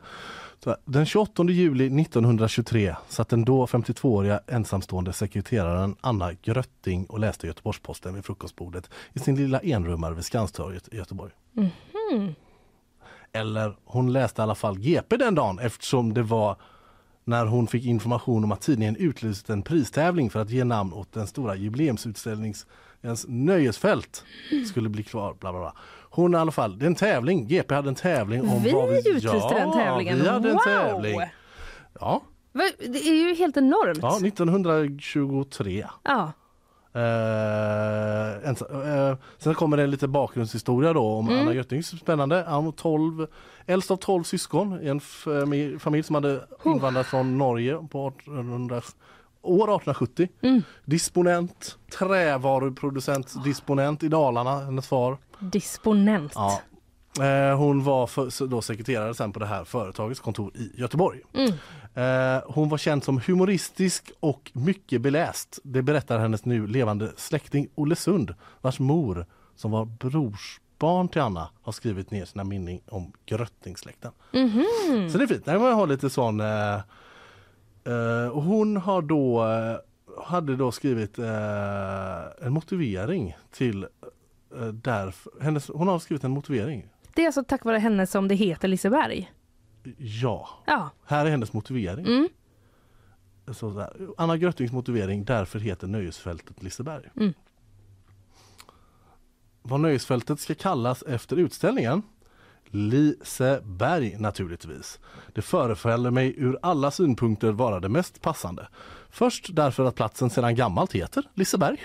[0.85, 8.15] Den 28 juli 1923 satt den då 52-åriga ensamstående sekreteraren Anna Grötting och läste Göteborgs-Posten
[8.15, 11.31] vid frukostbordet i sin lilla enrummare vid Skanstorget i Göteborg.
[11.51, 12.33] Mhm.
[13.31, 16.57] Eller hon läste i alla fall GP den dagen eftersom det var
[17.25, 21.13] när hon fick information om att tidningen utlyst en pristävling för att ge namn åt
[21.13, 21.55] den stora
[23.03, 24.23] jubileumsutställningens nöjesfält
[24.69, 25.33] skulle bli kvar.
[25.39, 25.73] Bla bla bla.
[26.09, 27.47] Hon i alla fall, det är en tävling.
[27.47, 28.97] GP hade en tävling om Vi vad vi...
[28.97, 30.19] utlyste den tävlingen.
[30.19, 30.63] vi hade en Wow!
[30.63, 31.21] tävling.
[31.99, 32.21] Ja,
[32.79, 33.99] Det är ju helt enormt.
[34.01, 35.85] ja 1923.
[36.03, 36.31] Ja.
[36.95, 38.65] Eh, ensa,
[39.09, 41.41] eh, sen kommer det lite bakgrundshistoria då om Mm.
[41.41, 41.87] Anna Göttings.
[41.99, 42.45] Spännande.
[42.47, 43.27] Han var 12,
[43.65, 48.81] äldst av 12 syskon i en fami- familj som hade invandrat från Norge på 1800,
[49.43, 50.27] år 1870.
[50.41, 50.63] Mm.
[50.85, 55.17] Disponent, trävaruproducent, disponent i Dalarna, hennes far.
[55.39, 56.31] Disponent.
[56.35, 56.61] Ja.
[57.21, 61.19] Eh, hon var för, då sekreterare sen på det här företagets kontor i Göteborg.
[61.33, 61.53] Mm.
[61.93, 65.59] Eh, hon var känd som humoristisk och mycket beläst.
[65.63, 69.25] Det berättar hennes nu levande släkting Olle Sund vars mor
[69.55, 74.11] som var brorsbarn till Anna har skrivit ner sina minnen om Gröttingsläkten.
[74.33, 74.65] Mhm.
[75.11, 75.45] Så det är fint.
[75.45, 76.79] Där man har lite sån eh,
[78.31, 79.77] och hon har då eh,
[80.23, 81.25] hade då skrivit eh,
[82.41, 83.83] en motivering till
[84.55, 86.89] eh, därför, hennes, hon har skrivit en motivering.
[87.13, 89.31] Det är alltså tack vare henne som det heter Liseberg.
[89.97, 90.89] Ja, Ja.
[91.05, 92.05] här är hennes motivering.
[92.05, 92.29] Mm.
[94.17, 97.09] Anna Gröttings motivering, därför heter nöjesfältet Liseberg.
[97.15, 97.33] Mm.
[99.61, 102.01] Vad nöjesfältet ska kallas efter utställningen?
[102.73, 104.99] Liseberg naturligtvis.
[105.33, 108.67] Det förefaller mig ur alla synpunkter vara det mest passande.
[109.09, 111.77] Först därför att platsen sedan gammalt heter Liseberg.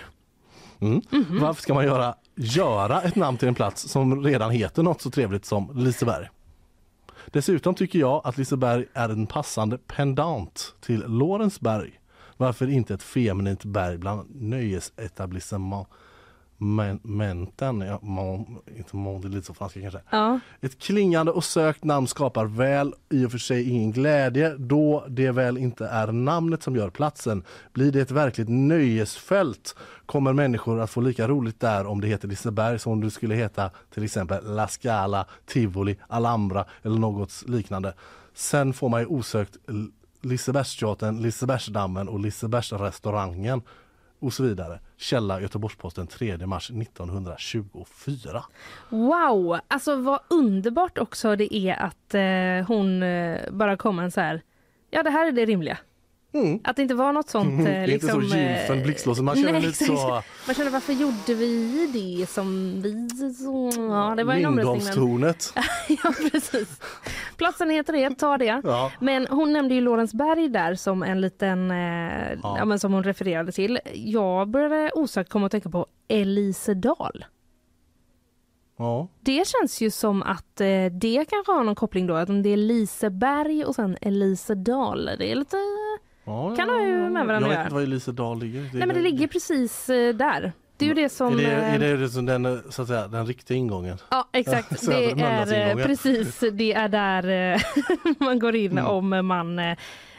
[0.81, 1.03] Mm.
[1.41, 5.11] Varför ska man göra, göra ett namn till en plats som redan heter något så
[5.11, 6.29] trevligt som Liseberg?
[7.27, 12.01] Dessutom tycker jag att Liseberg är en passande pendant till Lorensberg.
[12.37, 15.87] Varför inte ett feminint berg bland nöjesetablissemang
[16.61, 20.01] Men, menten, ja, mon, inte mon, det är lite så franska kanske.
[20.11, 20.41] Ja.
[20.61, 25.31] Ett klingande och sökt namn skapar väl i och för sig ingen glädje då det
[25.31, 27.45] väl inte är namnet som gör platsen.
[27.73, 29.77] Blir det ett verkligt nöjesfält
[30.07, 33.35] kommer människor att få lika roligt där om det heter Liseberg som om det skulle
[33.35, 37.95] heta till exempel La Scala, Tivoli, Alhambra eller något liknande.
[38.35, 39.57] Sen får man ju osökt
[40.23, 43.63] Lisebergsteatern, Lisebergsdammen och Lisebergsrestaurangen
[44.19, 44.81] och så vidare.
[44.97, 48.45] Källa Göteborgs-Posten 3 mars 1924.
[48.89, 54.43] Wow, alltså vad underbart också det är att eh, hon eh, bara kommer så här,
[54.91, 55.79] ja det här är det rimliga.
[56.65, 57.49] Att det inte var något sånt.
[57.49, 60.23] Mm, det Eh, är inte liksom, så gylfen eh, blixtlås, man känner nej, lite så-
[60.47, 61.87] Man känner varför gjorde vi
[62.21, 63.09] det som vi...
[63.35, 65.53] Så, ja, det var men- Lindholmstornet.
[65.89, 66.81] ja, precis.
[67.37, 68.61] Platsen heter det, ta det.
[68.65, 68.93] Ja.
[69.01, 72.65] Men hon nämnde ju Lorensberg där som en liten, eh, ja.
[72.65, 73.79] men som hon refererade till.
[73.95, 77.25] Jag började osökt komma att tänka på Elisedal.
[78.79, 79.09] Ja.
[79.21, 82.49] Det känns ju som att eh, det kanske har någon koppling då, att om det
[82.51, 85.05] är Liseberg och sen Elisedal.
[85.19, 85.57] Det är lite...
[86.29, 88.61] Ja, Kan ha ju med varandra Jag vet inte var Elisedal ligger.
[88.61, 90.53] Nej men det ligger precis eh, där.
[90.77, 91.33] Det är ju det som...
[91.33, 93.99] Är det, eh, är det liksom den, så att säga, den riktiga ingången?
[94.11, 97.63] Ja exakt, det är eh, precis det är där
[98.25, 98.87] man går in Mm.
[98.87, 99.59] om man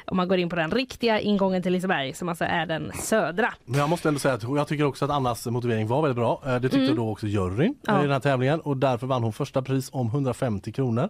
[0.05, 3.53] om man går in på den riktiga ingången till Liseberg som alltså är den södra.
[3.65, 6.41] Men jag måste ändå säga att jag tycker också att Annas motivering var väldigt bra.
[6.45, 6.95] Det tyckte Mm.
[6.95, 7.99] då också juryn Ja.
[7.99, 11.09] i den här tävlingen och därför vann hon första pris om 150 kronor.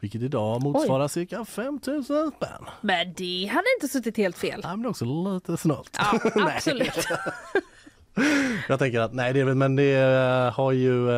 [0.00, 2.64] Vilket idag motsvarar cirka 5000 spänn.
[2.80, 4.60] Men det hade inte suttit helt fel.
[4.62, 5.98] Ja, men det är också lite snålt.
[5.98, 6.54] Ja, Nej.
[6.56, 7.06] absolut.
[8.68, 11.14] Jag tänker att nej, det men det eh, har ju, eh,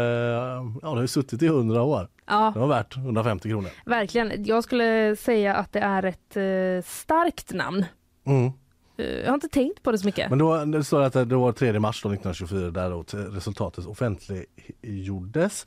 [0.82, 2.08] ja, det har suttit i 100 år.
[2.26, 2.50] Ja.
[2.54, 3.70] Det var värt 150 kronor.
[3.86, 4.44] Verkligen.
[4.44, 7.84] Jag skulle säga att det är ett eh, starkt namn.
[8.26, 8.52] Mm.
[8.96, 10.30] Eh, jag har inte tänkt på det så mycket.
[10.30, 15.66] Men då det står att det var 3 mars då, 1924 där resultatet offentliggjordes.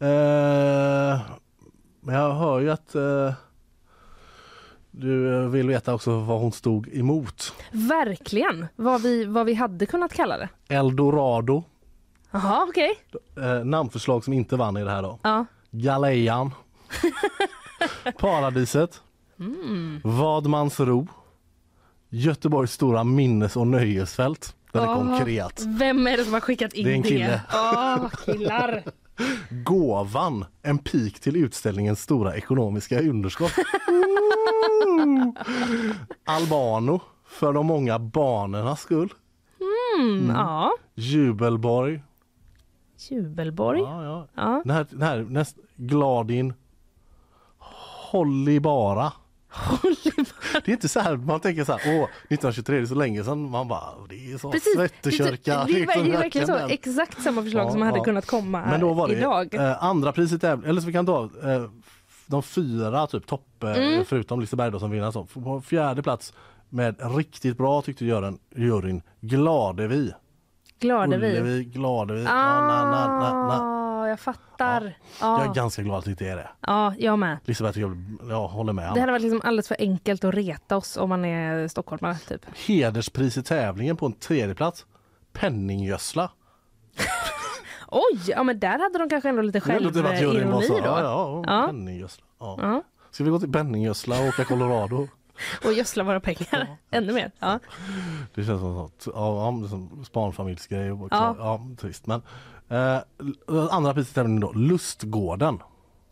[0.00, 1.20] Eh,
[2.02, 3.32] men jag hör ju att eh,
[4.90, 7.54] du eh, vill veta också vad hon stod emot.
[7.72, 8.66] Verkligen.
[8.76, 10.48] Vad vi, vad vi hade kunnat kalla det.
[10.68, 11.64] Eldorado,
[12.30, 12.90] Jaha, okej.
[13.36, 15.18] eh, namnförslag som inte vann i det här då.
[15.22, 15.44] Ja.
[15.70, 16.50] Galejan,
[18.18, 19.00] Paradiset,
[19.40, 20.00] Mm.
[20.04, 21.06] Vadmansro,
[22.08, 24.56] Göteborgs stora minnes och nöjesfält.
[24.72, 25.62] Den är Åh, konkret.
[25.66, 27.40] Vem är det som har skickat in Det är en kille.
[27.54, 28.82] Åh, killar.
[29.64, 33.52] Gåvan, en pik till utställningens stora ekonomiska underskott.
[36.24, 39.12] Albano, för de många barnens skull.
[39.60, 40.36] Mm, Mm.
[40.36, 40.72] Ja.
[40.94, 42.02] Jubelborg.
[43.10, 43.80] Jubelborg.
[43.80, 44.26] Ja, ja.
[44.34, 44.62] Ja.
[44.64, 46.54] Den här, den här näst, Gladin.
[48.10, 48.60] Holly
[49.52, 50.60] bara.
[50.64, 53.24] Det är inte så här, man tänker så här, åh 1923 det är så länge
[53.24, 54.76] sedan, man bara, det är så Precis.
[54.76, 55.64] Det, Svettekörka.
[55.64, 56.54] det, det, liksom, är verkligen så.
[56.54, 56.70] den.
[56.70, 58.04] Exakt samma förslag Ja, som hade ja.
[58.04, 59.54] kunnat komma Men då var det idag.
[59.54, 61.64] Eh, andra priset, eller så vi kan ta eh,
[62.26, 64.04] de fyra typ topp, eh, Mm.
[64.04, 65.10] förutom Liseberg då som vinner.
[65.10, 66.32] Så, på fjärde plats
[66.68, 70.12] med riktigt bra tyckte juryn, juryn Gladevi.
[70.80, 71.26] Gladevi.
[71.26, 72.24] Ullevi, Gladevi.
[72.28, 74.82] Ah, na, na, na, jag fattar.
[74.82, 75.44] Jag Ja.
[75.44, 76.48] är ganska glad att det inte är det.
[76.60, 77.38] ja, jag med.
[77.46, 77.96] Tycker jag,
[78.28, 78.94] jag håller med.
[78.94, 82.14] Det hade varit liksom alldeles för enkelt att reta oss om man är stockholmare.
[82.28, 82.46] Typ.
[82.66, 84.86] Hederspris i tävlingen på en tredje plats.
[85.32, 86.30] Penninggödsla.
[87.88, 90.66] Oj, ja, men där hade de kanske ändå lite självironi.
[90.84, 91.66] Ja, ja, Ja.
[91.66, 92.24] penninggödsla.
[92.40, 92.58] Ja.
[92.62, 92.82] Ja.
[93.10, 95.08] Ska vi gå till penninggödsla och åka Colorado?
[95.64, 97.30] Och gödsla våra pengar ännu mer.
[97.38, 97.58] Ja.
[98.34, 99.12] Det känns som något, ja,
[99.62, 100.92] ja, som barnfamiljsgrej.
[100.92, 101.10] Och Ja.
[101.10, 101.34] ja.
[101.38, 102.06] ja, trist.
[102.06, 102.22] Men,
[102.72, 102.98] eh,
[103.70, 105.58] andra priset är då Lustgården.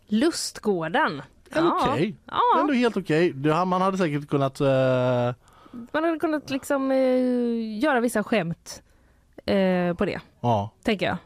[0.07, 1.21] Lustgården.
[1.55, 1.79] Ja.
[1.91, 2.59] Okej, Ja.
[2.59, 3.31] ändå helt okej.
[3.33, 4.67] Det- Man hade säkert kunnat eh,
[5.91, 8.83] Man hade kunnat liksom eh, göra vissa skämt
[9.45, 11.17] eh, på det, ja, tänker jag.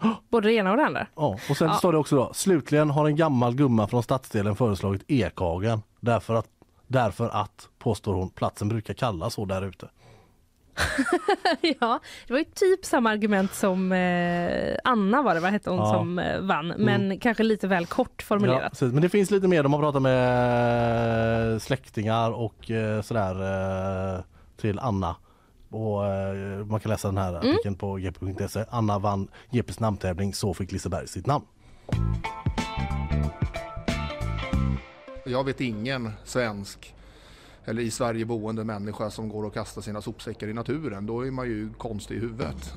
[0.28, 1.06] Både det ena och det andra.
[1.16, 1.38] ja.
[1.50, 1.74] Och sen Ja.
[1.74, 5.82] står det också då, slutligen har en gammal gumma från stadsdelen föreslagit Ekhagen.
[6.00, 6.46] Därför att,
[6.86, 9.88] därför att, påstår hon, platsen brukar kallas så där ute.
[11.80, 15.78] ja, det var ju typ samma argument som eh, Anna var det, vad hette hon
[15.78, 15.92] Ja.
[15.94, 18.72] som eh, vann, men kanske lite väl kort Ja, formulerat.
[18.72, 18.92] precis.
[18.92, 23.34] men det finns lite mer, de har pratat med eh, släktingar och eh, sådär
[24.16, 24.20] eh,
[24.56, 25.16] till Anna.
[25.70, 28.64] Och, eh, man kan läsa den här artikeln på gp.se.
[28.70, 31.44] Anna vann GPs namntävling, så fick Liseberg sitt namn.
[35.26, 36.94] Jag vet ingen svensk
[37.64, 41.06] eller i Sverige boende människa som går och kastar sina sopsäckar i naturen.
[41.06, 42.72] Då är man ju konstig i huvudet.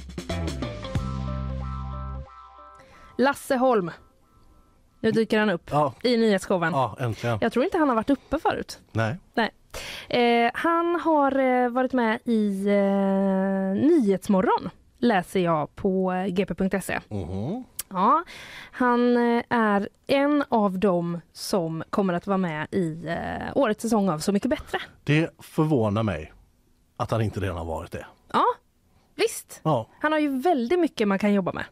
[3.18, 3.92] Lasse Holm.
[5.00, 5.94] Nu dyker han upp Ja.
[6.04, 6.74] i nyhetsshowen.
[6.74, 7.38] Ja, äntligen.
[7.42, 8.80] Jag tror inte han har varit uppe förut.
[8.92, 9.16] Nej.
[9.34, 9.52] Nej.
[10.10, 17.00] Eh, han har eh, varit med i eh, Nyhetsmorgon läser jag på gp.se.
[17.10, 17.64] Mhm.
[17.90, 18.24] Ja,
[18.72, 24.10] han eh, är en av dem som kommer att vara med i eh, årets säsong
[24.10, 24.78] av Så mycket bättre.
[25.04, 26.34] Det förvånar mig
[26.98, 28.06] att han inte redan har varit det.
[28.34, 28.44] Ja,
[29.16, 29.60] visst.
[29.64, 31.66] Ja, Han har ju väldigt mycket man kan jobba med.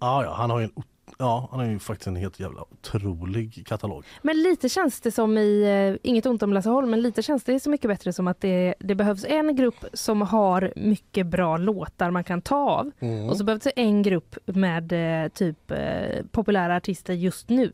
[0.00, 0.72] ja, ja han har ju en,
[1.18, 4.04] ja, han har ju faktiskt en helt jävla otrolig katalog.
[4.22, 5.62] Men lite känns det som i,
[6.02, 8.40] eh, inget ont om Lasse Holm, men lite känns det så mycket bättre som att
[8.40, 12.90] det, det behövs en grupp som har mycket bra låtar man kan ta av.
[13.00, 13.28] Mm.
[13.28, 14.92] Och så behövs det en grupp med
[15.24, 17.72] eh, typ eh, populära artister just nu.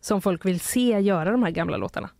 [0.00, 2.10] Som folk vill se göra de här gamla låtarna.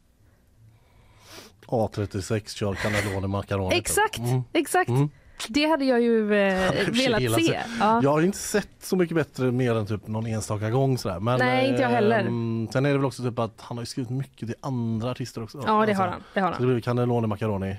[1.67, 3.71] A36 kör Cannelloni Macaroni.
[3.71, 3.79] typ.
[3.81, 4.43] Exakt, Mm.
[4.53, 4.89] exakt.
[4.89, 5.09] Mm.
[5.49, 7.61] Det hade jag ju eh, velat se.
[7.81, 8.01] Ja.
[8.03, 11.21] Jag har inte sett så mycket bättre mer än typ någon enstaka gång sådär.
[11.21, 12.19] Men, Nej, inte jag heller.
[12.21, 15.43] ehm, sen är det väl också typ att han har skrivit mycket till andra artister
[15.43, 15.59] också.
[15.59, 16.57] Alltså, Ja, det har han, det har han.
[16.57, 17.77] Så det blir Cannelloni Macaroni.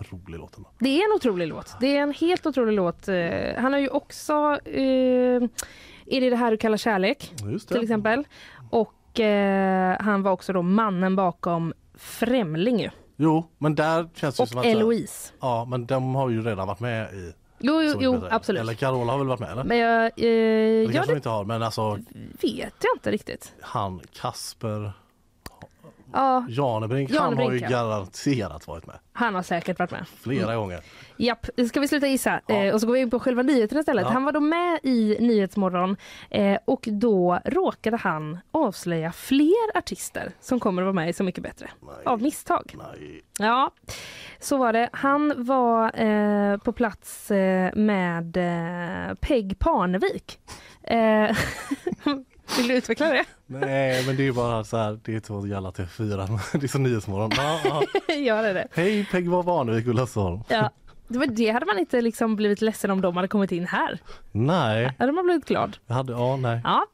[0.00, 0.68] Otrolig låt ändå.
[0.78, 1.76] Det är en otrolig låt.
[1.80, 3.08] Det är en helt otrolig låt.
[3.08, 3.16] Eh,
[3.58, 4.32] Han har ju också
[4.64, 5.42] eh,
[6.06, 7.32] Är det det här du kallar kärlek?
[7.68, 8.24] Till exempel.
[8.70, 12.88] Och eh, han var också då mannen bakom Främling.
[13.22, 14.64] Jo, men där känns det Och som att...
[14.64, 15.32] här- Eloise.
[15.40, 17.32] Ja, men de har ju redan varit med i...
[17.58, 18.60] Jo, jo, jo absolut.
[18.60, 19.64] Eller Carola har väl varit med eller?
[19.64, 21.98] Men jag, eh, det ja, kanske de det inte har, men alltså
[22.40, 23.52] vet jag inte riktigt.
[23.60, 24.92] han Kasper
[26.12, 27.68] Ja, Janebrink, han har ju ja.
[27.68, 30.06] garanterat varit med han har säkert varit med.
[30.20, 30.80] flera gånger.
[31.16, 32.40] Japp, ska vi sluta gissa?
[32.48, 34.04] Eh, och så går vi in på själva nyheterna istället.
[34.04, 34.10] Ja.
[34.10, 35.96] Han var då med i Nyhetsmorgon
[36.30, 41.24] eh, och då råkade han avslöja fler artister som kommer att vara med i Så
[41.24, 41.70] mycket bättre.
[42.04, 42.76] Av misstag.
[43.38, 43.70] Ja,
[44.38, 44.88] så var det.
[44.92, 50.38] Han var eh, på plats eh, med eh, Peg Parnevik.
[50.82, 51.36] Eh,
[52.58, 53.24] vill du utveckla det?
[53.46, 56.78] Nej, men det är bara så här, det är två jävla TV4, det är så
[56.78, 57.30] Nyhetsmorgon.
[57.36, 57.60] Ja,
[58.08, 58.14] ja.
[58.14, 58.68] Gör det?
[58.72, 60.40] Hej Peg var Varnevik och Lasse.
[60.48, 60.70] Ja.
[61.28, 63.98] Det, hade man inte liksom blivit ledsen om de hade kommit in här.
[64.32, 65.76] Nej, hade man blivit glad.
[65.86, 66.60] jag hade, ja nej.
[66.64, 66.86] Ja.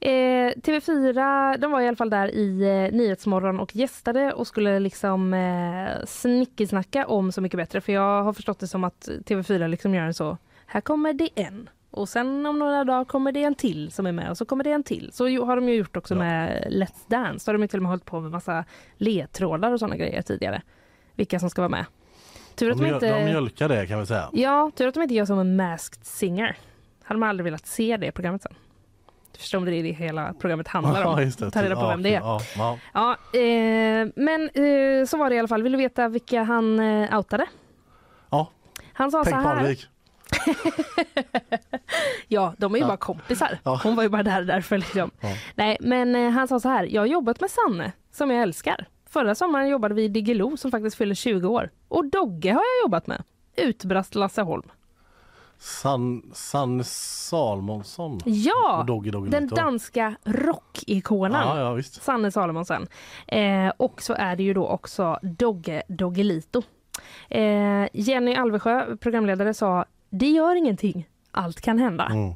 [0.00, 4.78] Eh, TV4 de var i alla fall där i eh, Nyhetsmorgon och gästade och skulle
[4.80, 7.80] liksom eh, snickesnacka om Så mycket bättre.
[7.80, 10.38] För jag har förstått det som att TV4 liksom gör en så.
[10.66, 11.68] Här kommer det en.
[11.94, 14.64] Och sen om några dagar kommer det en till som är med och så kommer
[14.64, 15.10] det en till.
[15.12, 17.46] Så har de ju gjort också med Let's Dance.
[17.46, 18.64] Då har de ju till och med hållit på med massa
[18.96, 20.62] ledtrådar och sådana grejer tidigare.
[21.14, 21.86] Vilka som ska vara med.
[22.54, 23.18] Tur att De, de, inte...
[23.18, 24.30] de mjölkar det kan vi säga.
[24.32, 26.56] Ja, tur att de inte gör som en Masked Singer.
[27.04, 28.54] Hade man aldrig velat se det programmet sen.
[29.32, 31.32] Du förstår om det är det hela programmet handlar om.
[31.40, 31.50] Ja.
[31.50, 32.20] Ta reda på Ja, vem det är.
[32.20, 32.78] Ja, ja.
[32.94, 35.62] Ja, eh, men eh, så var det i alla fall.
[35.62, 37.46] Vill du veta vilka han eh, outade?
[38.30, 38.50] Ja.
[38.92, 39.42] Han sa så Peg här.
[39.44, 39.88] Parnevik.
[42.28, 42.88] Ja, de är ju Ja.
[42.88, 43.58] bara kompisar.
[43.64, 43.80] Ja.
[43.82, 44.78] Hon var ju bara där därför.
[44.78, 45.10] Liksom.
[45.20, 45.28] Ja.
[45.54, 46.84] Nej, men eh, han sa så här.
[46.84, 48.86] Jag har jobbat med Sanne, som jag älskar.
[49.10, 51.70] Förra sommaren jobbade vi i Diggiloo som faktiskt fyller 20 år.
[51.88, 53.22] Och Dogge har jag jobbat med.
[53.56, 54.68] Utbrast Lasse Holm.
[55.58, 58.20] San, Sanne Salmonsson.
[58.24, 59.54] Ja, Doggy Doggy den Lito.
[59.56, 61.40] danska rockikonen.
[61.48, 62.02] Ja, ja, visst.
[62.02, 62.86] Sanne Salomonsen.
[63.26, 66.62] Eh, och så är det ju då också Dogge Doggelito.
[67.28, 69.84] Eh, Jenny Alvesjö, programledare, sa
[70.18, 71.08] det gör ingenting.
[71.30, 72.04] Allt kan hända.
[72.06, 72.34] Mm.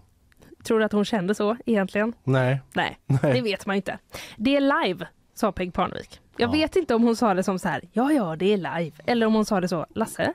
[0.64, 2.12] Tror du att hon kände så egentligen?
[2.24, 2.60] Nej.
[2.72, 3.32] Nej, Nej.
[3.34, 3.98] det vet man inte.
[4.36, 6.20] Det är live, sa Peg Parnevik.
[6.36, 8.96] Jag vet inte om hon sa det som så här, ja ja det är live.
[9.06, 10.32] Eller om hon sa det så, Lasse,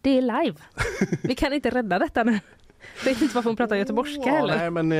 [0.00, 0.56] det är live.
[1.22, 2.40] Vi kan inte rädda detta nu.
[3.04, 4.56] Vet inte varför hon pratar göteborgska Ja, heller.
[4.56, 4.98] nej men eh,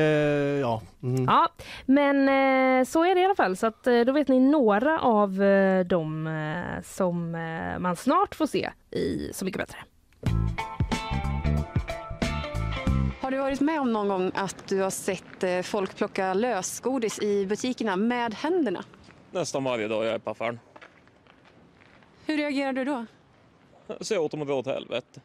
[0.61, 0.81] ja.
[1.03, 1.23] Mm.
[1.25, 1.49] Ja,
[1.85, 3.57] men eh, så är det i alla fall.
[3.57, 7.31] Så att, eh, då vet ni några av eh, dem eh, som
[7.79, 9.77] man snart får se i Så mycket bättre.
[13.27, 17.19] Har du varit med om någon gång att du har sett eh, folk plocka lösgodis
[17.19, 18.83] i butikerna med händerna?
[19.31, 20.59] Nästan varje dag jag är på affären.
[22.25, 23.05] Hur reagerar du då?
[24.01, 25.21] Säg åt dem att dra åt helvete.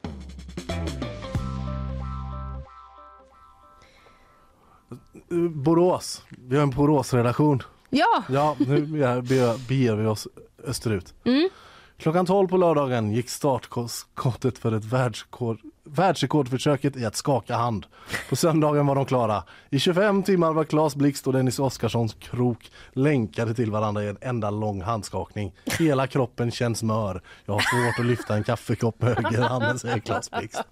[5.51, 6.23] Borås.
[6.29, 7.63] Vi har en Borås-relation.
[7.91, 8.23] Ja!
[8.29, 10.29] Ja, nu beger beger vi oss
[10.65, 11.15] österut.
[11.25, 11.49] Mm.
[11.97, 17.87] Klockan 12 på lördagen gick startskottet för ett världsrekord, världsrekordförsöket i att skaka hand.
[18.29, 19.43] På söndagen var de klara.
[19.71, 24.19] I 25 timmar var Claes Blixt och Dennis Oskarssons krok länkade till varandra i en
[24.21, 25.53] enda lång handskakning.
[25.79, 27.23] Hela kroppen känns mör.
[27.45, 30.63] Jag har svårt att lyfta en kaffekopp med högerhanden, säger Claes Blixt.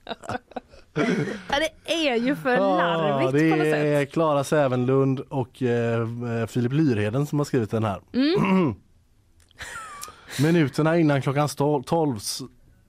[0.95, 1.57] Ja,
[1.87, 3.75] det är ju för larvigt det något sätt.
[3.75, 6.07] är Klara Sävenlund och eh,
[6.47, 8.01] Filip Lyrheden som har skrivit den här.
[8.15, 8.75] Mm.
[10.43, 12.41] Minuterna innan klockan stol- 12 s-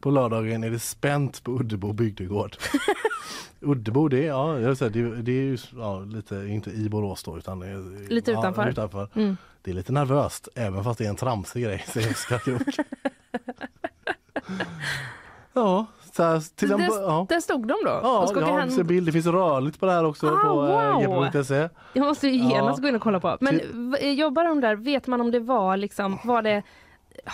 [0.02, 2.56] på lördagen är det spänt på Uddebo bygdegård.
[3.60, 7.38] Uddebo det ja, jag säga, det, det är ju ja, lite, inte i Borås då
[7.38, 8.68] utan är, Lite ja, utanför.
[8.70, 9.08] utanför.
[9.16, 9.38] Mm.
[9.62, 11.86] Det är lite nervöst även fast det är en tramsig grej.
[15.54, 17.26] Ja, så här, till där, ja.
[17.30, 18.00] där stod de då?
[18.04, 19.06] Ja, och jag har en bild.
[19.06, 21.26] Det finns rörligt på det här också Ah, på eh, wow.
[21.26, 21.70] gp.se.
[21.94, 22.82] Jag måste ju genast Ja.
[22.82, 23.38] gå in och kolla på.
[23.40, 26.64] Men Till- jag bara undrar, vet man om det var liksom, var det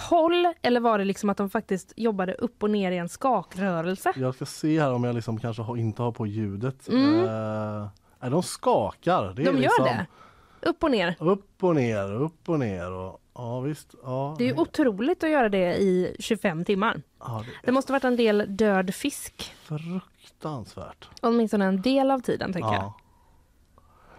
[0.09, 4.13] håll eller var det liksom att de faktiskt jobbade upp och ner i en skakrörelse?
[4.15, 6.87] Jag ska se här om jag liksom kanske har, inte har på ljudet.
[6.89, 7.23] Mm.
[7.23, 7.87] Eh,
[8.19, 9.33] nej, de skakar.
[9.35, 10.05] De gör liksom det?
[10.61, 11.15] Upp och ner?
[11.19, 12.91] Upp och ner, upp och ner.
[12.91, 13.95] Och, ja visst.
[14.03, 17.01] Ja, Det är ju otroligt att göra det i 25 timmar.
[17.19, 19.53] ja, det Det måste varit en del död fisk.
[19.69, 21.09] är fruktansvärt.
[21.21, 22.93] Åtminstone en del av tiden tänker jag.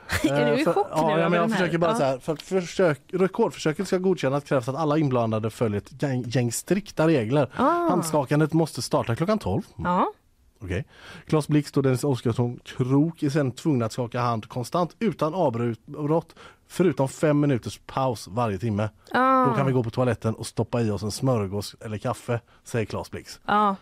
[0.23, 1.97] Är du i Eh, chock nu ja, men jag försöker bara Ja.
[1.97, 6.25] så här, för att försök, rekordförsöket ska godkännas krävs att alla inblandade följer ett gäng,
[6.27, 7.49] gäng strikta regler.
[7.57, 7.65] Ah.
[7.89, 9.63] Handskakandet måste starta klockan 12.
[9.77, 10.13] Ja.
[10.61, 10.85] Okej.
[11.27, 16.35] Claes Blixt och Dennis Oskarsson Krook är sen tvungna att skaka hand konstant utan avbrott
[16.69, 18.89] förutom fem minuters paus varje timme.
[19.13, 19.45] Ah.
[19.47, 22.87] Då kan vi gå på toaletten och stoppa i oss en smörgås eller kaffe, säger
[22.87, 23.41] Claes Blix.
[23.47, 23.77] Ja,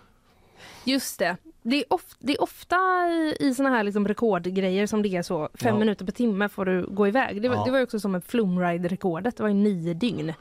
[0.85, 1.37] just det.
[1.69, 2.77] Det är, of, det är ofta
[3.09, 5.79] i, i såna här liksom rekordgrejer som det är så fem Ja.
[5.79, 7.43] minuter per timme får du gå iväg.
[7.43, 7.65] Det var, Ja.
[7.65, 10.33] det var också som med Flumride-rekordet, det var ju nio dygn.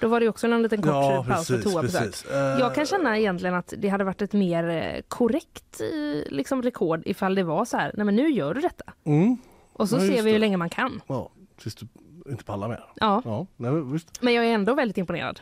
[0.00, 2.02] Då var det också en liten kort Ja, paus för precis, toabesök.
[2.02, 2.30] precis.
[2.30, 2.36] Eh.
[2.36, 7.02] Jag kan känna egentligen att det hade varit ett mer eh, korrekt eh, liksom rekord
[7.06, 8.84] ifall det var så här, nej men nu gör du detta.
[9.04, 9.36] Mm.
[9.72, 10.38] Och så Ja, ser vi hur det.
[10.38, 11.00] länge man kan.
[11.06, 11.30] Ja,
[11.62, 11.86] tills du
[12.30, 12.84] inte pallar mer.
[12.96, 13.22] Ja.
[13.24, 13.72] ja nej.
[14.20, 15.40] Men jag är ändå väldigt imponerad.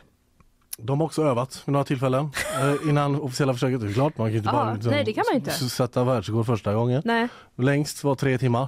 [0.83, 2.29] De har också övat vid några tillfällen
[2.61, 3.81] eh, innan officiella försöket.
[3.81, 5.51] Det är klart, man kan inte Ja, bara liksom nej, det kan man inte.
[5.51, 7.01] s- sätta världsrekord första gången.
[7.05, 7.27] Nej,
[7.57, 8.67] Längst var tre timmar.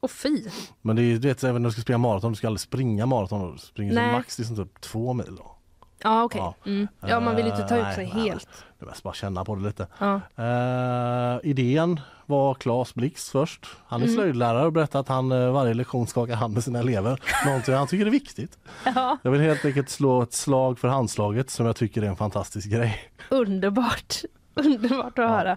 [0.00, 0.42] och fy.
[0.82, 2.60] Men det är ju du vet, även när du ska springa maraton, du ska aldrig
[2.60, 3.52] springa maraton.
[3.52, 4.12] Du springer som Nej.
[4.12, 5.36] max liksom typ två mil.
[5.36, 5.56] Då.
[6.02, 6.40] Ja okej.
[6.40, 6.54] Ja.
[6.66, 6.88] Mm.
[7.06, 8.28] Ja man vill ju inte ta Eh, ut nej, sig nej, nej.
[8.28, 8.48] helt.
[8.78, 9.86] Det är bara känna på det lite.
[9.98, 10.20] Ja.
[10.36, 13.66] Eh, idén var Claes Blix först.
[13.86, 14.16] Han är Mm.
[14.16, 17.20] slöjdlärare och berättar att han eh, varje lektion skakar hand med sina elever.
[17.46, 18.58] Någonting han tycker är viktigt.
[18.94, 19.18] Ja.
[19.22, 22.70] Jag vill helt enkelt slå ett slag för handslaget som jag tycker är en fantastisk
[22.70, 22.98] grej.
[23.30, 24.14] Underbart.
[24.54, 25.56] Underbart att höra.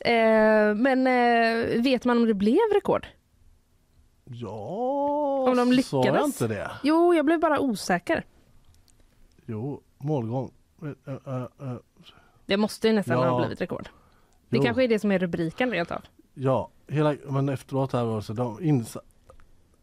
[0.00, 3.06] Eh, men eh, vet man om det blev rekord?
[4.24, 4.48] Ja,
[5.48, 6.06] Om de sa lyckades?
[6.20, 6.70] jag inte det?
[6.82, 8.24] Jo, jag blev bara osäker.
[9.46, 10.50] Jo, målgång.
[10.82, 11.76] Eh, eh, eh,
[12.46, 13.28] Det måste ju nästan Ja.
[13.30, 13.88] ha blivit rekord.
[14.48, 14.62] Det Jo.
[14.62, 16.00] kanske är det som är rubriken rent av.
[16.34, 19.00] Ja, hela, men efteråt här var så de insa-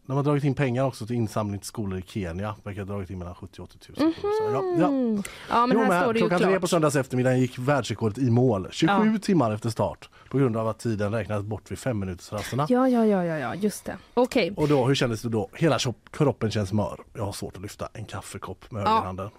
[0.06, 2.56] de har dragit in pengar också till insamling till skolor i Kenya.
[2.64, 4.14] Verkar ha dragit in mellan 70 och 80 000.
[4.22, 4.88] Så, ja, ja.
[4.88, 5.24] Mm.
[5.50, 8.30] Ja, men Jo, här men står det klockan tre på söndags eftermiddag gick världsrekordet i
[8.30, 8.68] mål.
[8.72, 9.20] 27 Ja.
[9.22, 12.66] timmar efter start på grund av att tiden räknades bort vid fem rasterna.
[12.70, 13.98] Ja, ja, ja, ja, ja, just det.
[14.14, 14.54] Okej.
[14.58, 15.50] Och då, hur kändes det då?
[15.54, 17.00] Hela kro- kroppen känns mör.
[17.14, 18.88] Jag har svårt att lyfta en kaffekopp med Ja.
[18.90, 19.30] högerhanden.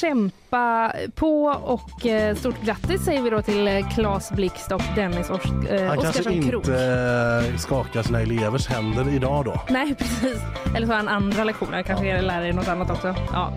[0.00, 5.30] Kämpa på och eh, stort grattis säger vi då till eh, Claes Blixt och Dennis
[5.30, 6.64] Ors- eh, Han kanske Oskarsson Krook.
[6.68, 9.60] inte eh, skakar sina elevers händer idag då.
[9.70, 10.42] Nej, precis.
[10.76, 11.82] Eller så har han andra lektioner.
[11.82, 13.14] Kanske är lärare i något annat också.
[13.32, 13.52] Ja.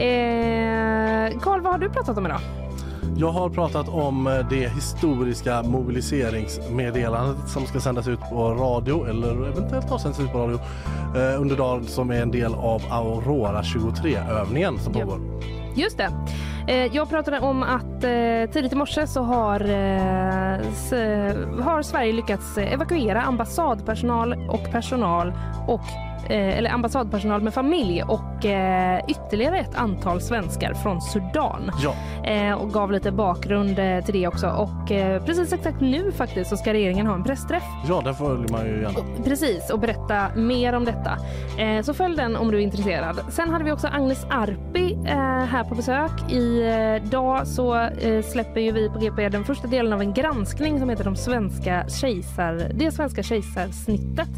[0.00, 2.40] Eh, Carl, vad har du pratat om idag?
[3.16, 9.48] Jag har pratat om eh, det historiska mobiliseringsmeddelandet som ska sändas ut på radio eller
[9.48, 10.58] eventuellt har sänds ut på radio
[11.16, 15.20] eh, under dagen som är en del av Aurora 23-övningen som pågår.
[15.76, 16.10] Just det.
[16.68, 20.58] Eh, jag pratade om att eh, tidigt i morse så har, eh,
[21.62, 25.32] har Sverige lyckats evakuera ambassadpersonal och personal
[25.68, 25.80] och
[26.30, 31.70] eller ambassadpersonal med familj och eh, ytterligare ett antal svenskar från Sudan.
[31.82, 31.94] Ja.
[32.30, 34.48] Eh, och gav lite bakgrund eh, till det också.
[34.48, 38.48] Och eh, precis exakt nu faktiskt så ska regeringen ha en pressträff Ja, där följer
[38.48, 39.24] man ju gärna.
[39.24, 41.18] Precis, och berätta mer om detta.
[41.58, 43.20] Eh, så följ den om du är intresserad.
[43.28, 45.14] Sen hade vi också Agnes Arpi eh,
[45.44, 46.32] här på besök.
[46.32, 50.88] Idag så eh, släpper ju vi på GP den första delen av en granskning som
[50.88, 54.28] heter de svenska kejsar, Det svenska kejsarsnittet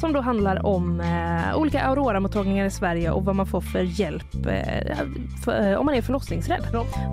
[0.00, 1.00] som då handlar om
[1.50, 4.96] eh, olika Aurora-mottagningar i Sverige och vad man får för hjälp eh,
[5.44, 6.64] för, eh, om man är förlossningsrädd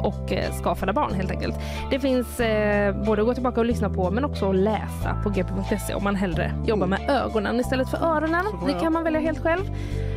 [0.04, 1.56] och eh, ska föda barn helt enkelt.
[1.92, 5.30] Det finns eh, både att gå tillbaka och lyssna på men också att läsa på
[5.30, 8.46] gp.se om man hellre jobbar med ögonen istället för öronen.
[8.68, 9.66] Det kan man välja helt själv.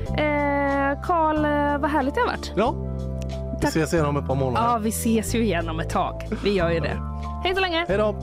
[0.08, 1.36] Eh, Karl,
[1.80, 2.52] vad härligt det har varit.
[2.56, 2.74] Ja,
[3.60, 4.66] vi ses igen om ett par månader.
[4.68, 6.28] Ja, vi ses ju igen om ett tag.
[6.44, 6.96] Vi gör ju det.
[7.44, 7.84] Hej så länge!
[7.88, 8.14] Hej då!